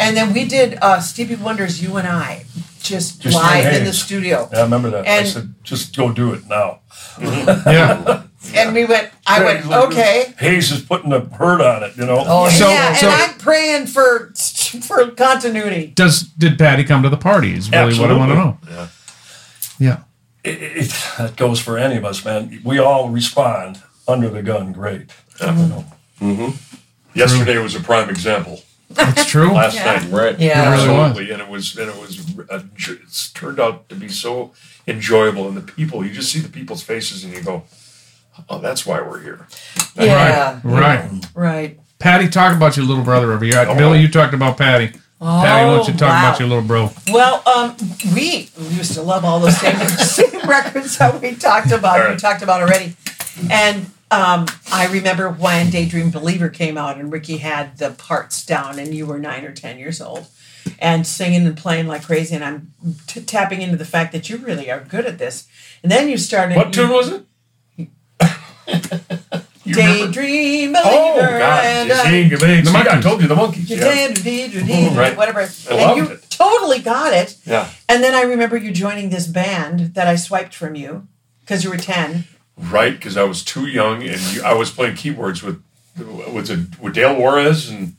[0.02, 2.45] And then we did uh, Stevie Wonder's "You and I"
[2.82, 4.49] just, Just live in the studio.
[4.52, 5.08] Yeah, I remember that.
[5.08, 6.80] I said, just go do it now.
[7.20, 8.24] yeah.
[8.56, 9.12] and we went.
[9.28, 10.34] I went, He's like, okay.
[10.39, 12.24] Hayes is putting the hurt on it, you know.
[12.26, 14.34] Oh, So- yeah, so- and I'm praying for
[14.82, 15.88] for continuity.
[15.95, 17.54] Does did Patty come to the party?
[17.54, 18.58] Is really what I want to know.
[18.70, 18.88] Yeah.
[19.80, 20.04] Yeah.
[20.43, 20.89] It, it,
[21.20, 22.62] that goes for any of us, man.
[22.64, 25.12] We all respond under the gun great.
[25.39, 25.86] You
[26.20, 26.54] know.
[27.14, 28.62] Yesterday was a prime example.
[28.93, 29.51] That's true.
[29.53, 29.85] Last Yeah.
[29.85, 30.39] night, Right.
[30.39, 30.71] Yeah.
[30.71, 31.17] really was.
[31.17, 32.63] and it was and it was a,
[33.03, 34.51] it's turned out to be so
[34.87, 37.63] enjoyable, and the people you just see the people's faces, and you go,
[38.49, 39.47] "Oh, that's why we're here."
[39.95, 40.59] Yeah.
[40.63, 41.09] Right.
[41.33, 41.79] Right.
[41.99, 43.63] Patty, talk about your little brother over here.
[43.67, 43.75] Oh.
[43.77, 44.87] Billy, you talked about Patty.
[44.87, 46.29] Patty, why don't you talk wow.
[46.29, 46.89] about your little bro?
[47.11, 47.75] Well, um,
[48.15, 52.01] we used to love all those same, same records that we talked about.
[52.01, 52.95] All We talked about already,
[53.51, 58.78] and um, I remember when Daydream Believer came out, and Ricky had the parts down,
[58.78, 60.28] and you were nine or ten years old,
[60.80, 62.36] and singing and playing like crazy.
[62.36, 62.74] And I'm
[63.07, 65.47] t- tapping into the fact that you really are good at this.
[65.82, 66.57] And then you started.
[66.57, 67.26] What tune was it?
[69.64, 70.82] Daydream Believer.
[70.86, 71.64] Oh God!
[71.66, 73.70] and, uh, Sing, sing, The I told you the monkeys.
[73.70, 74.97] Yeah.
[74.97, 75.16] Right.
[75.16, 75.41] whatever.
[75.41, 76.30] I and loved you it.
[76.30, 77.38] totally got it.
[77.45, 77.70] Yeah.
[77.88, 81.07] And then I remember you joining this band that I swiped from you
[81.41, 82.26] because you were 10.
[82.58, 85.62] Right, because I was too young, and you, I was playing keyboards with
[85.97, 87.95] with, a, with Dale Juarez, and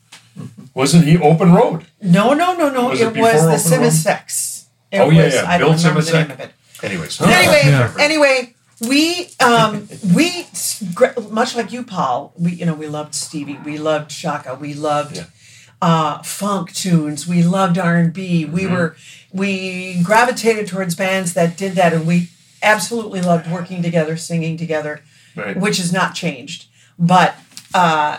[0.75, 1.85] wasn't he Open Road?
[2.01, 2.89] No, no, no, no.
[2.91, 3.33] Was it, it was
[3.67, 3.91] the Open Road?
[3.93, 4.67] Simisex.
[4.91, 6.53] It Oh, yeah, was, yeah, I Bill don't remember the name of it.
[6.83, 7.95] Anyways, Anyway, Yeah.
[7.99, 8.55] anyway,
[8.89, 10.47] we um we
[11.31, 12.33] much like you, Paul.
[12.39, 15.25] We you know we loved Stevie, we loved Chaka, we loved Yeah.
[15.81, 18.45] uh, funk tunes, we loved R and B.
[18.45, 18.75] We Mm-hmm.
[18.75, 18.97] were
[19.33, 22.29] we gravitated towards bands that did that, and we
[22.63, 25.01] absolutely loved working together, singing together,
[25.37, 25.57] Right.
[25.57, 26.67] which has not changed.
[26.99, 27.35] But
[27.75, 28.19] uh,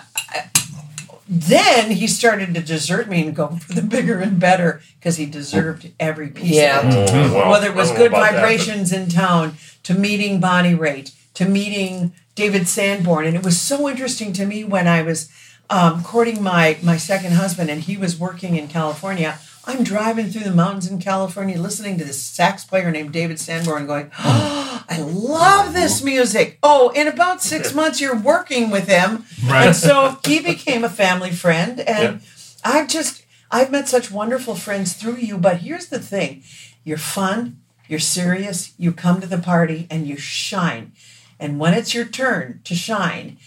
[1.28, 5.26] then he started to desert me and go for the bigger and better because he
[5.26, 6.80] deserved every piece Yeah.
[6.88, 9.94] of it Oh, well, whether it was good about that, but- vibrations in town to
[9.94, 13.26] meeting Bonnie Raitt to meeting David Sanborn.
[13.26, 15.30] And it was so interesting to me when I was
[15.70, 19.40] um, courting my, my second husband and he was working in California.
[19.66, 23.88] I'm driving through the mountains in California listening to this sax player named David Sanborn
[23.88, 26.60] going, oh, I love this music.
[26.62, 29.26] Oh, in about six months, you're working with him.
[29.46, 29.68] Right.
[29.68, 31.80] And so he became a family friend.
[31.80, 32.28] And Yeah.
[32.66, 35.38] I've just, I've met such wonderful friends through you.
[35.38, 36.44] But here's the thing
[36.84, 40.92] you're fun, you're serious, you come to the party, and you shine.
[41.40, 43.38] And when it's your turn to shine,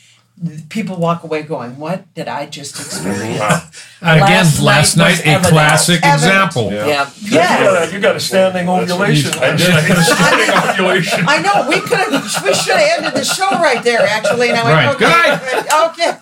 [0.69, 3.41] people walk away going, What did I just experience?
[3.41, 3.63] wow.
[4.03, 5.53] Again, Last last, night night, a evident.
[5.53, 6.15] classic Evident.
[6.15, 6.73] example.
[6.73, 6.87] Yeah.
[6.87, 7.11] Yeah.
[7.21, 7.65] You, Yeah.
[7.65, 9.33] got a, you got a standing ovulation.
[9.39, 9.71] I did.
[9.71, 11.25] I a standing ovulation.
[11.27, 14.51] I know we could have we should have ended the show right there actually.
[14.51, 15.35] And I went, Right.
[15.35, 16.19] okay, Good Okay.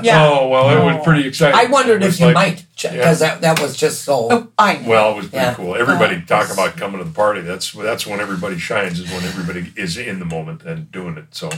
[0.02, 0.28] Yeah.
[0.28, 1.28] Oh well, it was pretty oh.
[1.28, 1.58] exciting.
[1.58, 4.28] I wondered if you like- might, because that, that was just so.
[4.30, 4.88] Oh, I know.
[4.88, 5.54] Well, it was pretty Yeah.
[5.54, 5.76] cool.
[5.76, 7.40] Everybody Oh, talk about coming to the party.
[7.42, 8.98] That's that's when everybody shines.
[8.98, 11.26] Is when everybody is in the moment and doing it.
[11.34, 11.50] So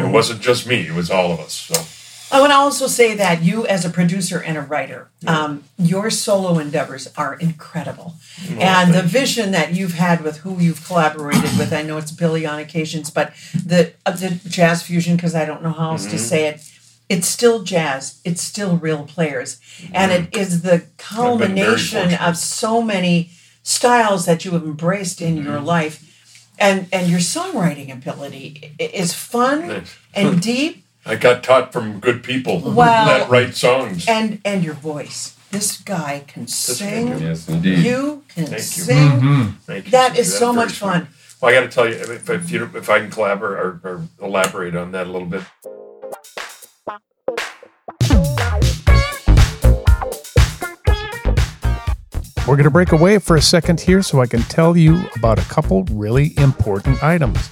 [0.00, 0.86] it wasn't just me.
[0.86, 1.52] It was all of us.
[1.52, 1.74] So
[2.34, 6.10] I want to also say that you, as a producer and a writer, um, your
[6.10, 8.14] solo endeavors are incredible.
[8.58, 12.44] and the vision that you've had with who you've collaborated with, I know it's Billy
[12.44, 16.18] on occasions, but the, uh, the jazz fusion, because I don't know how else to
[16.18, 16.68] say it,
[17.08, 18.20] it's still jazz.
[18.24, 19.60] It's still real players.
[19.92, 23.30] And it is the culmination of so many
[23.62, 26.13] styles that you have embraced in your life.
[26.58, 29.98] And, and your songwriting ability is fun Thanks.
[30.14, 33.04] and deep I got taught from good people Wow.
[33.06, 34.06] that write songs.
[34.08, 35.36] and and your voice.
[35.50, 37.08] This guy can sing.
[37.18, 37.78] Yes, indeed.
[37.84, 38.82] You can Thank you.
[38.88, 39.10] sing.
[39.20, 39.50] Mm-hmm.
[39.66, 39.90] Thank you.
[39.92, 40.78] That is That's so much sweet.
[40.90, 41.08] fun.
[41.40, 44.08] Well, I got to tell you, if, if you if I can collaborate or, or
[44.22, 45.42] elaborate on that a little bit.
[52.46, 55.38] We're going to break away for a second here so I can tell you about
[55.38, 57.50] a couple really important items.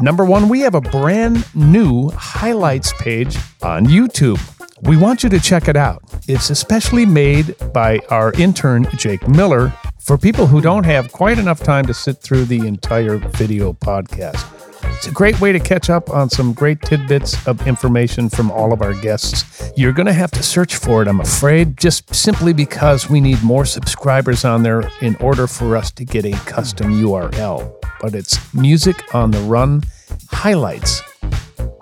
[0.00, 4.38] Number one, we have a brand new highlights page on YouTube.
[4.82, 6.02] We want you to check it out.
[6.28, 11.60] It's especially made by our intern, Jake Miller, for people who don't have quite enough
[11.60, 14.53] time to sit through the entire video podcast.
[14.96, 18.72] It's a great way to catch up on some great tidbits of information from all
[18.72, 19.70] of our guests.
[19.76, 23.42] You're going to have to search for it, I'm afraid, just simply because we need
[23.42, 27.74] more subscribers on there in order for us to get a custom URL.
[28.00, 29.82] But it's Music on the Run
[30.30, 31.02] Highlights.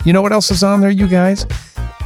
[0.04, 1.46] You know what else is on there, you guys?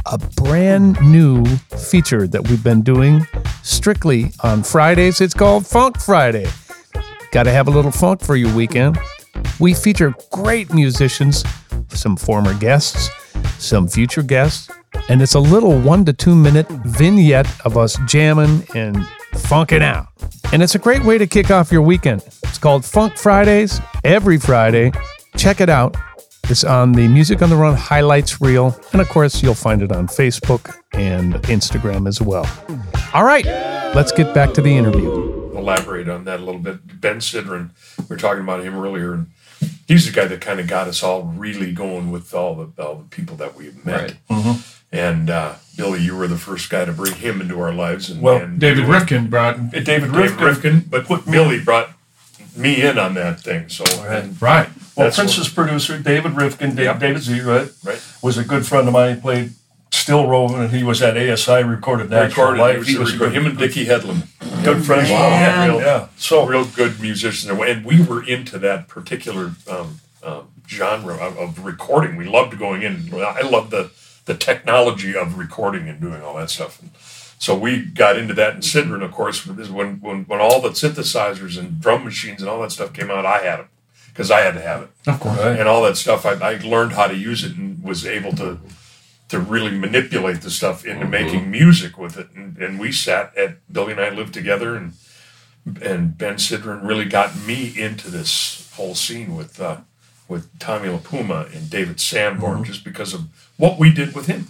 [0.05, 3.25] A brand new feature that we've been doing
[3.63, 5.19] strictly on Fridays.
[5.19, 6.47] It's called Funk Friday.
[7.31, 8.99] Got to have a little funk for your weekend.
[9.59, 11.43] We feature great musicians,
[11.89, 13.09] some former guests,
[13.57, 14.69] some future guests,
[15.09, 20.07] and it's a little one to two minute vignette of us jamming and funking out.
[20.53, 22.21] And it's a great way to kick off your weekend.
[22.43, 24.91] It's called Funk Fridays every Friday.
[25.37, 25.97] Check it out.
[26.49, 28.79] It's on the Music on the Run highlights reel.
[28.93, 32.47] And of course, you'll find it on Facebook and Instagram as well.
[33.13, 33.45] All right,
[33.95, 35.09] let's get back to the interview.
[35.57, 37.01] elaborate on that a little bit.
[37.01, 39.27] Ben Sidran, we were talking about him earlier, and
[39.87, 42.95] he's the guy that kind of got us all really going with all the all
[42.95, 44.15] the people that we had met.
[44.89, 48.09] And uh, Billy, you were the first guy to bring him into our lives.
[48.09, 50.53] And, Well, and David Rivkin brought David David Rivkin.
[50.83, 51.89] Rivkin, but Billy brought
[52.55, 53.67] me in on that thing.
[53.69, 54.23] So Right.
[54.23, 54.69] and- right.
[54.95, 56.99] Well, That's Prince's producer, David Rivkin, Da- Yep.
[56.99, 57.69] David Z, right?
[57.83, 58.01] Right.
[58.23, 59.15] Was a good friend of mine.
[59.15, 59.51] He played
[59.91, 62.87] Still Roving, and he was at ASI, recorded Natural recorded, Life.
[62.87, 64.23] he was, a record- him and Dickie Headland.
[64.63, 65.09] good friends.
[65.09, 65.29] Wow.
[65.29, 66.07] Yeah, Real- yeah.
[66.17, 71.65] So, real good musicians, and we were into that particular um, um, genre of, of
[71.65, 72.15] recording.
[72.15, 73.11] We loved going in.
[73.13, 73.91] I loved the
[74.25, 76.81] the technology of recording and doing all that stuff.
[76.81, 76.91] And
[77.39, 78.55] so we got into that.
[78.55, 82.61] And Sidran, of course, when when when all the synthesizers and drum machines and all
[82.61, 83.69] that stuff came out, I had them
[84.09, 85.37] because I had to have it Of course.
[85.39, 85.57] right.
[85.59, 86.25] and all that stuff.
[86.25, 88.59] I, I learned how to use it and was able to
[89.29, 92.29] to really manipulate the stuff into making music with it.
[92.33, 94.93] And, and we sat at Billy and I lived together, and
[95.81, 99.77] and Ben Sidran really got me into this whole scene with uh,
[100.27, 103.23] with Tommy LiPuma and David Sanborn just because of
[103.57, 104.47] what we did with him.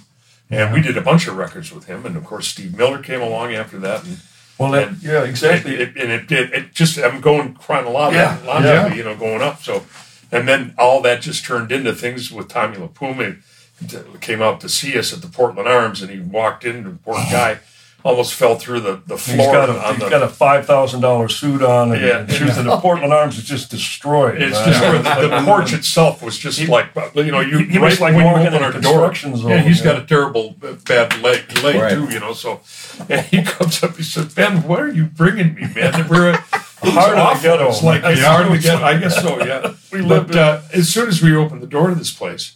[0.49, 3.21] And we did a bunch of records with him, and of course Steve Miller came
[3.21, 4.19] along after that, and
[4.57, 5.75] well, that, and yeah, exactly.
[5.75, 8.95] it, it, and it, it, it just I'm going chronologically, Yeah, logically, yeah.
[8.95, 9.61] you know, going up.
[9.61, 9.83] So,
[10.31, 13.37] and then all that just turned into things with Tommy LiPuma.
[13.79, 16.83] He came out to see us at the Portland Arms, and he walked in.
[16.83, 17.59] The poor guy
[18.03, 20.09] almost fell through the, the He's floor got a, on he's the.
[20.09, 22.19] got a five thousand dollar suit on, and, Yeah.
[22.19, 24.41] and shoes, and the Portland Arms is just destroyed.
[24.41, 24.65] it's man.
[24.67, 27.99] just where the, the porch itself was just like you know you he- he was
[27.99, 28.81] right like when you walking open in a our door.
[28.81, 29.93] construction zone, Yeah, he's yeah.
[29.93, 31.91] got a terrible uh, bad leg leg Right.
[31.93, 32.33] too, you know.
[32.33, 32.61] So,
[33.09, 36.07] and he comes up, he says, "Ben, what are you bringing me, man?
[36.07, 36.37] We're a,
[36.79, 37.41] Hard to awful.
[37.41, 38.31] get It's like it's Yeah.
[38.37, 38.81] hard to get.
[38.81, 39.43] I guess so.
[39.43, 39.73] Yeah.
[39.91, 42.55] We but lived uh, as soon as we opened the door to this place,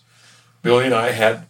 [0.61, 1.47] Billy and I had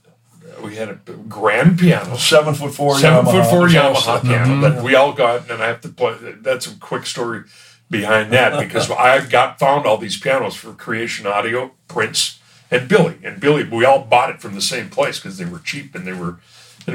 [0.64, 3.32] we had a grand piano, seven foot four, seven Yamaha.
[3.32, 4.28] foot four Yamaha awesome.
[4.28, 6.16] piano that we all got, and I have to play.
[6.42, 7.44] That's a quick story
[7.90, 12.40] behind that because I got found all these pianos for Creation Audio, Prince,
[12.70, 13.18] and Billy.
[13.24, 16.06] And Billy, we all bought it from the same place because they were cheap and
[16.06, 16.40] they were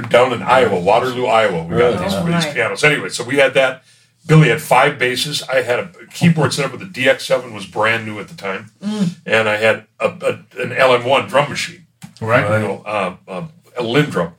[0.09, 1.65] down in Iowa, Waterloo, Iowa.
[1.65, 2.85] We got these, Oh, these pianos.
[2.85, 3.83] Anyway, so we had that.
[4.27, 5.45] Billy had five basses.
[5.45, 8.73] I had a keyboard set up with a DX7 was brand new at the time,
[8.83, 9.15] mm.
[9.25, 11.86] and I had a, a, an LM1 drum machine
[12.21, 12.61] Right.
[12.61, 13.47] you know, uh, uh,
[13.79, 14.33] LinnDrum.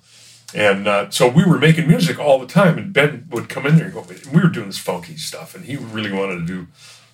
[0.55, 3.75] And uh, so we were making music all the time, and Ben would come in
[3.75, 6.67] there and go, we were doing this funky stuff, and he really wanted to do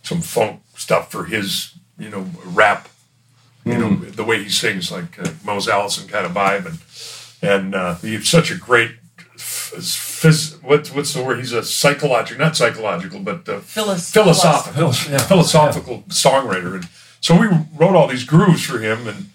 [0.04, 2.88] some funk stuff for his, you know, rap,
[3.66, 6.66] you know, the way he sings, like uh, Mose Allison kind of vibe.
[6.68, 6.80] And
[7.42, 8.92] and uh, he's such a great,
[9.36, 11.40] phys- what's, what's the word?
[11.40, 15.18] He's a psychological, not psychological, but uh, Philos- philosophical, Philos- yeah.
[15.18, 16.76] philosophical songwriter.
[16.76, 16.88] And
[17.20, 19.30] so we wrote all these grooves for him, and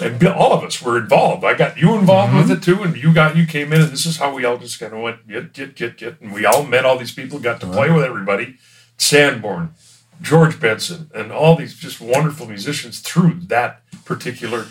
[0.00, 1.44] and all of us were involved.
[1.44, 2.52] I got you involved with mm-hmm.
[2.52, 4.78] it too, and you got you came in, and this is how we all just
[4.80, 7.60] kind of went get get get get, and we all met all these people, got
[7.60, 8.56] to play with everybody,
[8.96, 9.74] Sanborn,
[10.20, 14.66] George Benson, and all these just wonderful musicians through that particular.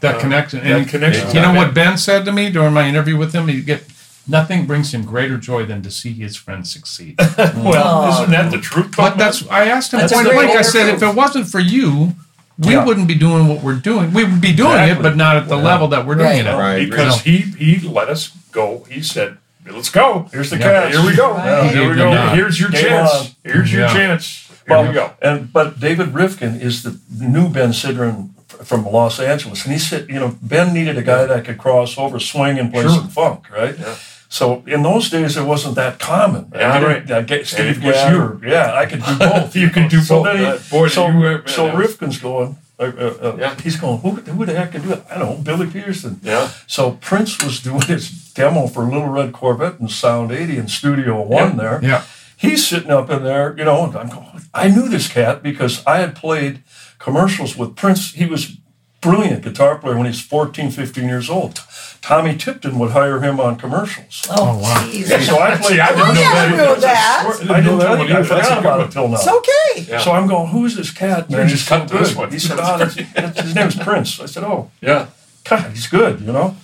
[0.00, 0.60] That uh, connection.
[0.60, 1.28] that And connection.
[1.34, 3.48] You know what Ben said to me during my interview with him?
[3.48, 3.84] He get
[4.26, 7.18] nothing brings him greater joy than to see his friends succeed.
[7.38, 8.94] Well, isn't that the truth?
[8.96, 10.50] but that's I asked him point blank.
[10.56, 12.14] I said, if it wasn't for you,
[12.58, 12.84] we Yeah.
[12.84, 14.12] wouldn't be doing what we're doing.
[14.12, 16.38] We would be doing it, but not at the level that we're doing Right.
[16.40, 16.58] it at.
[16.58, 16.88] Right.
[16.90, 18.86] because he he let us go.
[18.90, 19.38] He said,
[19.68, 20.28] "Let's go.
[20.32, 20.62] Here's the Yeah.
[20.82, 20.92] catch.
[20.92, 21.32] Here we go.
[21.34, 21.70] Right.
[21.72, 22.28] Here we Yeah.
[22.28, 22.34] go.
[22.36, 23.10] Here's your Game chance.
[23.12, 23.26] on.
[23.44, 23.92] Here's your Yeah.
[23.92, 24.44] chance.
[24.66, 28.30] Here Well, we go." And but David Rivkin is the new Ben Sidran
[28.62, 31.98] from Los Angeles, and he said, you know, Ben needed a guy that could cross
[31.98, 32.90] over, swing, and play Sure.
[32.92, 33.74] some funk, right?
[33.78, 33.94] Yeah.
[34.34, 36.50] So in those days, it wasn't that common.
[36.52, 37.10] Yeah, I right.
[37.18, 39.54] I get Steve was Gadd, Yeah, I could do both.
[39.54, 40.40] You can do so both.
[40.40, 42.56] Uh, boy, so were- so Rivkin's going.
[42.76, 43.54] Uh, uh, uh, Yeah.
[43.62, 43.98] He's going.
[44.00, 45.04] Who, who the heck can do it?
[45.08, 45.36] I don't know.
[45.36, 46.18] Billy Peterson.
[46.24, 46.50] Yeah.
[46.66, 51.22] So Prince was doing his demo for Little Red Corvette and Sound 80 in Studio
[51.22, 51.62] One Yeah.
[51.62, 51.80] there.
[51.84, 52.02] Yeah.
[52.36, 55.86] He's sitting up in there, you know, and I'm going, I knew this cat because
[55.86, 56.64] I had played
[56.98, 58.14] commercials with Prince.
[58.14, 58.56] He was
[59.00, 61.60] brilliant guitar player when he was 14, 15 years old.
[62.04, 64.26] Tommy Tipton would hire him on commercials.
[64.28, 64.86] Oh, wow.
[64.90, 65.08] geez.
[65.26, 65.80] So I played.
[65.80, 67.40] I didn't know that.
[67.48, 67.50] I know that.
[67.50, 68.14] I didn't tell one you.
[68.14, 68.28] I either.
[68.28, 69.14] That's forgot about it till now.
[69.14, 69.90] It's okay.
[69.90, 69.98] Yeah.
[70.00, 71.44] So I'm going, who is this cat, man?
[71.44, 72.30] You just so cut to this one.
[72.30, 74.20] He said, oh, that's, that's, his name's Prince.
[74.20, 75.06] I said, oh, Yeah.
[75.44, 76.54] God, he's good, you know?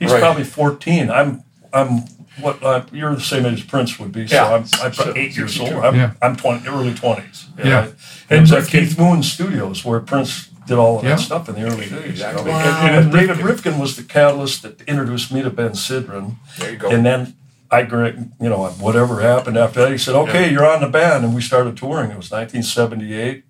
[0.00, 0.18] He's Right.
[0.20, 1.10] probably 14.
[1.10, 1.98] I'm, I'm,
[2.40, 4.52] what, uh, you're the same age as Prince would be, so Yeah.
[4.52, 5.74] I'm, I'm probably eight years old.
[5.74, 6.14] I'm, Yeah.
[6.20, 7.46] I'm 20, early 20s.
[7.56, 7.82] Yeah.
[7.84, 7.94] And
[8.30, 11.10] And it was at Keith Moon Studios where Prince did all of Yeah.
[11.16, 12.04] that stuff in the early days.
[12.04, 12.44] Exactly.
[12.44, 12.58] You know?
[12.58, 16.36] And- And, and David Rivkin- Rivkin was the catalyst that introduced me to Ben Sidran.
[16.58, 16.88] There you go.
[16.90, 17.34] And then
[17.70, 20.52] I, you know, whatever happened after that, he said, "Okay, Yeah.
[20.52, 22.10] you're on the band," and we started touring.
[22.10, 23.44] It was 1978,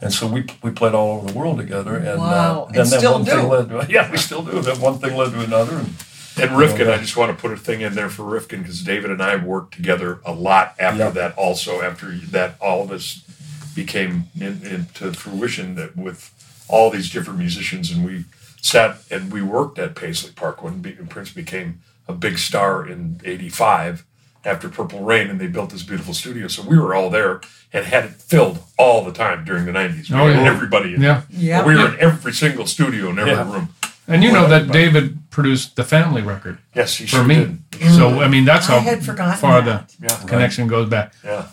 [0.00, 2.88] And so we, we played all over the world together, and Wow, uh, and then
[2.90, 3.30] that still one do.
[3.32, 4.60] thing led to yeah, we still do.
[4.60, 5.94] That one thing led to another, and
[6.40, 9.10] And Rivkin, I just want to put a thing in there for Rivkin because David
[9.10, 11.14] and I worked together a lot after Yep.
[11.14, 11.34] that.
[11.36, 13.22] Also, after that, all of us
[13.74, 16.30] became in, into fruition that with
[16.68, 18.24] all these different musicians, and we
[18.60, 24.04] sat and we worked at Paisley Park when Prince became a big star in '85
[24.44, 26.48] after Purple Rain, and they built this beautiful studio.
[26.48, 27.40] So we were all there
[27.72, 30.08] and had it filled all the time during the '90s.
[30.10, 30.50] We Oh, had yeah.
[30.50, 30.94] everybody.
[30.94, 31.02] In.
[31.02, 31.22] Yeah.
[31.30, 31.64] Yeah.
[31.66, 33.52] We were in every single studio in every Yeah.
[33.52, 33.68] room.
[34.10, 34.78] And you know that Everybody.
[34.84, 37.58] David produced the family record Yes, he for sure me.
[37.72, 37.92] did.
[37.94, 38.80] So I mean that's how
[39.36, 39.88] far that.
[40.00, 40.16] the Yeah.
[40.26, 41.12] connection goes back.
[41.22, 41.46] Yeah.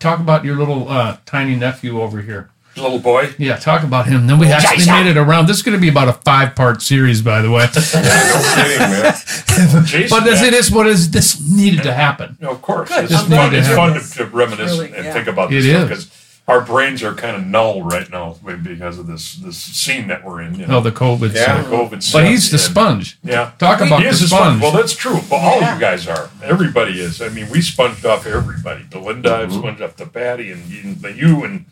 [0.00, 2.50] Talk about your little uh, tiny nephew over here.
[2.76, 3.30] Little boy.
[3.38, 4.26] Yeah, talk about him.
[4.26, 5.46] Then we actually made it around.
[5.46, 7.66] This is going to be about a five part series, by the way.
[7.94, 9.84] No kidding, man.
[9.86, 10.44] Jason, but this, man.
[10.52, 12.36] it is what is this needed to happen.
[12.40, 12.88] No, of course.
[12.88, 13.04] Good.
[13.04, 15.12] It's I'm fun, glad it's to fun to, to reminisce Really, and yeah.
[15.12, 16.10] think about It this because
[16.48, 20.40] our brains are kind of null right now because of this this scene that we're
[20.42, 20.54] in.
[20.54, 21.34] You know, Oh, the COVID.
[21.34, 21.70] yeah, stuff.
[21.70, 23.18] the COVID But stuff, he's the and- sponge.
[23.22, 24.62] Yeah, Talk about he the is a sponge.
[24.62, 25.18] Well, that's true.
[25.28, 25.74] But all Yeah.
[25.74, 26.30] you guys are.
[26.42, 27.20] Everybody is.
[27.20, 28.84] I mean, we sponged off everybody.
[28.90, 29.42] Belinda, Mm-hmm.
[29.44, 31.66] I've sponged off the Patty, and you, and you and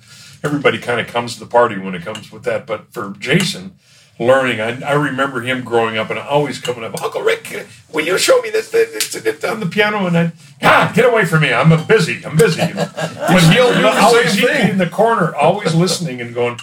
[0.44, 2.66] everybody kind of comes to the party when it comes with that.
[2.66, 3.76] But for Jason,
[4.18, 8.18] learning, I, I remember him growing up and always coming up, Uncle Rick, will you
[8.18, 10.06] show me this, this, this, this on the piano?
[10.06, 10.32] And I, God,
[10.62, 11.52] ah, get away from me!
[11.52, 12.24] I'm busy.
[12.24, 12.62] I'm busy.
[12.62, 12.90] You know?
[12.96, 16.58] But he'll always he'd be in the corner, always listening and going,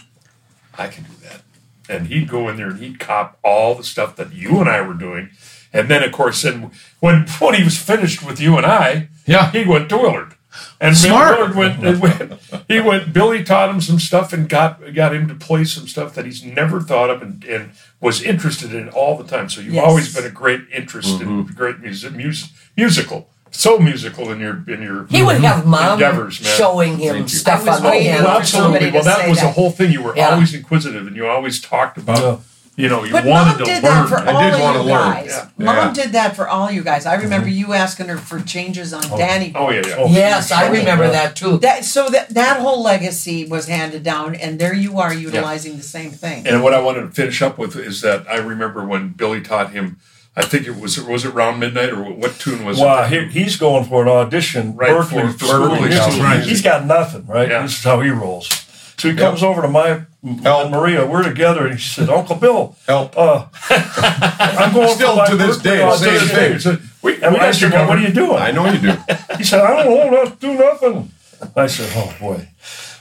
[0.77, 1.41] I can do that.
[1.87, 4.81] And he'd go in there and he'd cop all the stuff that you and I
[4.81, 5.29] were doing.
[5.71, 6.71] And then, of course, then
[7.01, 9.51] when when he was finished with you and I, Yeah.
[9.51, 10.34] he went to Willard.
[10.81, 11.37] And Smart.
[11.39, 12.33] Willard went, went.
[12.67, 13.13] He went.
[13.13, 16.43] Billy taught him some stuff and got got him to play some stuff that he's
[16.43, 19.49] never thought of and, and was interested in all the time.
[19.49, 19.85] So you've Yes.
[19.85, 21.53] always been a great interest in mm-hmm.
[21.53, 25.69] great music, music, musical, so musical in your in your He would have mm-hmm.
[25.69, 26.57] mom endeavors, man.
[26.57, 28.25] showing him stuff I was on the waiting piano.
[28.25, 28.91] Well, absolutely.
[28.91, 29.55] Well, that say was the that.
[29.55, 29.91] whole thing.
[29.91, 30.29] You were Yeah.
[30.31, 32.19] always inquisitive, and you always talked about.
[32.19, 32.37] Yeah.
[32.77, 33.93] You know, you But wanted mom to did learn.
[33.93, 35.25] that for I did wanna you learn.
[35.25, 35.47] Yeah.
[35.57, 35.93] Mom Yeah.
[35.93, 37.05] did that for all you guys.
[37.05, 37.23] I mm-hmm.
[37.23, 39.53] remember you asking her for changes on oh, Danny.
[39.55, 39.95] oh yeah, yeah.
[39.97, 41.57] Oh, Yes, I remember that too.
[41.59, 45.83] That so that that whole legacy was handed down, and there you are utilizing the
[45.83, 46.45] same thing.
[46.45, 49.71] And what I wanted to finish up with is that I remember when Billy taught
[49.71, 49.97] him.
[50.37, 53.31] I think it was was it around midnight or what tune was Wow, it?
[53.31, 54.75] he, he's going for an audition.
[54.75, 56.11] Right, Berklee, for for Berklee Berklee Music.
[56.11, 56.25] School.
[56.41, 57.47] He's got nothing, right?
[57.49, 57.61] Yeah.
[57.61, 58.49] This is how he rolls.
[58.97, 60.01] So he comes over to my
[60.43, 60.63] Help.
[60.63, 61.05] and Maria.
[61.05, 63.17] We're together, and he said, "Uncle Bill, Help.
[63.17, 66.59] uh, I'm going Still to this Berklee day, audition." same thing.
[66.59, 68.79] So we, we And I you said, well, "What are you doing?" I know you
[68.79, 68.93] do.
[69.37, 71.11] He said, I don't know, not do nothing.
[71.55, 72.47] I said, oh boy.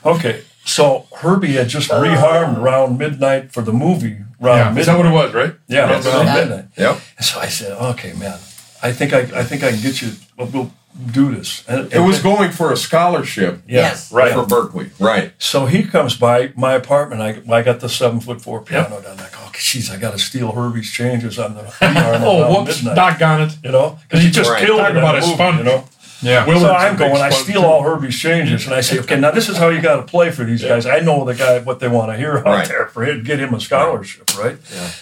[0.04, 4.18] Okay, so Herbie had just reharmed around midnight for the movie.
[4.42, 4.80] Around Yeah.
[4.80, 5.54] Is that what it was, right?
[5.68, 6.64] Yeah, around midnight.
[6.76, 7.00] Yep.
[7.16, 8.38] And so I said, okay, man,
[8.82, 10.10] I think I, I think I can get you.
[10.36, 10.70] We'll, we'll
[11.12, 11.64] do this.
[11.68, 14.12] And, It was going for a scholarship yeah, Yes.
[14.12, 14.32] right.
[14.32, 14.90] for Berklee.
[15.00, 15.32] Right.
[15.38, 17.20] So he comes by my apartment.
[17.20, 19.16] I, I got the seven foot four piano down.
[19.16, 22.76] Like, oh, geez, I got to steal Herbie's changes on the reharm Oh, around whoops!
[22.82, 22.94] midnight.
[23.18, 23.52] Doggone it!
[23.64, 24.64] You know, because he just Right.
[24.64, 25.58] killed Talk about his fun.
[25.58, 25.84] You know.
[26.22, 26.46] Yeah.
[26.46, 27.66] Willard's So a I'm going, I steal too.
[27.66, 30.30] all Herbie's changes, and I say, okay, now this is how you got to play
[30.30, 30.86] for these guys.
[30.86, 32.66] I know the guy what they want to hear out Right.
[32.68, 34.56] there for him, get him a scholarship, right?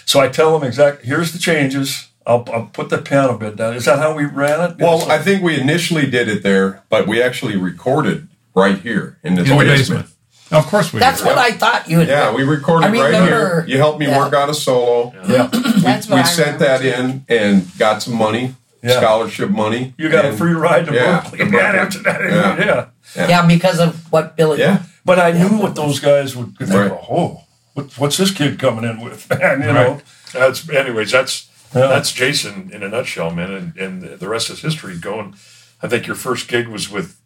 [0.05, 2.09] So I tell him exactly, here's the changes.
[2.27, 3.75] I'll, I'll put the piano bit down.
[3.75, 4.79] Is that how we ran it?
[4.79, 9.35] Well, I think we initially did it there, but we actually recorded right here in
[9.35, 10.07] this In the basement.
[10.07, 10.09] basement.
[10.53, 11.27] Of course we That's did.
[11.29, 12.09] what I thought you had.
[12.09, 13.64] Yeah, we recorded I right remember here.
[13.66, 14.18] You helped me that.
[14.18, 15.12] work out a solo.
[15.27, 15.49] yeah,
[15.79, 16.89] That's what We I sent that too.
[16.89, 18.99] in and got some money, Yeah.
[19.01, 19.95] scholarship money.
[19.97, 21.37] you got a free ride to Yeah, Berklee.
[21.39, 21.75] to And Berklee.
[21.75, 22.89] after that, Yeah.
[23.16, 23.29] yeah.
[23.29, 24.59] Yeah, because of what Billy.
[24.59, 24.83] Yeah.
[25.07, 26.70] But I knew what those guys would think.
[26.70, 26.91] Right.
[27.11, 27.41] Oh,
[27.73, 29.62] what, what's this kid coming in with, man?
[29.62, 30.01] You know.
[30.35, 31.11] That's anyways.
[31.12, 31.87] That's Yeah.
[31.89, 33.53] that's Jason in a nutshell, man.
[33.53, 34.99] And, and the rest is history.
[34.99, 35.35] Going,
[35.83, 37.16] I think your first gig was with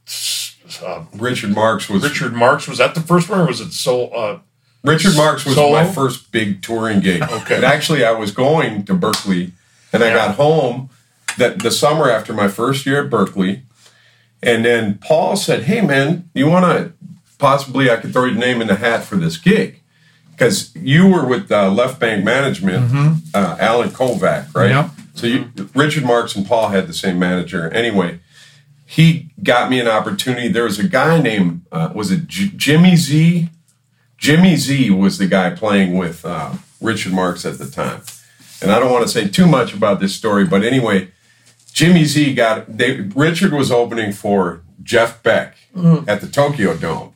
[0.85, 2.69] uh, Richard Marx was Richard Marx.
[2.69, 4.09] Was that the first one, or was it so?
[4.09, 4.39] Uh,
[4.85, 5.73] Richard Marx was Solo?
[5.73, 7.23] my first big touring gig.
[7.23, 7.57] Okay.
[7.57, 9.51] And actually, I was going to Berklee,
[9.93, 10.15] and I Yeah.
[10.15, 10.91] got home
[11.39, 13.63] that the summer after my first year at Berklee,
[14.43, 16.93] and then Paul said, "Hey, man, you want to
[17.39, 19.81] possibly I could throw your name in the hat for this gig."
[20.37, 22.93] Because you were with uh, Left Bank Management,
[23.35, 24.71] uh, Allen Kovac, right?
[24.71, 24.91] Yep.
[25.15, 27.71] So you, Richard Marx and Paul had the same manager.
[27.73, 28.21] Anyway,
[28.85, 30.49] he got me an opportunity.
[30.49, 33.49] There was a guy named uh, was it J- Jimmy Z?
[34.19, 38.03] Jimmy Z was the guy playing with uh, Richard Marx at the time.
[38.61, 41.09] And I don't want to say too much about this story, but anyway,
[41.73, 45.57] Jimmy Z got they, Richard was opening for Jeff Beck
[46.09, 47.15] at the Tokyo Dome.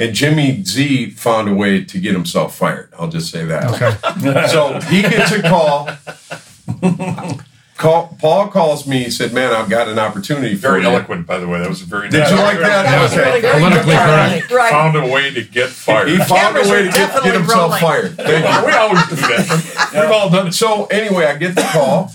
[0.00, 2.92] And Jimmy Z found a way to get himself fired.
[2.98, 3.64] I'll just say that.
[3.74, 4.46] Okay.
[4.48, 5.88] So he gets a call.
[7.76, 9.04] call, Paul calls me.
[9.04, 11.58] He said, "Man, I've got an opportunity for Very you." eloquent, by the way.
[11.60, 12.08] That was a very.
[12.08, 12.22] Nice thing.
[12.22, 12.82] Did you like that?
[12.84, 13.40] That was Okay.
[13.40, 13.60] really.
[13.60, 14.50] Politically Yeah, correct.
[14.52, 14.70] Right.
[14.70, 16.08] Found a way to get fired.
[16.08, 17.80] He found a way to get, get himself rolling.
[17.80, 18.16] fired.
[18.16, 18.66] Thank you.
[18.66, 19.90] we always do that.
[19.94, 20.52] We've all done it.
[20.54, 22.12] So anyway, I get the call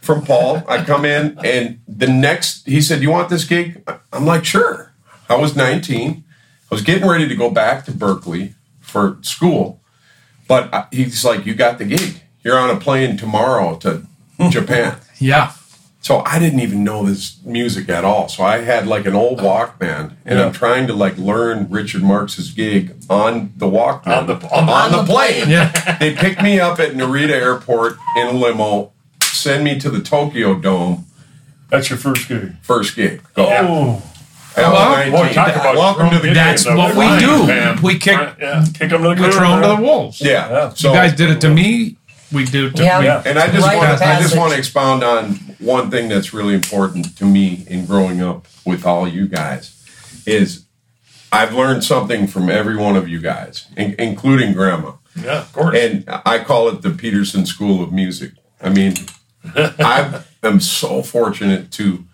[0.00, 0.62] from Paul.
[0.68, 4.92] I come in, and the next he said, "You want this gig?" I'm like, "Sure."
[5.30, 6.24] I was 19.
[6.70, 9.80] I was getting ready to go back to Berklee for school,
[10.46, 12.20] but I- he's like, "You got the gig.
[12.44, 14.02] You're on a plane tomorrow to
[14.38, 14.50] hmm.
[14.50, 15.52] Japan." Yeah.
[16.00, 18.28] So I didn't even know this music at all.
[18.28, 22.50] So I had like an old Walkman, and I'm trying to like learn Richard Marx's
[22.52, 25.48] gig on the Walkman On the- on the- on the plane.
[25.50, 25.96] Yeah.
[26.00, 30.54] They pick me up at Narita Airport in a limo, send me to the Tokyo
[30.54, 31.04] Dome,
[31.68, 32.52] That's your first gig.
[32.62, 33.20] first gig.
[33.34, 33.46] Go.
[33.50, 34.02] Oh,
[34.64, 35.12] I was Well, 19.
[35.12, 36.76] Boy, talk about Welcome to the That's game.
[36.76, 37.46] what we do.
[37.46, 37.82] pan.
[37.82, 38.64] We kick Yeah.
[38.74, 40.20] kick them to the we throw 'em to the wolves.
[40.20, 40.48] Yeah.
[40.50, 40.70] Yeah.
[40.74, 41.96] So You guys did it to me.
[42.32, 42.98] We do it to Yeah.
[42.98, 43.22] we- Yeah.
[43.24, 46.32] And I just Rite want to I just want to expound on one thing that's
[46.34, 49.70] really important to me in growing up with all you guys
[50.26, 50.64] is
[51.32, 54.92] I've learned something from every one of you guys, in, including Grandma.
[55.22, 55.76] Yeah, of course.
[55.76, 58.32] And I call it the Peterson School of Music.
[58.62, 58.94] I mean,
[59.56, 62.04] I am so fortunate to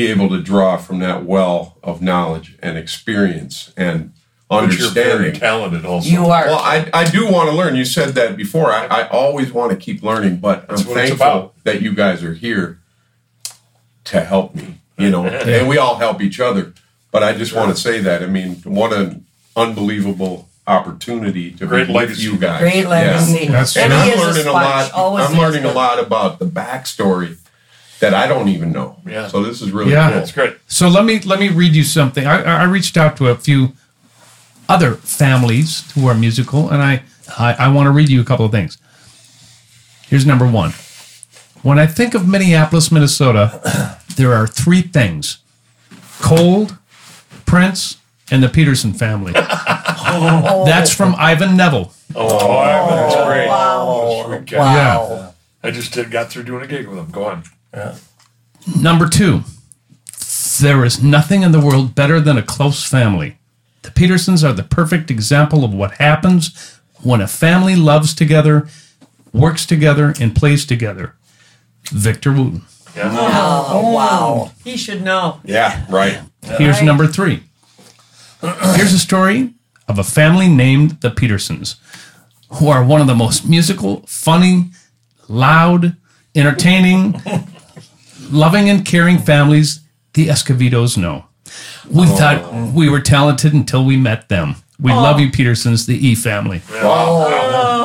[0.00, 4.12] be able to draw from that well of knowledge and experience and
[4.48, 5.40] but you're very understanding.
[5.40, 6.08] talented also.
[6.08, 6.46] You are.
[6.46, 7.76] Well, I, I do want to learn.
[7.76, 8.72] You said that before.
[8.72, 11.64] I, I always want to keep learning, but That's I'm thankful about.
[11.64, 12.80] that you guys are here
[14.04, 14.80] to help me.
[14.98, 15.24] You know,
[15.56, 16.74] and we all help each other.
[17.12, 18.24] But I just want to say that.
[18.24, 19.24] I mean, what an
[19.56, 22.22] unbelievable opportunity to Great be with legacy.
[22.22, 22.60] you guys.
[22.60, 22.88] Great Yeah.
[22.88, 23.46] legacy.
[23.46, 24.00] That's and true.
[24.00, 24.92] I'm is a learning a lot.
[24.92, 27.36] Always I'm learning a lot about the backstory
[28.00, 28.96] that I don't even know.
[29.06, 29.28] Yeah.
[29.28, 30.08] So this is really Yeah.
[30.08, 30.18] cool.
[30.18, 30.56] That's great.
[30.66, 32.26] So let me let me read you something.
[32.26, 33.72] I, I reached out to a few
[34.68, 37.02] other families who are musical, and I
[37.38, 38.78] I, I want to read you a couple of things.
[40.08, 40.72] Here's number one.
[41.62, 45.38] When I think of Minneapolis, Minnesota, there are three things:
[46.20, 46.76] cold,
[47.46, 47.98] Prince,
[48.30, 49.32] and the Peterson family.
[49.36, 50.64] oh.
[50.66, 51.92] That's from Ivan Neville.
[52.16, 53.46] Oh, oh that's great.
[53.46, 54.24] Wow.
[54.26, 54.58] Sweet guy.
[54.58, 55.34] Wow.
[55.62, 57.10] I just did, got through doing a gig with him.
[57.10, 57.44] Go on.
[58.80, 59.42] Number two,
[60.60, 63.38] there is nothing in the world better than a close family.
[63.82, 68.68] The Petersons are the perfect example of what happens when a family loves together,
[69.32, 71.14] works together, and plays together.
[71.90, 72.62] Victor Wooten.
[72.94, 73.10] Yeah.
[73.14, 74.50] Oh, wow.
[74.64, 75.40] He should know.
[75.44, 76.20] Yeah, right.
[76.42, 76.84] Here's Right.
[76.84, 77.44] number three.
[78.42, 79.54] Here's a story
[79.88, 81.76] of a family named the Petersons,
[82.54, 84.70] who are one of the most musical, funny,
[85.28, 85.96] loud,
[86.34, 87.22] entertaining,
[88.30, 89.80] loving, and caring families
[90.14, 91.26] the Escovedos know.
[91.88, 92.16] We oh.
[92.16, 94.56] thought we were talented until we met them.
[94.80, 95.18] We love oh.
[95.18, 96.62] you, Petersons, the E family.
[96.70, 97.26] Wow.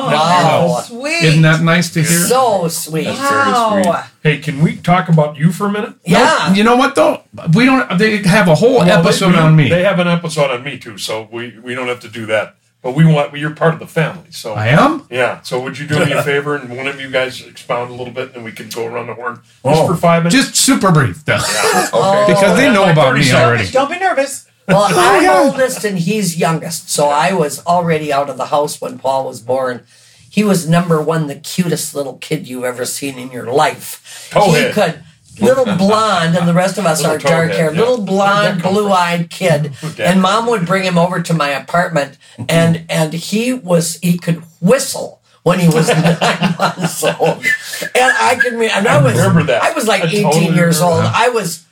[0.08, 1.24] Oh, sweet.
[1.24, 2.20] Isn't that nice to hear?
[2.20, 3.06] So sweet.
[3.06, 4.04] wow.
[4.22, 5.94] Hey, can we talk about you for a minute?
[6.04, 6.54] Yeah.
[6.54, 7.22] You know what though?
[7.54, 7.98] We don't.
[7.98, 9.68] They have a whole Well, episode they, on me.
[9.68, 12.56] They have an episode on me too, so we, we don't have to do that.
[12.86, 15.08] But we want you're part of the family, so I am.
[15.10, 15.40] yeah.
[15.42, 18.12] So would you do me a favor and one of you guys expound a little
[18.14, 19.88] bit, and we can go around the horn just Oh.
[19.88, 20.36] for five minutes?
[20.36, 21.42] Just super brief though, Okay.
[21.92, 22.24] Oh.
[22.28, 23.42] because they know like about me seconds.
[23.44, 23.68] already.
[23.72, 24.46] Don't be nervous.
[24.68, 28.80] Well, oh, I'm oldest and he's youngest, so I was already out of the house
[28.80, 29.82] when Paul was born.
[30.30, 34.30] He was number one, the cutest little kid you've ever seen in your life.
[34.32, 34.72] He Towhead.
[34.74, 35.02] could,
[35.40, 37.78] little blonde, and the rest of us are dark towhead, hair, yeah.
[37.80, 39.72] little blonde, Where'd that come blue eyed kid.
[39.98, 42.18] And mom would bring him over to my apartment,
[42.48, 42.86] and mm-hmm.
[42.88, 45.20] and he was he could whistle.
[45.42, 45.86] When he was
[46.20, 47.38] nine months old,
[47.94, 49.62] and I can, re- and I, I was, remember that.
[49.62, 51.04] I was like I totally eighteen years old.
[51.04, 51.14] that.
[51.14, 51.66] I was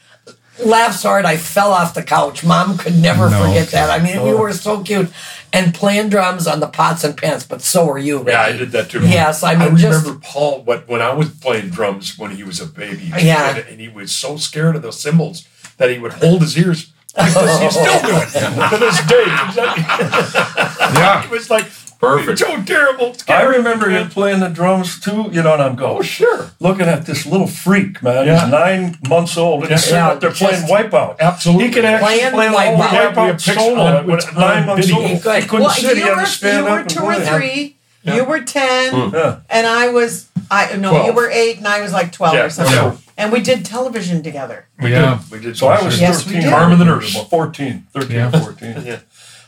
[0.65, 2.45] Laughs hard I fell off the couch.
[2.45, 3.45] Mom could never No.
[3.45, 3.91] forget that.
[3.91, 5.11] I mean, we were so cute
[5.55, 8.25] and playing drums on the pots and pans, but so were you.
[8.27, 9.01] Yeah, I did that too.
[9.07, 10.63] Yes, I mean, I just- remember Paul.
[10.65, 13.57] What when I was playing drums when he was a baby, Yeah.
[13.71, 15.47] and he was so scared of the cymbals
[15.79, 16.91] that he would hold his ears.
[17.17, 19.25] Because he's still doing it to this day.
[20.95, 21.25] Yeah.
[21.25, 21.67] It was like
[22.05, 22.39] Perfect.
[22.39, 23.17] so terrible.
[23.29, 26.87] I remember him playing the drums too, you know, and I'm going, Oh sure, looking
[26.87, 28.27] at this little freak, man.
[28.27, 28.41] Yeah.
[28.43, 31.19] He's nine months old and he's Yeah, up there playing Wipeout.
[31.21, 31.67] absolutely.
[31.67, 32.93] He can actually Playing play the Wipeout.
[32.93, 35.03] Yeah, we Wipeout have pictures solo on- at nine on months video.
[35.03, 35.11] old.
[35.11, 35.43] He could.
[35.43, 35.97] He couldn't Well, sit.
[35.97, 37.77] He you had were, to stand you were and two or three.
[38.03, 38.17] Yeah.
[38.17, 39.15] You were ten, hmm.
[39.15, 39.37] Yeah.
[39.49, 41.07] and I was I no, Twelve.
[41.07, 42.75] you were eight, and I was like twelve Yeah, or something.
[42.75, 42.97] yeah.
[43.17, 44.67] And we did television together.
[44.79, 45.21] We Yeah.
[45.31, 45.31] did.
[45.31, 45.57] We did.
[45.57, 46.43] So I was Yes, we 13.
[46.43, 46.51] did.
[46.51, 47.15] Carmen the nurse.
[47.31, 48.83] 14, 13 14.
[48.85, 48.97] Yeah.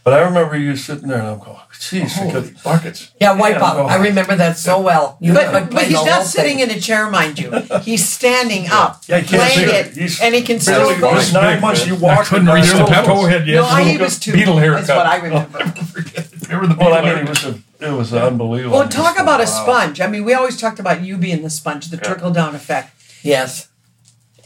[0.07, 3.11] But I remember you sitting there and I'm going, jeez, oh, Holy because buckets.
[3.20, 3.74] Yeah, Wipeout.
[3.74, 5.19] Yeah, I remember that so well.
[5.20, 6.70] You could But, but he's not sitting thing.
[6.70, 7.51] in a chair, mind you.
[7.83, 9.87] He's standing up, Yeah, he playing sit.
[9.89, 11.12] it, He's and he can still barely go.
[11.15, 11.85] just nine months.
[11.89, 13.19] You I walk couldn't reach the still- pedals.
[13.19, 13.57] Towhead, yes.
[13.57, 14.33] No, I, he was too.
[14.33, 14.97] Beetle That's haircut.
[14.97, 15.59] what I remember.
[16.47, 18.78] Remember the beetle Well, I mean, it was a, it was unbelievable.
[18.78, 20.01] Well, talk about a sponge.
[20.01, 22.93] I mean, we always talked about you being the sponge, the trickle down effect.
[23.24, 23.66] Yes.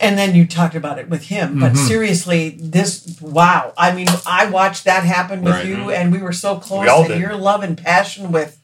[0.00, 1.50] And then you talked about it with him.
[1.50, 1.60] Mm-hmm.
[1.60, 3.72] But seriously, this wow!
[3.76, 5.66] I mean, I watched that happen with Right.
[5.66, 6.88] you, and we were so close.
[6.88, 7.20] all and did.
[7.20, 8.56] your love and passion with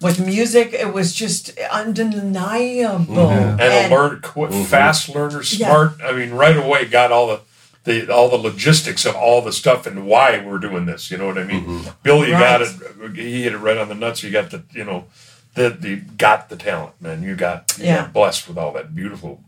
[0.00, 3.14] with music, it was just undeniable.
[3.14, 3.60] Mm-hmm.
[3.60, 4.62] and, a learn qu- mm-hmm.
[4.64, 5.68] fast learner, Yeah.
[5.68, 5.92] smart.
[6.04, 7.40] I mean, right away got all the,
[7.84, 11.10] the all the logistics of all the stuff and why we're doing this.
[11.10, 11.64] You know what I mean?
[11.64, 11.88] Mm-hmm.
[12.02, 12.68] Billy got it.
[13.16, 14.22] He hit it right on the nuts.
[14.22, 15.06] You got the you know,
[15.54, 17.22] the the got the talent, man.
[17.22, 18.02] You got you Yeah.
[18.02, 19.40] got blessed with all that beautiful.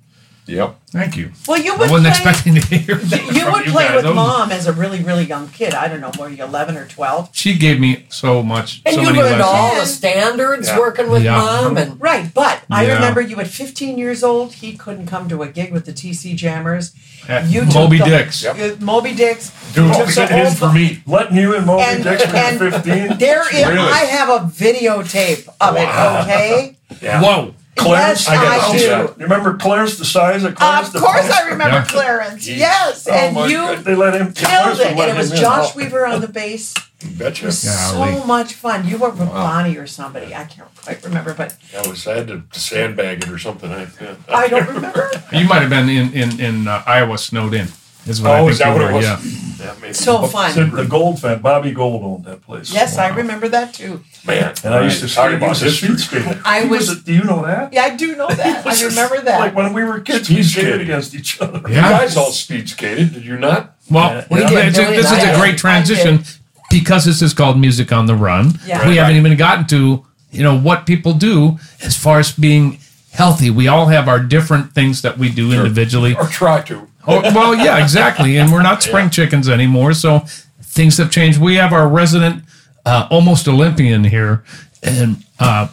[0.48, 0.76] Yep.
[0.90, 1.30] Thank you.
[1.46, 3.34] Well, you I would wasn't play, expecting to hear that.
[3.34, 3.96] You from would play guys.
[3.96, 5.74] with Those- mom as a really, really young kid.
[5.74, 7.28] I don't know, were you eleven or twelve?
[7.32, 9.54] She gave me so much, And so you many learned lessons.
[9.54, 10.78] all the standards Yeah.
[10.78, 11.36] working with Yeah.
[11.38, 14.54] mom and Right, but I remember you at 15 years old.
[14.54, 16.92] He couldn't come to a gig with the TC Jammers.
[17.28, 18.42] At You took Moby the- Dicks.
[18.42, 18.80] Yep.
[18.80, 19.50] Moby Dicks.
[19.74, 21.02] Dude, You took he the said his for me.
[21.06, 23.18] Letting you and Moby And, Dix when 15.
[23.18, 23.78] there is, Really?
[23.92, 26.76] I have a videotape of it, okay?
[27.02, 27.20] Yeah.
[27.20, 27.54] Whoa.
[27.78, 28.78] Clarence, Yes, I, got do.
[28.78, 30.88] those, You remember Clarence the size of Clarence?
[30.88, 31.84] Of the course, I remember Yeah.
[31.84, 32.46] Clarence.
[32.46, 32.56] Jeez.
[32.58, 34.32] Yes, Oh and you God, They let him.
[34.32, 34.86] killed Clarence it.
[34.88, 35.42] And it was him in.
[35.42, 35.76] Josh Oh.
[35.76, 36.74] Weaver on the bass.
[37.16, 37.44] Betcha.
[37.44, 38.14] It was Golly.
[38.18, 38.86] so much fun.
[38.88, 40.34] You were with Bonnie or somebody.
[40.34, 43.70] I can't quite remember, but I was I had to sandbag it or something.
[43.70, 44.14] I, yeah.
[44.28, 45.08] I don't remember.
[45.32, 47.68] You might have been in in in uh, Iowa, snowed in.
[48.08, 49.04] Is what I Oh, think is that you what were, it was?
[49.04, 49.64] Yeah.
[49.66, 49.92] Yeah, maybe.
[49.92, 50.52] So fun.
[50.52, 52.72] Said the Gold fan, Bobby Gold owned that place.
[52.72, 54.02] Yes, I remember that too.
[54.24, 55.30] Man, And I used to Talk skate.
[55.30, 55.88] He about was a history.
[55.98, 56.40] speed skater.
[56.44, 57.72] I He was- a- do you know that?
[57.72, 58.64] Yeah, I do know that.
[58.66, 59.40] I remember that.
[59.40, 60.80] Like when we were kids, we Speed skated skating.
[60.88, 61.60] against each other.
[61.68, 61.90] You Yeah.
[61.90, 63.74] guys all speed skated, did you not?
[63.90, 65.40] Well, We yeah, did, it's a- Billy this and is I a did.
[65.40, 66.22] great transition
[66.70, 68.58] because this is called Music on the Run.
[68.64, 68.86] Yeah.
[68.88, 72.78] We haven't even gotten to you know what people do as far as being
[73.12, 73.50] healthy.
[73.50, 76.14] We all have our different things that we do individually.
[76.14, 76.86] Or try to.
[77.08, 78.36] Oh, well, yeah, exactly.
[78.38, 80.20] And we're not spring chickens anymore, so
[80.62, 81.40] things have changed.
[81.40, 82.44] We have our resident,
[82.84, 84.44] uh, almost Olympian here,
[84.82, 85.68] and uh,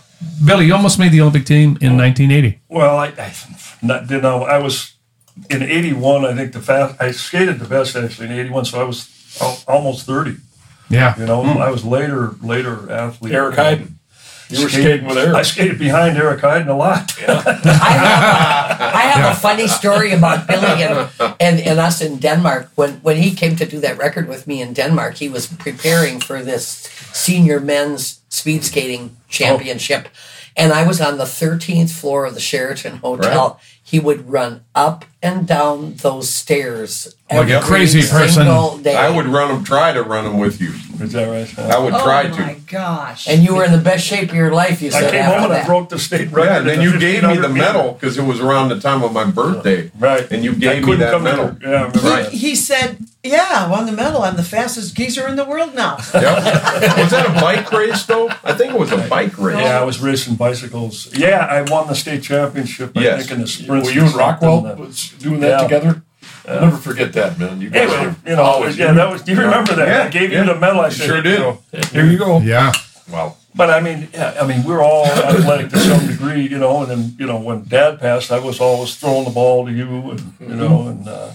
[0.45, 2.59] Billy, you almost made the Olympic team in 1980.
[2.69, 3.33] Well, I, I
[3.81, 4.43] not, didn't know.
[4.43, 4.95] I was
[5.49, 6.25] in '81.
[6.25, 6.99] I think the fast.
[7.01, 10.37] I skated the best actually in '81, so I was al- almost 30.
[10.89, 13.33] Yeah, You know, I was later later athlete.
[13.33, 13.93] Eric Heiden.
[14.49, 15.35] You were Skated- skating with Eric.
[15.35, 17.11] I skated behind Eric Heiden a lot.
[17.27, 21.09] I have, I have a funny story about Billy and,
[21.39, 22.69] and, and us in Denmark.
[22.75, 26.19] When when he came to do that record with me in Denmark, he was preparing
[26.19, 30.07] for this senior men's speed skating championship.
[30.07, 30.17] Oh.
[30.57, 33.59] And I was on the 13th floor of the Sheraton Hotel.
[33.83, 38.45] He would run up and down those stairs Like a crazy person.
[38.83, 38.95] day.
[38.95, 40.73] I would run them, try to run them with you.
[41.03, 41.59] Is that right?
[41.59, 42.59] I would oh try my to.
[42.67, 43.27] gosh.
[43.27, 45.35] And you were in the best shape of your life, you I said came after
[45.39, 45.65] home and I that.
[45.67, 46.45] broke the state record.
[46.45, 47.65] Yeah, and then in you gave me the 1500 meter.
[47.73, 49.91] medal because it was around the time of my birthday.
[49.99, 50.31] Right.
[50.31, 51.49] And you I gave me couldn't that come medal.
[51.49, 52.23] to- Yeah, I remember Right.
[52.25, 52.31] that.
[52.31, 54.21] he said, "Yeah, I won the medal.
[54.21, 56.97] I'm the fastest geezer in the world now." Yep.
[56.97, 58.29] was that a bike race though?
[58.43, 59.57] I think it was a bike race.
[59.59, 61.09] Yeah, I was racing bicycles.
[61.17, 62.95] Yeah, I won the state championship.
[62.95, 63.19] I Yes.
[63.21, 63.83] think in the sprint.
[63.85, 65.57] Were you and Rockwell something, doing that Yeah.
[65.67, 66.01] together?
[66.47, 67.59] I'll never forget that, man.
[67.61, 69.21] You guys Anyway, were you know, always- yeah, that was.
[69.23, 69.87] Do you remember that?
[69.87, 70.41] Yeah, I gave yeah.
[70.45, 70.81] you the medal.
[70.81, 71.39] I said, Sure did.
[71.39, 71.59] you know,
[71.91, 72.39] Here you go.
[72.39, 72.71] yeah.
[73.11, 73.35] Wow.
[73.53, 76.81] But I mean, yeah, I mean, we're all athletic to some degree, you know.
[76.81, 80.11] And then, you know, when Dad passed, I was always throwing the ball to you,
[80.11, 81.07] and you know, and.
[81.07, 81.31] Uh,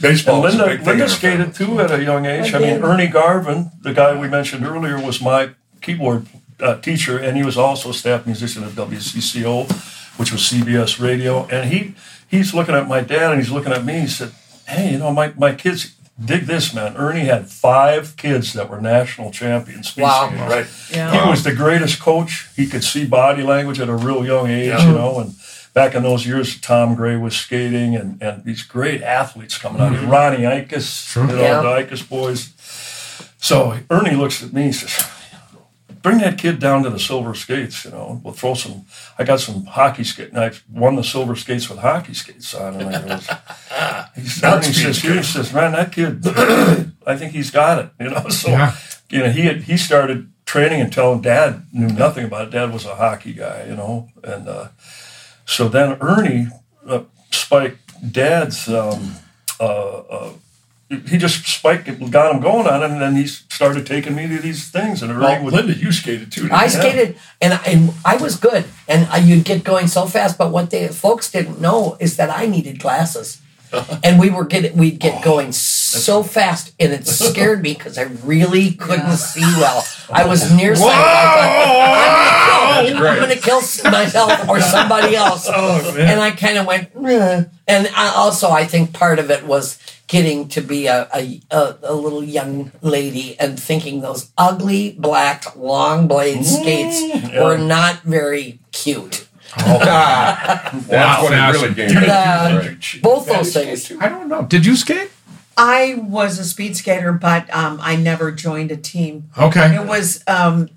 [0.00, 0.84] Baseball And is Linda, thing.
[0.86, 2.52] Linda skated too at a young age.
[2.52, 2.82] I I, mean.
[2.82, 6.26] Ernie Garvin, the guy we mentioned earlier, was my keyboard
[6.58, 9.70] uh, teacher, and he was also a staff musician at WCCO,
[10.18, 11.46] which was CBS Radio.
[11.46, 11.94] And he
[12.28, 14.00] he's looking at my dad, and he's looking at me.
[14.00, 14.32] He said,
[14.72, 16.94] "Hey, you know, my my kids." Dig this, man.
[16.96, 19.96] Ernie had five kids that were national champions.
[19.96, 20.28] Wow.
[20.28, 20.50] skaters.
[20.50, 20.66] Right.
[20.96, 21.24] Yeah.
[21.24, 22.48] He was the greatest coach.
[22.54, 24.86] He could see body language at a real young age, Yeah.
[24.86, 25.18] you know.
[25.20, 25.34] And
[25.74, 29.94] back in those years, Tom Gray was skating, and, and these great athletes coming out.
[29.94, 30.10] Mm-hmm.
[30.10, 31.62] Ronnie Ikus, you know, Yeah.
[31.62, 32.52] the Ikus boys.
[33.38, 35.08] So Ernie looks at me and says,
[36.02, 37.84] "Bring that kid down to the silver skates.
[37.84, 38.86] You know, we'll throw some.
[39.18, 42.80] I got some hockey skate, and I won the silver skates with hockey skates on."
[42.80, 46.26] And I he said, Not Ernie speed says, he says, "Man, that kid,
[47.06, 48.74] I think he's got it." You know, so Yeah.
[49.10, 52.50] you know, he had, he started training and telling dad knew nothing about it.
[52.50, 54.68] Dad was a hockey guy, you know, and uh,
[55.46, 56.48] so then Ernie
[56.86, 58.68] uh, spiked dad's.
[58.68, 59.16] Um,
[59.60, 59.64] uh,
[60.10, 60.32] uh,
[61.08, 64.28] he just spiked it, got him going on it, and then he started taking me
[64.28, 65.02] to these things.
[65.02, 66.42] And Ernie Well, would, Linda, you skated too.
[66.42, 66.70] didn't I you?
[66.70, 70.38] skated, and and I was good, and I, you'd get going so fast.
[70.38, 73.40] But what the folks didn't know is that I needed glasses,
[74.04, 75.24] and we were getting we'd get oh.
[75.24, 75.81] going so
[76.22, 79.84] fast, and it scared me because I really couldn't see well.
[80.10, 80.92] I was nearsighted.
[80.94, 83.60] I thought, I'm going to kill
[83.90, 86.94] myself or somebody else, and I kind of went.
[87.00, 89.78] "Meh." And I, also, I think part of it was
[90.08, 95.56] getting to be a, a, a, a little young lady and thinking those ugly black
[95.56, 97.00] long blade skates
[97.34, 99.26] were not very cute.
[99.56, 101.24] That's Wow.
[101.24, 101.74] when it really Fashion.
[101.74, 102.10] came.
[102.10, 103.92] Uh, both those things.
[104.00, 104.42] I don't know.
[104.44, 105.10] Did you skate?
[105.56, 109.30] I was a speed skater, but um, I never joined a team.
[109.38, 109.74] Okay.
[109.74, 110.70] It was, um,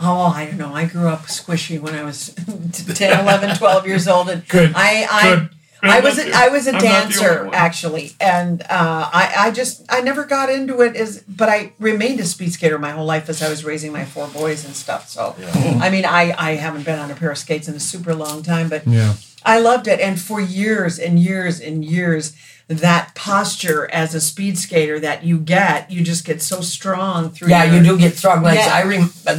[0.00, 0.74] oh, I don't know.
[0.74, 2.34] I grew up squishy when I was
[2.94, 4.28] 10, 11, 12 years old.
[4.28, 5.50] And Good, I, I, good.
[5.80, 8.66] I was, not a, I was a I'm not the only dancer actually, and uh,
[9.12, 12.80] I, I just, I never got into it as, but I remained a speed skater
[12.80, 15.08] my whole life as I was raising my four boys and stuff.
[15.08, 18.12] So, I mean, I, I haven't been on a pair of skates in a super
[18.12, 19.14] long time, but Yeah.
[19.44, 20.00] I loved it.
[20.00, 22.34] And for years and years and years,
[22.68, 27.48] that posture as a speed skater that you get, you just get so strong through.
[27.48, 28.60] Yeah, your- you do get strong legs.
[28.66, 28.74] Yeah.
[28.74, 29.34] I rem- I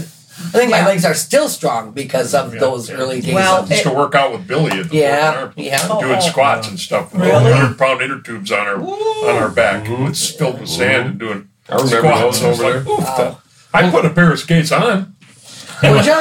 [0.52, 0.82] think Yeah.
[0.82, 2.96] my legs are still strong because of Yeah, those yeah.
[2.96, 3.34] early days.
[3.34, 5.86] Well, of, used to work out with Billy at the Yeah, yeah.
[5.90, 6.20] Oh, doing oh.
[6.22, 7.52] squats and stuff with Really?
[7.52, 10.06] hundred pound inner tubes on our on our back, mm-hmm.
[10.06, 12.40] with filled with sand and doing I remember squats.
[12.40, 12.94] those I was over like, there.
[12.94, 13.36] "Oof, the-
[13.78, 15.14] I put a pair of skates on.
[15.84, 16.14] Would you?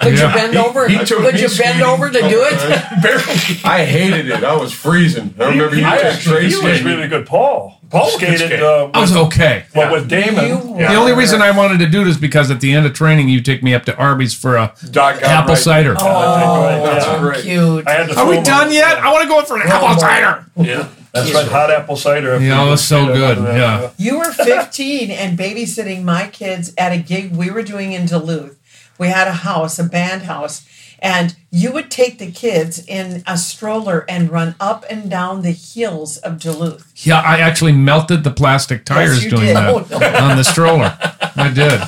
[0.00, 0.28] Could Yeah.
[0.28, 0.88] you bend He- over?
[0.88, 2.58] he took Could me you bend skating over to do it?
[3.02, 3.60] Barely.
[3.64, 4.44] I hated it.
[4.44, 5.34] I was freezing.
[5.38, 6.66] I remember you I took actually, he Tracy.
[6.66, 7.26] was really good.
[7.26, 7.78] Paul.
[7.90, 8.38] Paul could skated.
[8.46, 8.62] skate.
[8.62, 9.64] Uh, I was okay.
[9.74, 10.46] well, with Damon.
[10.46, 10.92] You Yeah.
[10.92, 13.40] The only reason I wanted to do this because at the end of training, you
[13.42, 15.58] take me up to Arby's for a Doggone apple right.
[15.62, 15.96] cider.
[15.98, 17.18] Oh, That's yeah.
[17.18, 17.42] great.
[17.42, 17.88] cute.
[17.88, 18.96] I had to Are we him done on- yet?
[18.98, 20.46] I want to go in for an apple cider.
[20.56, 20.88] Yeah.
[21.12, 22.34] That's right, hot apple cider.
[22.34, 23.90] if Yeah, you it was so good, yeah.
[23.98, 28.56] You were 15 and babysitting my kids at a gig we were doing in Duluth.
[29.00, 30.68] We had a house, a band house,
[30.98, 35.52] and you would take the kids in a stroller and run up and down the
[35.52, 36.92] hills of Duluth.
[37.06, 39.56] Yeah, I actually melted the plastic tires you doing did.
[39.56, 40.06] that Oh, no.
[40.30, 40.96] on the stroller.
[41.34, 41.80] I did.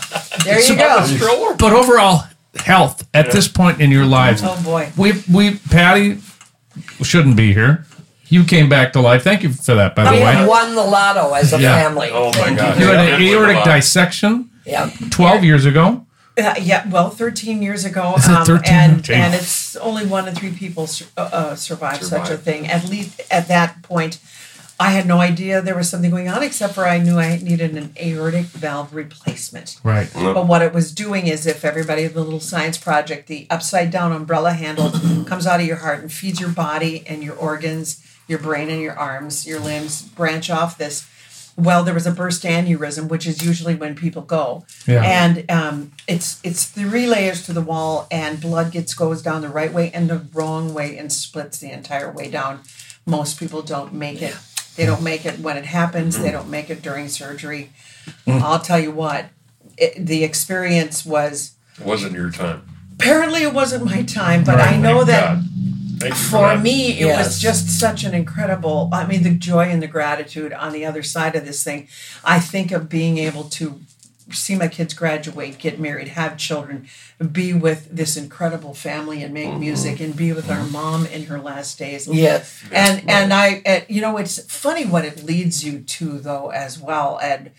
[0.45, 1.05] There you go.
[1.05, 1.55] Stroller.
[1.57, 2.25] But overall,
[2.57, 4.91] health at this point in your lives, Oh boy.
[4.97, 6.19] we we Patty
[7.03, 7.85] shouldn't be here.
[8.29, 9.23] You came back to life.
[9.23, 10.49] Thank you for that, by the We have way.
[10.49, 11.79] won the lotto as a Yeah.
[11.83, 12.09] family.
[12.11, 12.81] Oh my God.
[12.81, 14.89] You had an it was a aortic dissection Yeah.
[15.11, 16.07] 12 years ago.
[16.39, 18.15] Uh, yeah, well, 13 years ago.
[18.17, 18.75] Is it um, 13?
[18.75, 19.15] And, Gee.
[19.15, 22.67] and it's only one in three people sur- uh, uh, survive, such a thing.
[22.69, 24.19] At least at that point,
[24.81, 27.77] I had no idea there was something going on, except for I knew I needed
[27.77, 29.79] an aortic valve replacement.
[29.85, 30.09] Right.
[30.13, 34.11] But what it was doing is, if everybody, the little science project, the upside down
[34.13, 34.91] umbrella handle
[35.25, 38.81] comes out of your heart and feeds your body and your organs, your brain and
[38.81, 41.09] your arms, your limbs branch off this.
[41.57, 45.03] Well, there was a burst aneurysm, which is usually when people go, Yeah.
[45.05, 49.49] and um, it's it's three layers to the wall, and blood gets goes down the
[49.49, 52.61] right way and the wrong way and splits the entire way down.
[53.05, 54.37] Most people don't make it.
[54.77, 56.19] They don't make it when it happens.
[56.19, 57.71] They don't make it during surgery.
[58.27, 59.27] I'll tell you what,
[59.77, 61.53] it, the experience was.
[61.79, 62.63] It wasn't your time.
[62.95, 65.45] Apparently, it wasn't my time, but Right, I know that God.
[66.03, 66.63] Thank you for that.
[66.63, 67.27] me, it Yes.
[67.27, 68.89] was just such an incredible.
[68.93, 71.89] I mean, the joy and the gratitude on the other side of this thing.
[72.25, 73.81] I think of being able to
[74.31, 76.87] see my kids graduate, get married, have children,
[77.33, 81.39] be with this incredible family, and make music, and be with our mom in her
[81.41, 82.07] last days.
[82.09, 82.63] Yes.
[82.73, 86.79] and and I, uh, you know, it's funny what it leads you to, though, as
[86.79, 87.51] well, and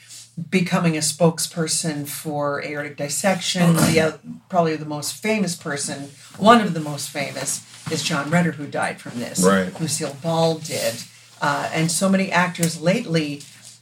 [0.49, 3.75] becoming a spokesperson for aortic dissection.
[3.75, 4.11] The uh,
[4.49, 7.61] probably the most famous person, one of the most famous,
[7.91, 9.43] is John Ritter, who died from this.
[9.43, 9.79] Right.
[9.79, 11.03] Lucille Ball did,
[11.41, 13.41] uh, and so many actors lately.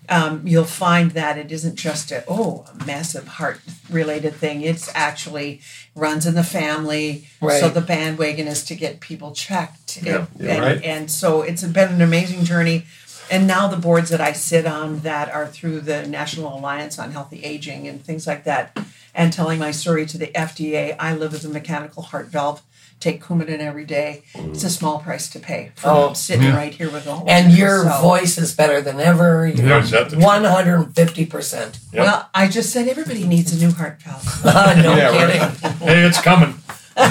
[0.10, 4.62] Um, you'll find that it isn't just a oh a massive heart related thing.
[4.62, 5.62] It's actually
[5.96, 7.28] runs in the family.
[7.60, 10.02] So the bandwagon is to get people checked.
[10.02, 10.84] Yeah, and, you're right.
[10.84, 12.86] and so it's been an amazing journey.
[13.32, 17.12] And now the boards that I sit on that are through the National Alliance on
[17.12, 18.78] Healthy Aging and things like that,
[19.16, 20.96] and telling my story to the FDA.
[21.00, 22.62] I live with a mechanical heart valve.
[23.02, 24.22] Take Coumadin every day.
[24.36, 26.14] It's a small price to pay for Oh.
[26.14, 26.56] sitting Yeah.
[26.56, 27.18] right here with all.
[27.22, 29.48] whole And your so- voice is better than ever.
[29.48, 30.24] You're is that the truth?
[30.24, 31.80] 150%.
[31.94, 34.46] Well, I just said everybody needs a new heart valve.
[34.46, 35.42] Uh, no Yeah, kidding.
[35.42, 35.76] right.
[35.80, 36.54] Hey, it's coming.
[36.98, 37.06] We're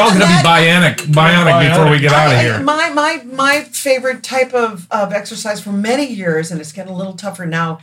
[0.00, 2.58] all going to be bionic, bionic before we get out of here.
[2.60, 6.96] My my my favorite type of, of exercise for many years, and it's getting a
[6.96, 7.78] little tougher now,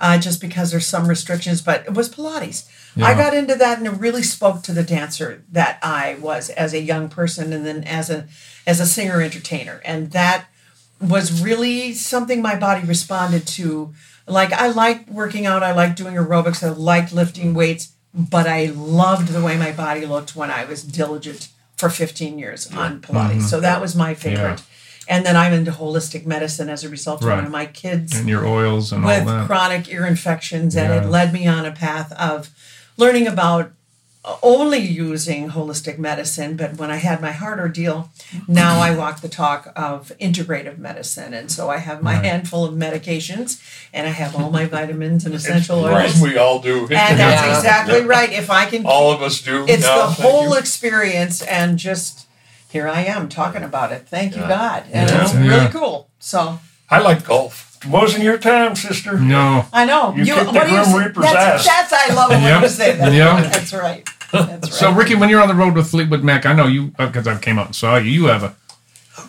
[0.00, 1.62] uh, just because there's some restrictions.
[1.62, 2.64] But it was Pilates.
[3.04, 6.72] I got into that, and it really spoke to the dancer that I was as
[6.72, 8.26] a young person, and then as a
[8.66, 10.46] as a singer entertainer, and that
[11.00, 13.92] was really something my body responded to.
[14.26, 18.66] Like I liked working out, I liked doing aerobics, I liked lifting weights, but I
[18.74, 23.30] loved the way my body looked when I was diligent for 15 years on Pilates.
[23.30, 23.40] Mm-hmm.
[23.42, 24.62] So that was my favorite.
[25.08, 27.36] And then I'm into holistic medicine as a result of Right.
[27.36, 31.02] one of my kids And your oils and all with chronic ear infections, and Yeah.
[31.02, 32.50] it led me on a path of
[32.96, 33.72] learning about
[34.42, 38.10] only using holistic medicine, but when I had my heart ordeal,
[38.48, 41.32] now I walk the talk of integrative medicine.
[41.32, 43.62] And so I have my handful of medications
[43.92, 46.16] and I have all my vitamins and essential oils.
[46.16, 46.80] As we all do.
[46.80, 46.90] And
[47.20, 47.56] that's Yeah.
[47.56, 48.32] exactly right.
[48.32, 49.64] If I can all of us do.
[49.68, 50.56] it's now, the whole you.
[50.56, 52.26] experience and just
[52.68, 54.08] here I am talking about it.
[54.08, 54.82] Thank you God.
[54.92, 55.22] And Yeah.
[55.22, 55.40] it's Yeah.
[55.46, 56.08] really cool.
[56.18, 56.58] So
[56.90, 57.78] I like golf.
[57.88, 59.18] Wasn't your time, sister.
[59.18, 59.66] No.
[59.72, 60.14] I know.
[60.16, 60.96] You kicked the what do you Grim?
[60.96, 61.90] Reaper's that's, ass.
[61.90, 62.62] that's I love it when Yep.
[62.62, 63.12] you say that.
[63.12, 63.52] Yep.
[63.52, 64.08] That's right.
[64.32, 64.64] That's right.
[64.72, 67.38] So, Ricky, when you're on the road with Fleetwood Mac, I know you because I
[67.38, 68.10] came out and saw you.
[68.10, 68.56] You have a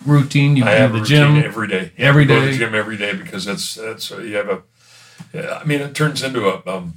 [0.06, 0.56] routine.
[0.56, 1.92] You I have the a gym every day.
[1.98, 2.36] Every day.
[2.36, 4.64] Go to the gym every day because that's that's uh, you have a.
[5.60, 6.96] I mean, it turns into a um,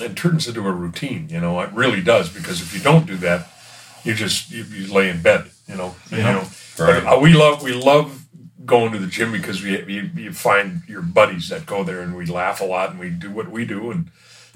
[0.00, 1.28] it turns into a routine.
[1.30, 3.48] You know, it really does because if you don't do that,
[4.04, 5.50] you just you, you lay in bed.
[5.66, 6.44] You know, you know.
[6.78, 7.02] Right.
[7.02, 8.26] But, uh, we love we love
[8.68, 12.14] going to the gym because we you, you find your buddies that go there and
[12.16, 14.10] we laugh a lot and we do what we do and.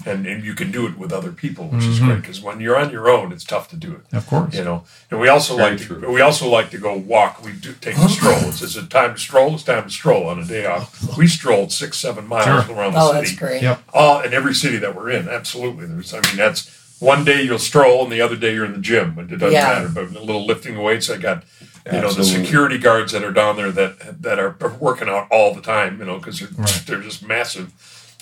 [0.05, 2.07] And, and you can do it with other people, which is mm-hmm.
[2.07, 4.53] great because when you're on your own, it's tough to do it Of course.
[4.53, 4.83] you know.
[5.09, 7.41] And we also Very like to, we also like to go walk.
[7.41, 8.49] We do take a stroll.
[8.49, 9.53] It's, it's a time to stroll.
[9.53, 11.17] It's time to stroll on a day off.
[11.17, 12.75] We strolled six, seven miles Sure.
[12.75, 13.27] around the Oh, city.
[13.27, 13.61] that's great.
[13.61, 13.81] Yep.
[13.93, 15.29] All in every city that we're in.
[15.29, 15.85] Absolutely.
[15.85, 16.69] There's, I mean, that's
[16.99, 19.13] one day you'll stroll, and the other day you're in the gym.
[19.15, 19.67] But it doesn't Yeah.
[19.69, 19.87] matter.
[19.87, 21.09] But a little lifting weights.
[21.09, 21.43] I got.
[21.91, 25.53] You know the security guards that are down there that that are working out all
[25.53, 25.99] the time.
[25.99, 26.83] You know because they're Right.
[26.87, 27.71] they're just massive.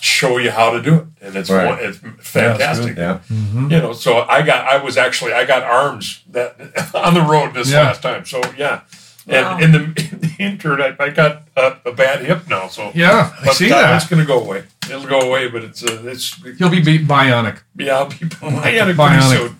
[0.00, 1.64] Show you how to do it, and it's Right.
[1.68, 1.98] one, it's
[2.28, 2.96] fantastic.
[2.96, 3.20] Yeah.
[3.30, 6.56] You know, so I got, I was actually, I got arms that
[6.94, 7.82] on the road this Yeah.
[7.84, 8.24] last time.
[8.26, 8.80] So yeah,
[9.28, 9.58] and Wow.
[9.58, 9.78] in the,
[10.10, 12.66] in the intern, I, I got a, a bad hip now.
[12.66, 13.94] So Yeah, I see uh, that.
[14.02, 14.64] It's going to go away.
[14.90, 17.58] It'll go away, but it's uh, it's He'll be be- bionic.
[17.76, 19.54] yeah, I'll be bionic pretty Bionic.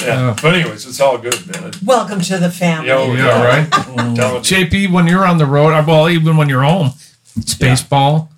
[0.00, 0.08] Soon.
[0.08, 0.36] Yeah, Yeah.
[0.42, 1.72] but anyways, it's all good, man.
[1.84, 2.88] Welcome to the family.
[2.88, 3.68] Yo, Yeah, right.
[3.98, 4.40] I'm telling you.
[4.40, 6.92] JP, when you're on the road, uh, well, even when you're home,
[7.36, 8.30] it's baseball,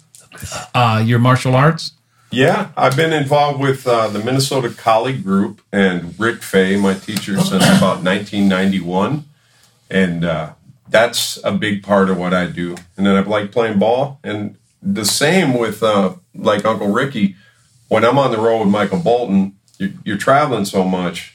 [0.74, 1.92] uh, your martial arts.
[2.30, 7.36] Yeah, I've been involved with uh, the Minnesota Kali Group and Rick Faye, my teacher,
[7.38, 9.24] since about 1991.
[9.90, 10.52] And uh,
[10.88, 12.76] that's a big part of what I do.
[12.96, 14.18] And then I like playing ball.
[14.24, 17.36] And the same with uh, like Uncle Ricky.
[17.88, 21.34] When I'm on the road with Michael Bolton, you're, you're traveling so much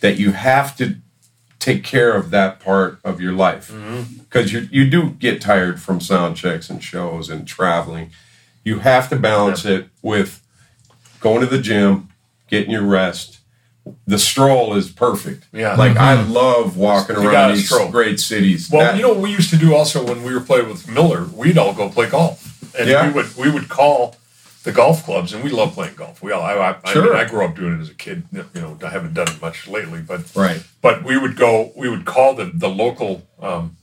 [0.00, 0.96] that you have to
[1.58, 4.20] take care of that part of your life mm-hmm.
[4.22, 8.10] because you you do get tired from sound checks and shows and traveling.
[8.64, 10.42] You have to balance it with
[11.20, 12.08] going to the gym,
[12.48, 13.38] getting your rest.
[14.06, 15.46] The stroll is perfect.
[15.52, 15.74] Yeah.
[15.74, 16.32] like I mm-hmm.
[16.32, 17.90] love walking You around these stroll.
[17.90, 18.70] great cities.
[18.70, 20.86] Well, That- you know what we used to do also when we were playing with
[20.88, 23.06] Miller, we'd all go play golf, and Yeah.
[23.06, 24.16] we would we would call
[24.68, 26.22] the golf clubs, and we love playing golf.
[26.22, 28.24] We all I, I, I, mean, I grew up doing it as a kid.
[28.32, 30.62] You know, I haven't done it much lately, but right.
[30.82, 33.76] but we would go, we would call the the local um,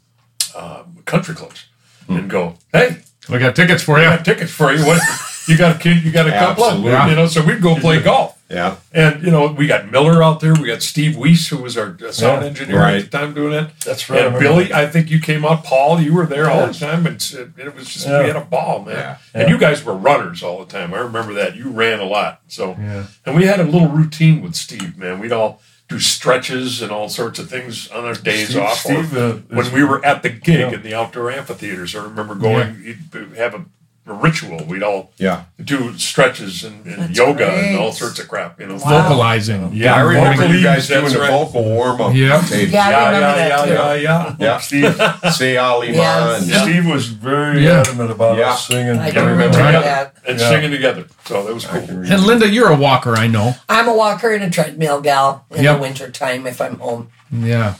[0.55, 1.65] uh, country clubs
[2.05, 2.17] Hmm.
[2.17, 2.97] and go, hey,
[3.29, 4.09] We got tickets for I you.
[4.09, 4.85] got tickets for you.
[4.85, 5.01] What
[5.47, 6.03] you got a kid?
[6.03, 7.25] You got a couple of you know.
[7.25, 8.34] So we'd go play golf.
[8.47, 10.53] Yeah, And you know, we got Miller out there.
[10.53, 12.95] We got Steve Weiss, who was our uh, sound Yeah, engineer right.
[13.03, 13.71] at the time, doing it.
[13.83, 14.73] That's right, And remember Billy, that.
[14.75, 15.63] I think you came out.
[15.63, 18.21] Paul, you were there all the time, and it, it was just Yeah.
[18.21, 18.95] we had a ball, man.
[18.95, 19.17] Yeah.
[19.33, 20.93] And you guys were runners all the time.
[20.93, 21.55] I remember that.
[21.55, 22.41] You ran a lot.
[22.47, 23.05] So, Yeah.
[23.25, 25.19] and we had a little routine with Steve, man.
[25.19, 25.59] We'd all
[25.89, 28.73] do stretches and all sorts of things on our days Steve- off.
[28.85, 30.71] or Steve, uh, when is- we were at the gig Yeah.
[30.71, 32.81] in the outdoor amphitheaters, I remember going.
[32.83, 33.65] You'd have a, a
[34.13, 34.63] ritual.
[34.65, 35.45] We'd all yeah.
[35.63, 38.59] do stretches and, and That's yoga and all sorts of crap.
[38.59, 39.73] You know, Vocalizing.
[39.73, 41.31] Yeah, I remember Vocally, you guys doing the right.
[41.31, 42.13] vocal warm up.
[42.13, 42.27] Yeah.
[42.27, 44.35] Yeah, I yeah, remember yeah, yeah, yeah, yeah.
[44.39, 44.57] yeah.
[44.59, 45.01] Steve,
[45.33, 46.47] Say Ali Yes.
[46.47, 46.59] Man.
[46.63, 47.79] Steve was very Yeah.
[47.81, 48.51] adamant about Yeah.
[48.51, 48.97] us singing.
[48.99, 49.83] I Yeah, remember were Right.
[49.83, 50.15] that.
[50.27, 50.49] And Yeah.
[50.49, 51.05] singing together.
[51.25, 51.79] So that was cool.
[51.81, 53.55] And Linda, you're a walker, I know.
[53.67, 55.75] I'm a walker and a treadmill gal in Yep.
[55.77, 57.09] the wintertime if I'm home.
[57.31, 57.75] Yeah.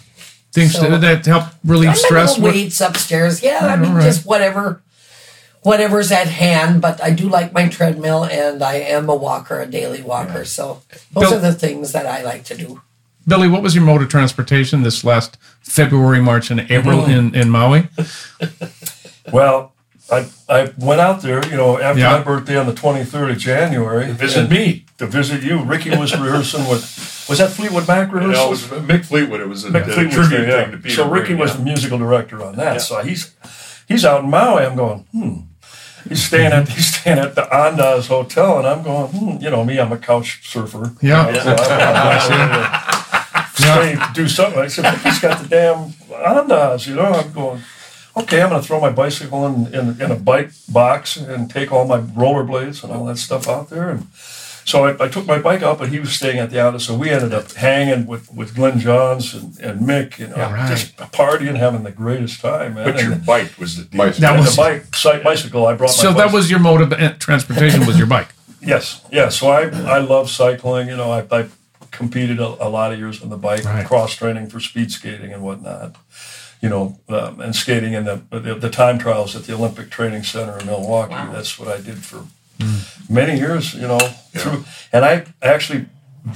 [0.54, 2.38] Things So- that, that help relieve stress.
[2.38, 3.44] little weights upstairs.
[3.44, 4.06] Yeah, I mean, All right.
[4.06, 4.82] just whatever,
[5.66, 6.82] whatever's at hand.
[6.82, 10.46] But I do like my treadmill, and I am a walker, a daily walker.
[10.46, 10.82] So
[11.12, 12.82] those Bill- are the things that I like to do.
[13.28, 17.12] Billy, what was your mode of transportation this last February, March, and April Mm-hmm.
[17.12, 17.90] in, in Maui?
[19.32, 19.74] Well,
[20.12, 22.18] I, I went out there, you know, after Yeah.
[22.18, 24.12] my birthday on the 23rd of January.
[24.12, 24.86] Visit me.
[25.00, 25.64] To visit you.
[25.64, 29.42] Ricky was rehearsing with, was that Fleetwood Mac You No, it was Mick Fleetwood.
[29.42, 30.64] It was a, Mick a Fleetwood's tribute there, yeah.
[30.66, 30.96] thing to Peter.
[30.96, 31.58] So Ricky Green, was yeah.
[31.58, 32.74] the musical director on that.
[32.74, 32.78] Yeah.
[32.78, 33.34] So he's
[33.88, 34.64] he's out in Maui.
[34.64, 35.40] I'm going, hmm.
[36.08, 39.44] He's staying at he's staying at the Andaz Hotel, and I'm going, hmm.
[39.44, 40.94] You know me, I'm a couch surfer.
[41.02, 41.28] Yeah.
[41.28, 42.86] You know, so I-
[43.58, 44.60] I'm going to stay, do something.
[44.62, 46.88] I said, he's got the damn Andaz.
[46.88, 47.62] You know, I'm going.
[48.18, 51.74] Okay, I'm going to throw my bicycle in, in, in a bike box and take
[51.74, 53.90] all my rollerblades and all that stuff out there.
[53.90, 54.08] And
[54.66, 56.82] so I, I took my bike out, but he was staying at the Andaz.
[56.82, 60.68] So we ended up hanging with, with Glyn Johns and, and Mick, you know, Yeah,
[60.68, 62.92] just partying, having the greatest time, man.
[62.92, 64.00] But your and, bike was the deal.
[64.00, 64.22] Bicycle.
[64.22, 66.14] That was the bike, side bicycle, I brought my so.
[66.14, 68.30] That was your mode of uh, transportation was your bike.
[68.62, 69.30] Yes, yeah.
[69.30, 69.66] So I
[69.98, 70.88] I love cycling.
[70.88, 71.48] You know, I, I
[71.92, 73.86] competed a, a lot of years on the bike, Right.
[73.86, 75.96] cross training for speed skating and whatnot.
[76.62, 80.24] You know, um, and skating in the, the the time trials at the Olympic Training
[80.24, 81.14] Center in Milwaukee.
[81.32, 82.26] That's what I did for
[83.10, 83.74] many years.
[83.74, 84.64] You know, through
[84.94, 85.86] and I actually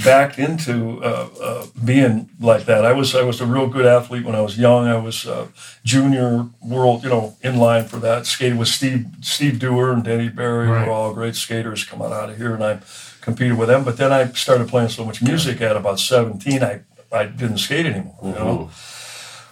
[0.06, 2.86] backed into uh, uh, being like that.
[2.86, 4.88] I was I was a real good athlete when I was young.
[4.88, 5.48] I was uh,
[5.84, 8.26] junior world, you know, in line for that.
[8.26, 10.88] Skated with Steve Steve Dewar and Denny Barry, who Right.
[10.88, 12.80] were all great skaters coming out of here, and I
[13.22, 13.84] competed with them.
[13.84, 16.62] But then I started playing so much music at about seventeen.
[16.64, 16.82] I
[17.12, 18.16] I didn't skate anymore.
[18.24, 18.70] You know.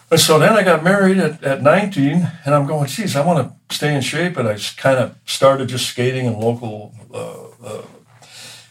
[0.09, 3.45] And so then I got married at, at 19, and I'm going, geez, I want
[3.69, 4.37] to stay in shape.
[4.37, 7.81] And I kind of started just skating in local uh, uh,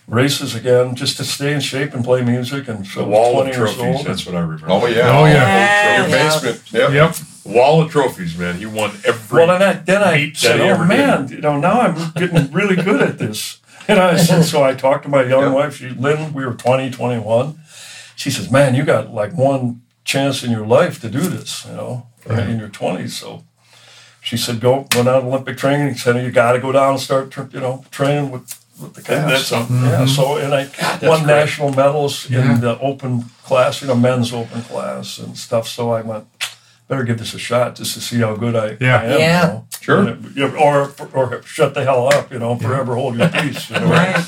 [0.09, 2.69] races again, just to stay in shape and play music.
[2.69, 3.97] And so The wall of 20 years trophies.
[3.97, 4.07] old.
[4.07, 4.67] That's what I remember.
[4.71, 5.19] Oh yeah.
[5.19, 5.99] Oh, yeah.
[6.01, 6.29] Your Yeah.
[6.29, 6.73] basement.
[6.73, 6.91] Yep.
[6.93, 7.17] Yep.
[7.55, 8.57] Wall of trophies, man.
[8.57, 9.37] He won every.
[9.39, 11.37] Well, then I, then I meet said, that he oh man, did.
[11.37, 13.61] you know, now I'm getting really good at this.
[13.89, 15.53] And I said, so I talked to my young Yeah.
[15.53, 17.57] wife, she, Lynn, we were 20, 21.
[18.17, 21.73] She says, man, you got like one chance in your life to do this, you
[21.75, 22.49] know, right.
[22.49, 23.11] in your 20s.
[23.11, 23.45] So
[24.23, 26.23] she said, go, go down to Olympic training center.
[26.23, 28.47] You got to go down and start, you know, training with,
[28.81, 29.47] with the Isn't that cats.
[29.49, 29.57] So.
[29.59, 29.65] Yeah.
[29.67, 30.07] Mm-hmm.
[30.07, 31.35] So, and I that's won great.
[31.35, 32.55] national medals Yeah.
[32.55, 35.67] in the open class, you know, men's open class and stuff.
[35.69, 36.25] So I went,
[36.89, 39.01] better give this a shot just to see how good I, Yeah.
[39.01, 39.19] I am.
[39.21, 39.43] Yeah.
[39.47, 39.67] You know?
[39.81, 40.09] Sure.
[40.09, 43.69] And it- or or shut the hell up, you know, forever hold your peace.
[43.71, 43.91] You know?
[43.91, 44.25] Right.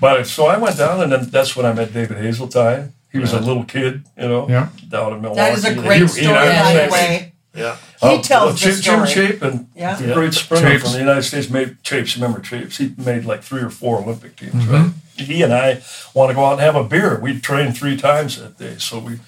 [0.00, 2.92] But so I went down, and then that's when I met David Hazeltine.
[3.12, 4.68] He was a little kid, you know, Yeah.
[4.88, 5.40] down in Milwaukee.
[5.40, 6.90] That is a great he- he story, and I by the age.
[6.90, 7.32] way.
[7.54, 7.76] Yeah.
[7.76, 9.28] He Oh, tells Jim, the Jim story.
[9.28, 9.94] Chapin, Yeah.
[9.96, 10.82] the great sprinter Chapes.
[10.84, 12.16] from the United States, made Chapes.
[12.16, 12.78] Remember Chapes?
[12.78, 14.54] He made like three or four Olympic teams.
[14.54, 14.72] Mm-hmm.
[14.72, 14.90] Right?
[15.18, 15.82] He and I
[16.14, 17.18] want to go out and have a beer.
[17.20, 19.18] We trained three times that day, so we.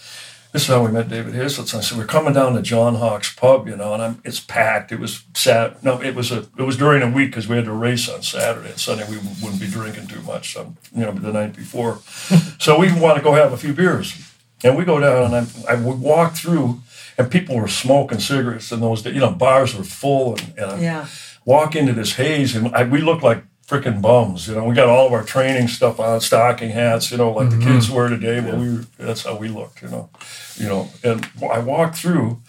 [0.55, 1.81] This is how we met David Hazeltine.
[1.81, 4.93] I said we're coming down to John Hawk's pub, you know, and I'm, it's packed.
[4.93, 5.83] It was sat.
[5.83, 6.47] No, it was a.
[6.57, 9.05] It was during a week because we had to race on Saturday and Sunday.
[9.11, 11.99] We wouldn't be drinking too much, um, you know, the night before.
[12.61, 14.15] so we want to go have a few beers,
[14.63, 16.83] and we go down and I, I walk through,
[17.19, 19.15] and people were smoking cigarettes in those days.
[19.15, 21.07] You know, bars were full, and, and I Yeah.
[21.45, 24.49] walk into this haze, and I, we look like freaking bums.
[24.49, 27.11] You know, we got all of our training stuff on, stocking hats.
[27.11, 27.95] You know, like the kids mm-hmm.
[27.95, 28.41] wear today.
[28.41, 29.83] But we were, that's how we looked.
[29.83, 30.11] You know,
[30.57, 30.89] you know.
[31.03, 32.41] And I walk through,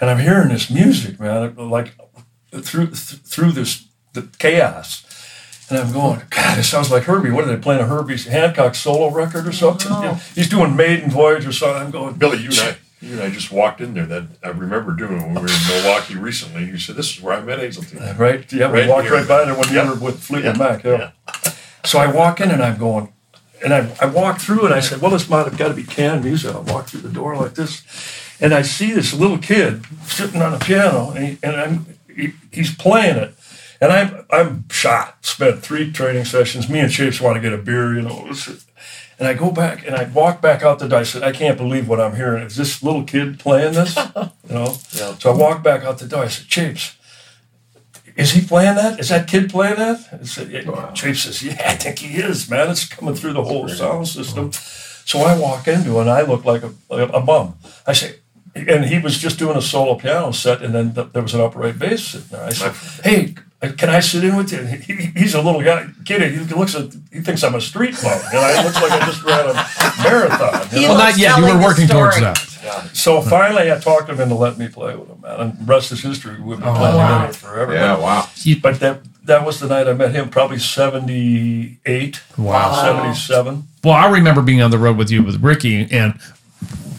[0.00, 1.94] and I'm hearing this music, man, like
[2.52, 5.06] through th- through this the chaos.
[5.68, 7.30] And I'm going, God, it sounds like Herbie.
[7.30, 7.80] What are they playing?
[7.80, 9.88] A Herbie Hancock solo record or something?
[9.88, 11.82] Know, he's doing Maiden Voyage or something.
[11.82, 12.50] I'm going, Billy, you
[13.00, 14.06] you and I just walked in there.
[14.06, 16.64] That I remember doing when we were in Milwaukee recently.
[16.64, 18.50] You said, "This is where I met Hazeltine." Uh, right?
[18.52, 19.14] Yeah, we walked here.
[19.14, 19.84] right by there when Yeah.
[19.84, 20.62] you were with Fleetwood Yeah.
[20.62, 20.84] Mac.
[20.84, 21.10] Yeah.
[21.84, 23.12] So I walk in and I'm going,
[23.64, 25.82] and I, I walk through and I said, well, this might have got to be
[25.84, 26.54] canned music.
[26.54, 27.82] I walk through the door like this,
[28.38, 32.32] and I see this little kid sitting on a piano, and, he, and I'm, he,
[32.52, 33.34] he's playing it.
[33.82, 35.24] And I'm I'm shot.
[35.24, 36.68] Spent three training sessions.
[36.68, 38.30] Me and Chapes want to get a beer, you know.
[39.20, 41.00] And I go back and I walk back out the door.
[41.00, 42.42] I said, I can't believe what I'm hearing.
[42.42, 43.96] Is this little kid playing this?
[44.48, 44.74] You know?
[44.92, 45.14] Yeah.
[45.14, 46.24] So I walk back out the door.
[46.24, 46.96] I said, Chapes,
[48.16, 48.98] is he playing that?
[48.98, 50.00] Is that kid playing that?
[50.12, 50.90] I said, yeah.
[50.92, 52.68] Chapes says, Yeah, I think he is, man.
[52.68, 54.50] It's coming through the whole sound system.
[54.52, 57.58] So I walk into it and I look like a, like a bum.
[57.86, 58.16] I say,
[58.54, 61.40] and he was just doing a solo piano set, and then th- there was an
[61.40, 62.44] upright bass sitting there.
[62.44, 62.74] I said,
[63.04, 63.34] "Hey,
[63.76, 66.22] can I sit in with you?" He, he- he's a little guy, kid.
[66.32, 69.04] He looks at, he thinks I'm a street bum, and I it looks like I
[69.06, 70.68] just ran a marathon.
[70.72, 70.94] you know?
[70.94, 71.38] Well, not yet.
[71.38, 72.32] You were working towards story.
[72.32, 72.46] that.
[72.92, 75.40] So finally, I talked him into letting me play with him, man.
[75.40, 76.40] And the rest is history.
[76.40, 77.20] We've been Oh, playing wow.
[77.26, 77.74] together forever.
[77.74, 77.98] Yeah.
[77.98, 78.28] Wow.
[78.62, 82.82] But that that was the night I met him, probably 78, Wow.
[82.82, 83.64] 77.
[83.84, 86.18] Well, I remember being on the road with you with Ricky, and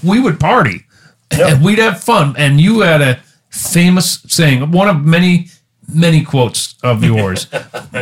[0.04, 0.86] we would party,
[1.32, 1.50] Yeah.
[1.56, 2.36] and we'd have fun.
[2.38, 3.20] And you had a
[3.50, 5.50] famous saying, one of many,
[5.94, 7.48] many quotes of yours.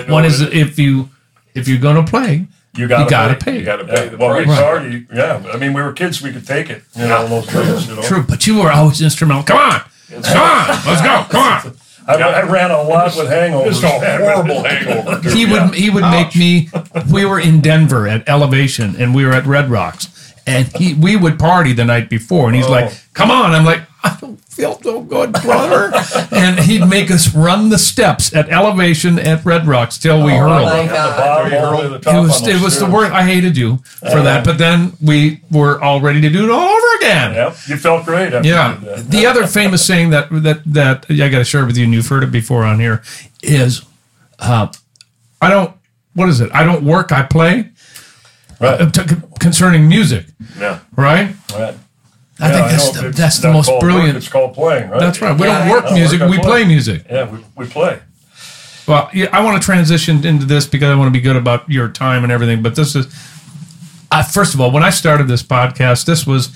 [0.07, 1.09] one is, "If you,
[1.53, 3.59] if you're gonna play, You got You gotta pay.
[3.59, 4.59] You got to Yeah, pay the well, we price.
[4.59, 5.07] party.
[5.13, 6.21] Yeah, I mean, we were kids.
[6.21, 6.83] We could take it.
[6.95, 7.87] You know, in those days.
[7.89, 9.43] You know, true." But you were always instrumental.
[9.43, 11.75] Come on, come on, let's go, come on.
[12.07, 13.81] I, I ran a lot with hangovers.
[13.81, 15.21] Just a horrible hangover.
[15.21, 15.33] dude.
[15.33, 16.69] he would he would make me
[17.11, 21.15] we were in denver at elevation and we were at red rocks and he we
[21.15, 22.71] would party the night before and he's Oh.
[22.71, 25.89] like come on i'm like i don't feel so good brother
[26.31, 30.65] and he'd make us run the steps at elevation at red rocks till we hurled
[30.65, 31.17] my From the God.
[31.17, 32.91] bottom all the way to the top it was it was the stairs.
[32.93, 33.77] worst i hated you
[34.11, 37.55] for that but then we were all ready to do it all over again Yep,
[37.67, 38.33] you felt great.
[38.33, 38.73] After yeah.
[38.73, 39.11] You did that.
[39.11, 42.07] The other famous saying that that that I got to share with you, and you've
[42.07, 43.01] heard it before on here,
[43.41, 43.81] is,
[44.39, 44.67] uh,
[45.41, 45.73] "I don't.
[46.13, 46.49] What is it?
[46.53, 47.11] I don't work.
[47.13, 47.69] I play."
[48.59, 48.81] Right.
[48.81, 50.25] Uh, to- concerning music,
[50.59, 50.79] Yeah.
[50.95, 51.33] right?
[51.53, 51.75] Right.
[52.41, 53.01] I Yeah, think that's know.
[53.01, 54.17] the, It's that's the most called work, brilliant.
[54.17, 54.99] it's called playing, right?
[54.99, 55.37] That's right.
[55.37, 56.19] We Yeah, don't work I- I music.
[56.21, 56.45] work, we play.
[56.47, 57.05] play music.
[57.09, 57.99] Yeah, we, we play.
[58.87, 61.69] Well, yeah, I want to transition into this because I want to be good about
[61.69, 62.61] your time and everything.
[62.63, 63.07] But this is
[64.11, 66.49] uh, first of all, when I started this podcast, this was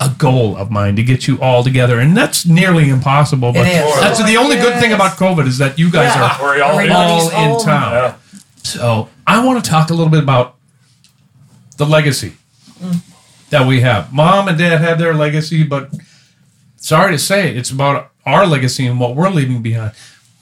[0.00, 3.52] a goal of mine to get you all together, and that's nearly impossible.
[3.52, 4.00] But It is.
[4.00, 6.40] that's the only good thing about COVID is that you guys Yeah.
[6.42, 7.34] We're are all all in.
[7.34, 7.64] Home.
[7.64, 7.92] town.
[7.92, 8.14] Yeah.
[8.62, 10.56] So I want to talk a little bit about
[11.78, 12.34] the legacy
[13.50, 14.12] that we have.
[14.12, 15.90] Mom and Dad had their legacy, but
[16.76, 19.92] sorry to say, it's about our legacy and what we're leaving behind.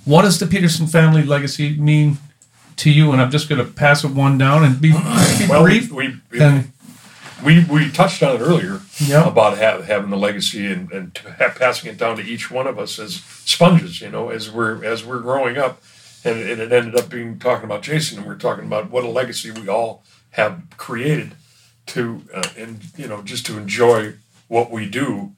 [0.05, 2.19] What does the Peterson family legacy mean
[2.77, 3.13] to you?
[3.13, 4.99] And I'm just going to pass it one down and be, be
[5.49, 5.93] Well, we, brief.
[5.93, 6.73] we, and
[7.45, 9.27] we, we touched on it earlier Yeah.
[9.29, 12.67] about ha- having the legacy and, and to ha- passing it down to each one
[12.67, 15.83] of us as sponges, you know, as we're as we're growing up.
[16.25, 19.05] And, and it ended up being talking about Jason, and we are talking about what
[19.05, 21.33] a legacy we all have created
[21.87, 24.15] to, uh, and you know, just to enjoy
[24.49, 25.33] what we do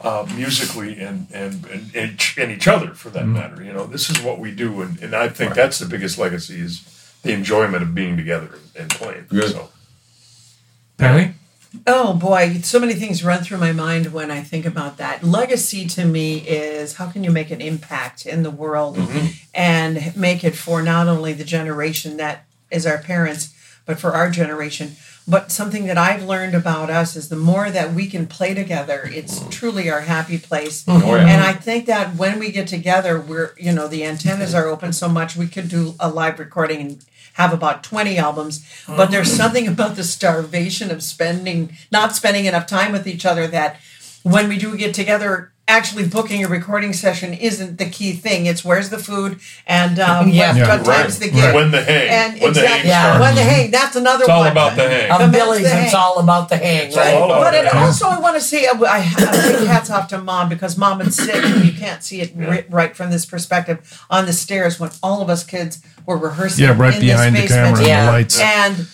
[0.00, 3.62] uh, musically and and, and and each- and each other for that matter.
[3.62, 6.60] You know, this is what we do, and, and I think that's the biggest legacy
[6.60, 6.82] is
[7.22, 9.26] the enjoyment of being together and playing.
[9.28, 9.50] Good.
[9.52, 9.68] So.
[10.96, 11.34] Patty?
[11.86, 15.22] Oh boy, so many things run through my mind when I think about that.
[15.22, 18.98] Legacy to me is how can you make an impact in the world
[19.54, 23.54] and make it for not only the generation that is our parents,
[23.86, 24.96] but for our generation.
[25.30, 29.08] But something that I've learned about us is the more that we can play together,
[29.12, 30.84] it's truly our happy place.
[30.88, 31.26] Oh, yeah.
[31.26, 34.92] And I think that when we get together, we're, you know, the antennas are open
[34.92, 37.04] so much, we could do a live recording and
[37.34, 38.66] have about 20 albums.
[38.88, 39.12] But mm-hmm.
[39.12, 43.78] there's something about the starvation of spending, not spending enough time with each other that
[44.24, 48.46] when we do get together, actually booking a recording session isn't the key thing.
[48.46, 50.48] It's where's the food and um, Yeah.
[50.48, 50.76] what, Yeah.
[50.76, 51.34] what time's the gig.
[51.36, 51.54] Right.
[51.54, 52.08] When the hang.
[52.08, 53.20] And When the hang exactly, starts.
[53.20, 54.52] when the hang, that's another It's all one.
[54.52, 55.10] about the hang.
[55.10, 57.14] Of Commence Billy's, the it's all about the hang, right?
[57.14, 57.84] all about But it the hang.
[57.86, 61.14] also, I want to say, I, I, I hats off to mom because mom would
[61.14, 64.90] sit, and you can't see it ri- right from this perspective, on the stairs when
[65.02, 66.64] all of us kids were rehearsing.
[66.64, 67.78] Yeah, right in behind the this camera basement.
[67.78, 68.06] and Yeah.
[68.06, 68.40] the lights.
[68.40, 68.86] and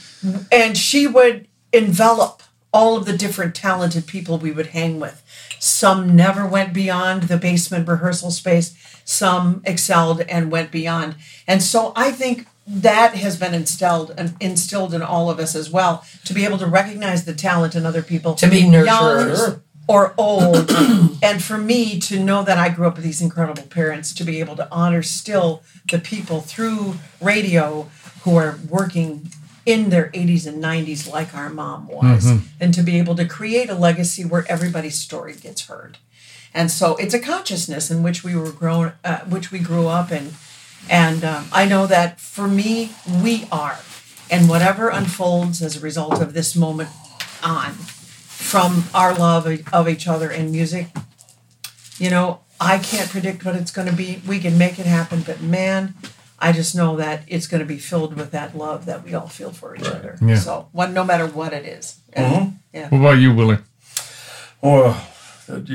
[0.53, 2.43] and she would envelop
[2.73, 5.23] all of the different talented people we would hang with.
[5.59, 8.75] Some never went beyond the basement rehearsal space.
[9.05, 11.17] Some excelled and went beyond.
[11.47, 15.71] And so I think that has been instilled and instilled in all of us as
[15.71, 19.61] well to be able to recognize the talent in other people, To be nurturers.
[19.87, 20.69] or old.
[21.23, 24.41] and for me to know that I grew up with these incredible parents, to be
[24.41, 27.89] able to honor still the people through radio
[28.23, 29.31] who are working
[29.67, 32.25] in their 80s and 90s like our mom was,
[32.61, 35.99] and to be able to create a legacy where everybody's story gets heard.
[36.55, 40.11] And so it's a consciousness in which we were grown, uh, which we grew up
[40.13, 40.31] in.
[40.89, 43.79] And um, I know that for me, we are.
[44.31, 46.89] And whatever unfolds as a result of this moment
[47.43, 50.89] on, from our love of- of each other and music,
[51.99, 54.23] you know, I can't predict what it's going to be.
[54.27, 55.95] We can make it happen, but man,
[56.39, 59.29] I just know that it's going to be filled with that love that we all
[59.29, 60.19] feel for each other.
[60.21, 60.37] Yeah.
[60.37, 61.99] So, one, no matter what it is.
[62.13, 62.89] And, Yeah.
[62.91, 63.59] What about you, Willie?
[64.61, 65.01] Well,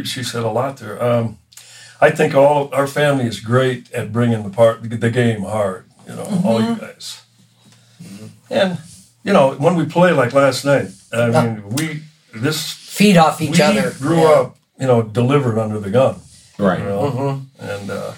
[0.03, 1.01] she said a lot there.
[1.01, 1.38] Um,
[1.99, 5.85] I think all our family is great at bringing the part the game hard.
[6.07, 7.21] You know, all you guys.
[8.49, 8.77] And
[9.23, 12.01] you know, when we play like last night, I mean, we
[12.33, 13.91] this Feed off each we other.
[13.99, 14.29] grew Yeah.
[14.41, 16.15] up, you know, delivered under the gun.
[16.59, 16.79] Right.
[16.79, 18.11] You know, and uh,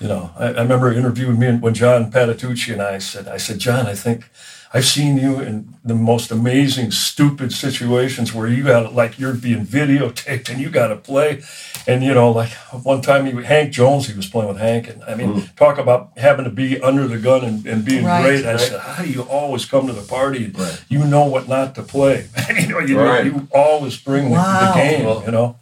[0.00, 3.36] you know, I, I remember interviewing me and when John Patitucci and I said, I
[3.36, 4.28] said, John, I think
[4.74, 9.64] I've seen you in the most amazing, stupid situations where you got like you're being
[9.64, 11.42] videotaped and you got to play,
[11.86, 12.50] and you know, like
[12.82, 15.56] one time he Hank Jones, he was playing with Hank, and I mean, mm.
[15.56, 18.22] talk about having to be under the gun and, and being Right.
[18.22, 18.44] great.
[18.44, 21.74] I said, how do you always come to the party and you know what not
[21.76, 22.28] to play?
[22.60, 23.24] you know, you, Right.
[23.24, 24.74] you always bring the, Wow.
[24.74, 25.24] the game.
[25.24, 25.56] You know,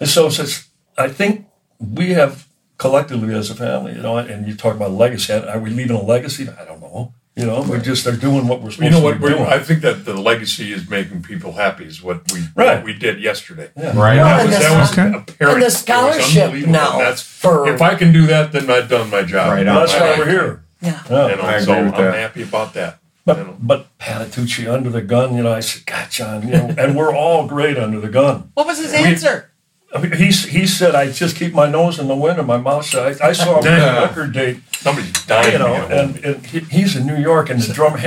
[0.00, 1.46] and so since I think
[1.78, 2.46] we have
[2.80, 5.32] collectively as a family, you know, and you talk about legacy.
[5.34, 6.48] Are we leaving a legacy?
[6.48, 7.12] I don't know.
[7.36, 8.84] You know, we just are doing what we're supposed to.
[8.84, 9.18] You know to what?
[9.18, 9.46] be We're, doing.
[9.46, 11.84] I think that the legacy is making people happy.
[11.84, 12.76] Is what we Right.
[12.76, 13.68] what we did yesterday.
[13.76, 13.88] Yeah.
[13.96, 14.16] Right.
[14.16, 15.18] Well, That and was, the- that was Okay.
[15.32, 15.54] apparent.
[15.54, 16.72] And the scholarship unbelievable.
[16.72, 16.98] now.
[16.98, 19.52] That's, for- if I can do that, then I've done my job.
[19.52, 19.76] Right on.
[19.76, 20.62] That's I- why we're here.
[20.82, 20.98] Yeah.
[21.10, 21.28] Yeah.
[21.28, 22.14] You know, I agree so with I'm that.
[22.14, 22.98] happy about that.
[23.26, 23.56] But you know.
[23.60, 27.14] but Patitucci under the gun, you know, I said, God, John, you know, and we're
[27.14, 28.50] all great under the gun.
[28.54, 29.49] What was his answer?
[29.94, 32.58] I mean, he he said, I just keep my nose in the wind and my
[32.58, 33.20] mouth shut.
[33.20, 33.98] I, I saw him at Yeah.
[33.98, 35.52] a record date, Somebody's dying.
[35.52, 36.14] you know, to get home.
[36.14, 37.98] and, and he, he's in New York, and the drum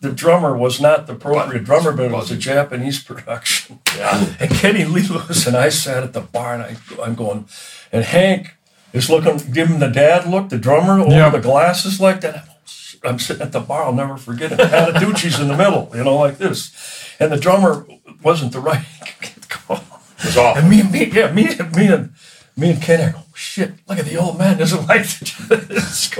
[0.00, 3.80] the drummer was not the appropriate drummer, but it was a Japanese production.
[3.96, 4.34] yeah.
[4.38, 7.46] And Kenny Lee Lewis and I sat at the bar, and I, I'm going,
[7.90, 8.54] and Hank
[8.92, 11.30] is looking, giving the dad look, the drummer, over Yeah.
[11.30, 12.46] the glasses like that.
[13.02, 14.58] I'm sitting at the bar, I'll never forget it.
[14.58, 16.70] Patitucci's in the middle, you know, like this.
[17.18, 17.86] And the drummer
[18.22, 18.84] wasn't the right
[20.24, 20.60] was awful.
[20.62, 22.12] And me, and me, yeah, me, and me and
[22.56, 25.02] me and Ken I go, shit, look at the old man doesn't like
[25.48, 26.16] this.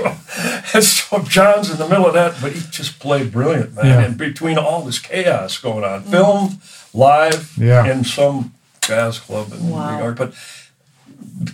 [0.73, 3.85] And so John's in the middle of that, but he just played brilliant, man.
[3.85, 4.01] Yeah.
[4.01, 6.59] And between all this chaos going on, film,
[6.93, 7.85] live, Yeah.
[7.89, 9.95] in some jazz club in Wow.
[9.97, 10.17] New York.
[10.17, 10.33] But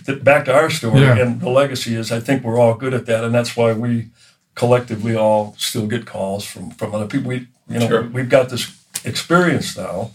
[0.06, 1.16] th- back to our story Yeah.
[1.18, 4.08] and the legacy is I think we're all good at that, and that's why we
[4.54, 7.28] collectively all still get calls from from other people.
[7.28, 8.02] We you know Sure.
[8.02, 8.66] we've got this
[9.04, 10.10] experience now,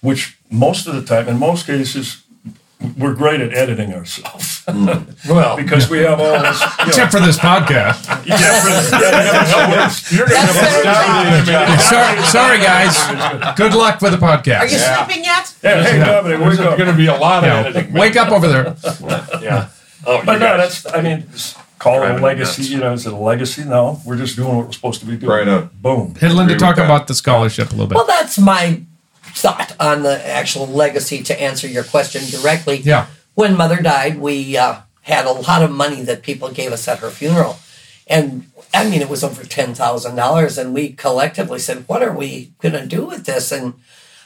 [0.00, 2.22] which most of the time, in most cases,
[2.98, 4.88] we're great at editing ourselves hmm.
[5.28, 6.60] Well, because we have all this.
[6.60, 8.26] You know, Except for this podcast.
[8.26, 13.54] yeah, yeah, yeah, you're going to have a sorry, sorry, guys.
[13.56, 14.60] Good luck with the podcast.
[14.60, 15.54] Are you sleeping yet?
[15.62, 16.76] yeah, hey, Dominic, wake There's up.
[16.78, 17.60] going to be a lot of Yeah.
[17.70, 17.92] editing.
[17.92, 18.76] Wake up over there.
[19.40, 19.68] Yeah.
[20.04, 21.28] Oh, But no, that's I mean,
[21.78, 22.62] call it a legacy.
[22.62, 22.70] nuts.
[22.70, 23.62] You know, is it a legacy?
[23.64, 25.30] No, we're just doing what we're supposed to be doing.
[25.30, 25.70] Right on.
[25.74, 26.14] Boom.
[26.16, 27.94] Hit Linda talk about the scholarship a little bit.
[27.94, 28.82] Well, that's my
[29.34, 32.78] thought on the actual legacy to answer your question directly.
[32.78, 33.06] Yeah.
[33.34, 36.98] When mother died, we uh, had a lot of money that people gave us at
[36.98, 37.56] her funeral.
[38.06, 40.58] And I mean, it was over $10,000.
[40.58, 43.52] And we collectively said, what are we going to do with this?
[43.52, 43.74] And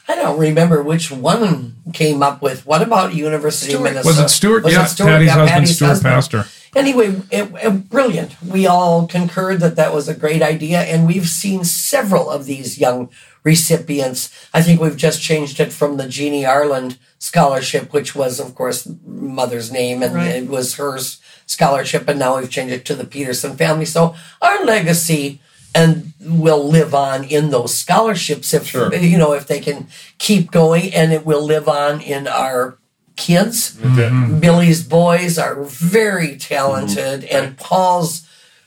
[0.08, 3.88] I don't remember which one came up with, what about University Stewart.
[3.88, 4.22] of Minnesota?
[4.22, 4.64] Was it Stuart?
[4.64, 5.08] Was yeah, it Stewart?
[5.08, 6.14] Patty's Yeah, husband, Patty's Stuart husband.
[6.14, 6.44] Pastor.
[6.76, 8.42] Anyway, it, it- brilliant.
[8.42, 12.78] We all concurred that that was a great idea, and we've seen several of these
[12.78, 13.08] young
[13.46, 14.28] recipients.
[14.52, 18.88] I think we've just changed it from the Jeanne Arland Scholarship, which was, of course,
[19.06, 20.34] mother's name, and Right.
[20.42, 23.86] it was her s- scholarship, and now we've changed it to the Peterson family.
[23.86, 25.40] So our legacy
[25.74, 28.92] and will live on in those scholarships if Sure.
[28.94, 29.86] you know if they can
[30.18, 32.78] keep going, and it will live on in our
[33.14, 33.72] kids.
[33.76, 34.40] Mm-hmm.
[34.40, 37.36] Billy's boys are very talented, mm-hmm.
[37.36, 38.22] and Paul's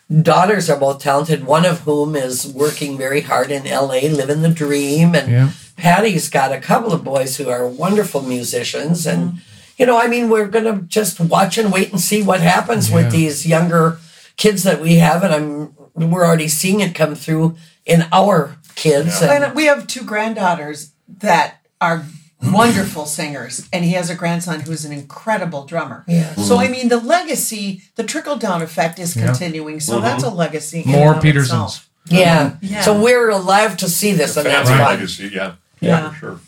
[0.09, 1.45] daughters are both talented.
[1.45, 5.13] One of whom is working very hard in LA, living the dream.
[5.15, 5.49] And Yeah.
[5.77, 9.05] Patty's got a couple of boys who are wonderful musicians.
[9.05, 9.39] And,
[9.77, 12.89] you know, I mean, we're going to just watch and wait and see what happens
[12.89, 12.95] Yeah.
[12.95, 13.97] with these younger
[14.35, 15.23] kids that we have.
[15.23, 17.55] And I'm, we're already seeing it come through
[17.85, 19.21] in our kids.
[19.21, 22.05] And, And we have two granddaughters that are
[22.53, 26.03] wonderful singers, and he has a grandson who's an incredible drummer.
[26.07, 26.33] Yeah.
[26.35, 29.25] So I mean, the legacy, the trickle down effect is Yeah.
[29.25, 29.79] continuing.
[29.79, 30.83] So that's a legacy.
[30.85, 31.81] More and of Petersons.
[32.05, 32.55] yeah.
[32.61, 32.81] Yeah.
[32.81, 34.37] So we're alive to see this.
[34.37, 34.93] And that's family fun.
[34.95, 35.53] legacy, yeah.
[35.81, 36.09] Yeah.
[36.11, 36.39] for sure.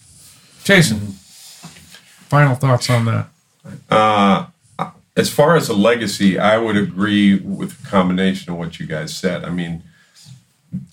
[0.63, 0.99] Jason,
[2.29, 3.27] final thoughts on that?
[3.89, 4.45] Uh,
[5.17, 9.15] as far as a legacy, I would agree with the combination of what you guys
[9.15, 9.43] said.
[9.43, 9.83] I mean,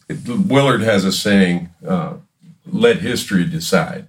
[0.09, 2.15] it, Willard has a saying, uh,
[2.67, 4.07] "Let history decide."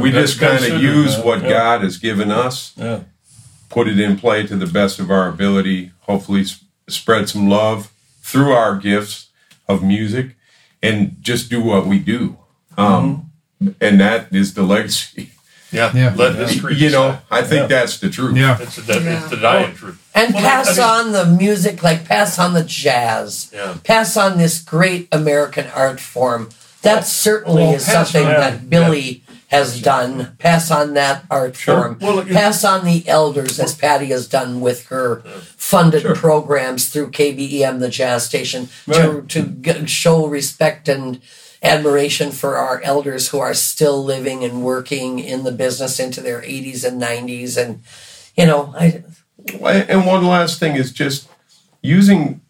[0.00, 1.48] We just kind of use what yeah.
[1.50, 3.00] God has given us, Yeah.
[3.68, 5.92] put it in play to the best of our ability.
[6.00, 7.90] Hopefully, s- spread some love
[8.22, 9.28] through our gifts
[9.68, 10.36] of music,
[10.82, 12.38] and just do what we do.
[12.76, 13.30] Um,
[13.80, 15.30] And that is the legacy.
[15.72, 15.90] Yeah.
[15.94, 16.12] Yeah.
[16.14, 17.18] Let history You know.
[17.30, 17.78] I think Yeah.
[17.80, 18.36] that's the truth.
[18.36, 18.58] Yeah.
[18.60, 19.98] It's the, it's the dying truth.
[20.14, 23.48] And Well, pass I mean- on the music, like pass on the jazz.
[23.54, 23.74] Yeah.
[23.82, 26.50] Pass on this great American art form.
[26.82, 30.36] That certainly well, is something on- that Billy has done.
[30.38, 31.82] Pass on that art Sure.
[31.82, 31.98] form.
[32.00, 35.22] Well, pass on the elders, as Patty has done with her
[35.56, 36.14] funded Sure.
[36.16, 39.28] programs through KBEM, the jazz station, to, Right.
[39.28, 41.20] to g- show respect and
[41.62, 46.42] admiration for our elders who are still living and working in the business into their
[46.42, 47.56] 80s and 90s.
[47.56, 47.80] And,
[48.36, 49.02] you know, I,
[49.62, 51.28] And one last thing is just
[51.80, 52.40] using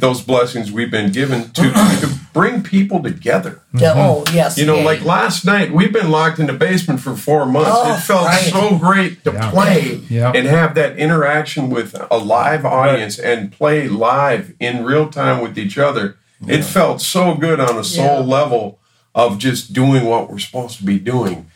[0.00, 3.60] those blessings we've been given to, to bring people together.
[3.72, 4.36] Yeah, oh mm-hmm.
[4.36, 4.58] yes.
[4.58, 4.84] You know, yeah.
[4.84, 7.70] like last night, we've been locked in the basement for four months.
[7.72, 8.52] Oh, it felt right.
[8.52, 9.50] so great to Yeah.
[9.50, 10.32] play Yeah.
[10.34, 15.58] and have that interaction with a live audience and play live in real time with
[15.58, 16.16] each other.
[16.46, 18.34] It felt so good on a soul Yeah.
[18.36, 18.78] level
[19.14, 21.46] of just doing what we're supposed to be doing.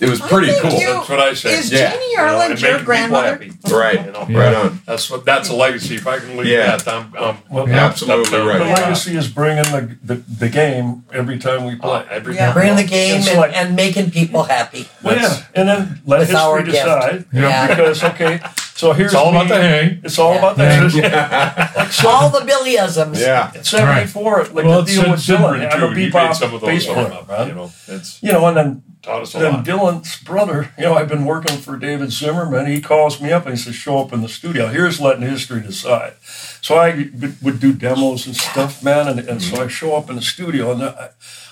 [0.00, 0.72] It was pretty cool.
[0.72, 1.58] you- That's what I said.
[1.60, 1.92] Is Yeah.
[1.92, 3.48] Jeannie You know, your making grandmother?
[3.70, 4.04] Right.
[4.06, 4.26] You know?
[4.28, 4.38] Yeah.
[4.38, 4.82] Right on.
[4.86, 5.24] That's what.
[5.24, 5.94] That's a legacy.
[5.94, 6.76] If I can leave Yeah.
[6.76, 7.12] that, I'm.
[7.16, 7.86] I'm Well, Yeah.
[7.86, 8.58] Absolutely The right.
[8.58, 11.90] The legacy is bringing the, the, the game every time we play.
[11.90, 12.52] uh, every Yeah.
[12.52, 14.88] bringing the game It's and, like- and making people happy.
[15.02, 16.72] Well, yeah, and then let history gift.
[16.76, 17.24] decide.
[17.32, 17.66] Yeah.
[17.68, 18.40] Because okay,
[18.76, 19.38] so here's It's all me.
[19.38, 20.00] about the hang.
[20.04, 20.38] It's all Yeah.
[20.38, 20.90] about the Hang.
[20.90, 22.06] hang.
[22.06, 23.18] All the Billyisms.
[23.20, 23.50] Yeah.
[23.54, 25.60] It's Seventy-four, like Well, the it's deal with Sid- Dylan.
[25.60, 25.94] Sidbury, I'm a too.
[25.94, 27.28] He bebop made some of those bass up.
[27.28, 27.48] man.
[27.48, 29.64] You know, it's You know, and then taught us a then lot.
[29.64, 32.66] Dylan's brother, you know, I've been working for David Zimmerman.
[32.66, 34.68] He calls me up and he says, "Show up in the studio.
[34.68, 36.14] Here's letting history decide."
[36.60, 36.90] So I
[37.20, 40.22] would- would do demos and stuff, man, and, and so I show up in the
[40.22, 41.08] studio and I,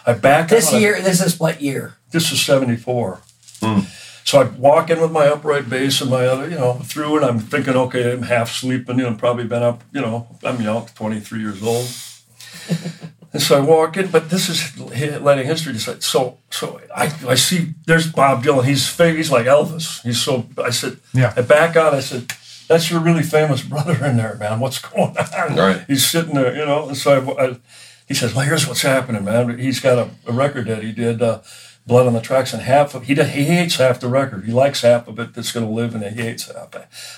[0.07, 0.81] I back This out.
[0.81, 1.95] year, this is what year?
[2.11, 3.21] This is '74.
[4.25, 7.25] So I walk in with my upright bass and my other, you know, through, and
[7.25, 10.87] I'm thinking, okay, I'm half sleeping, you know, probably been up, you know, I'm young,
[10.87, 11.89] 23 years old.
[13.33, 16.03] and so I walk in, but this is letting history decide.
[16.03, 18.65] So, so I, I see there's Bob Dylan.
[18.65, 20.03] He's he's like Elvis.
[20.03, 20.47] He's so.
[20.63, 21.33] I said, Yeah.
[21.37, 21.95] I back out.
[21.95, 22.33] I said,
[22.69, 24.61] that's your really famous brother in there, man.
[24.61, 25.57] What's going on?
[25.57, 25.85] Right.
[25.87, 26.89] He's sitting there, you know.
[26.89, 27.57] And so I, I,
[28.09, 29.59] he says, well, here's what's happening, man.
[29.59, 31.41] He's got a, a record that he did, uh,
[31.85, 34.45] Blood on the Tracks, and half of he does, he hates half the record.
[34.45, 36.75] He likes half of it that's going to live, and he hates half.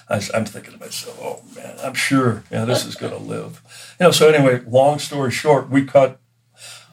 [0.08, 3.60] I, am thinking to myself, oh man, I'm sure, yeah, this is going to live.
[4.00, 4.10] You know.
[4.10, 6.18] So anyway, long story short, we cut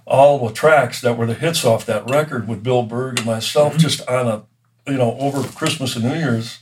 [0.05, 3.73] all the tracks that were the hits off that record with Bill Berg and myself,
[3.73, 3.81] mm-hmm.
[3.81, 4.43] just on a,
[4.91, 6.59] you know, over Christmas and New Year's,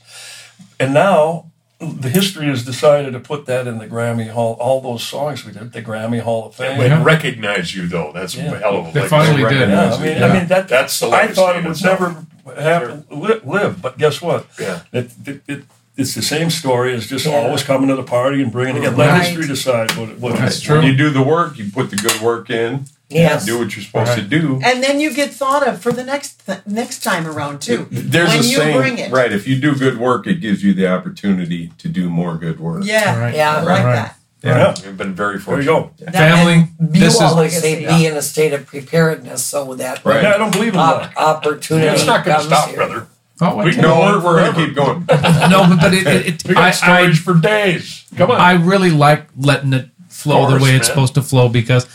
[0.78, 1.49] and now
[1.80, 4.56] the history has decided to put that in the Grammy Hall.
[4.60, 6.78] All those songs we did, the Grammy Hall of Fame.
[6.78, 7.02] They Yeah.
[7.02, 8.12] recognize you though.
[8.12, 8.52] That's Yeah.
[8.52, 9.08] a hell of a They legacy.
[9.08, 9.68] finally did.
[9.70, 10.26] Yeah, I mean, Yeah.
[10.26, 12.00] I mean that That's the I thought it would itself.
[12.00, 14.46] never have li- live, but guess what?
[14.60, 14.80] Yeah.
[14.92, 15.62] It, it, it,
[15.96, 17.32] it's the same story as just Yeah.
[17.36, 18.96] always coming to the party and bringing it again.
[18.98, 19.22] Let Right.
[19.22, 20.78] history decide what, what That's it's true.
[20.78, 23.44] When you do the work, you put the good work in, Yes.
[23.46, 24.60] do what you're supposed to do.
[24.64, 27.86] And then you get thought of for the next th- next time around too.
[27.90, 29.32] There's when a you saying, bring it, right?
[29.32, 32.84] If you do good work, it gives you the opportunity to do more good work.
[32.84, 33.34] Yeah, Right.
[33.34, 33.92] Yeah, I like right.
[33.94, 34.16] that.
[34.42, 34.74] Yeah.
[34.84, 35.66] You've been very There you fortunate.
[35.66, 35.90] go.
[35.98, 37.98] That- Family, You this is always say legacy.
[37.98, 40.22] be in a state of preparedness so that Right.
[40.22, 41.16] Yeah, I don't believe in op- that.
[41.18, 42.76] opportunity It's not going to stop, here.
[42.76, 43.06] brother.
[43.42, 43.62] Oh.
[43.62, 45.00] We No, we're, we're going to keep going.
[45.50, 48.04] no, but, but it, it, it We got I, storage I, for days.
[48.16, 48.40] Come on.
[48.40, 50.94] I really like letting it flow Of the way it's man.
[50.94, 51.86] supposed to flow because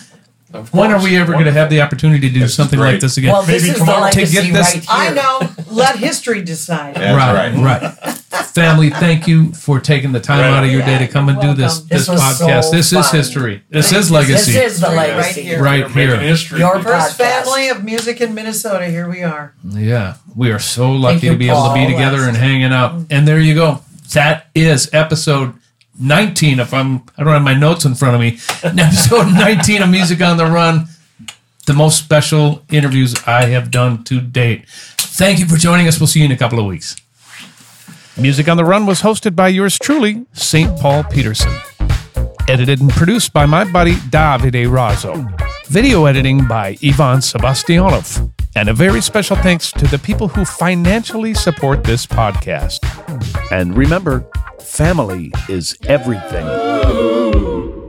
[0.55, 2.79] Of when are we ever going to have the opportunity to do This is something
[2.79, 3.01] like great.
[3.01, 3.33] this again?
[3.33, 4.09] Well, this Maybe is the tomorrow.
[4.09, 4.85] To legacy get this- right here.
[4.89, 5.49] I know.
[5.71, 6.95] Let history decide.
[6.95, 7.81] That's right, right.
[7.83, 8.17] right.
[8.47, 10.57] Family, thank you for taking the time Right.
[10.57, 11.87] out of your day to come and do this welcome.
[11.89, 12.63] this, This was podcast.
[12.63, 13.15] so this is fun.
[13.17, 13.63] history.
[13.69, 14.51] This Thank is legacy.
[14.53, 15.41] This is the Right legacy.
[15.43, 15.61] here.
[15.61, 16.19] right You're making here.
[16.19, 16.59] history.
[16.59, 17.43] Your First podcast.
[17.43, 18.85] family of music in Minnesota.
[18.87, 19.53] Here we are.
[19.69, 21.89] Yeah, we are so lucky you, to be able to be Paul.
[21.91, 23.01] together and hanging out.
[23.09, 23.81] And there you go.
[24.13, 25.53] That is episode
[25.99, 26.59] 19.
[26.59, 28.37] If I'm, I don't have my notes in front of me.
[28.63, 30.87] episode 19 of Music on the Run.
[31.65, 34.65] The most special interviews I have done to date.
[34.69, 35.99] Thank you for joining us.
[35.99, 36.95] We'll see you in a couple of weeks.
[38.17, 40.79] Music on the Run was hosted by yours truly, St.
[40.79, 41.51] Paul Peterson.
[42.47, 45.27] Edited and produced by my buddy Davide Razzo.
[45.67, 48.34] Video editing by Ivan Sebastianov.
[48.55, 52.79] And a very special thanks to the people who financially support this podcast.
[53.51, 54.25] And remember,
[54.61, 57.84] family is everything.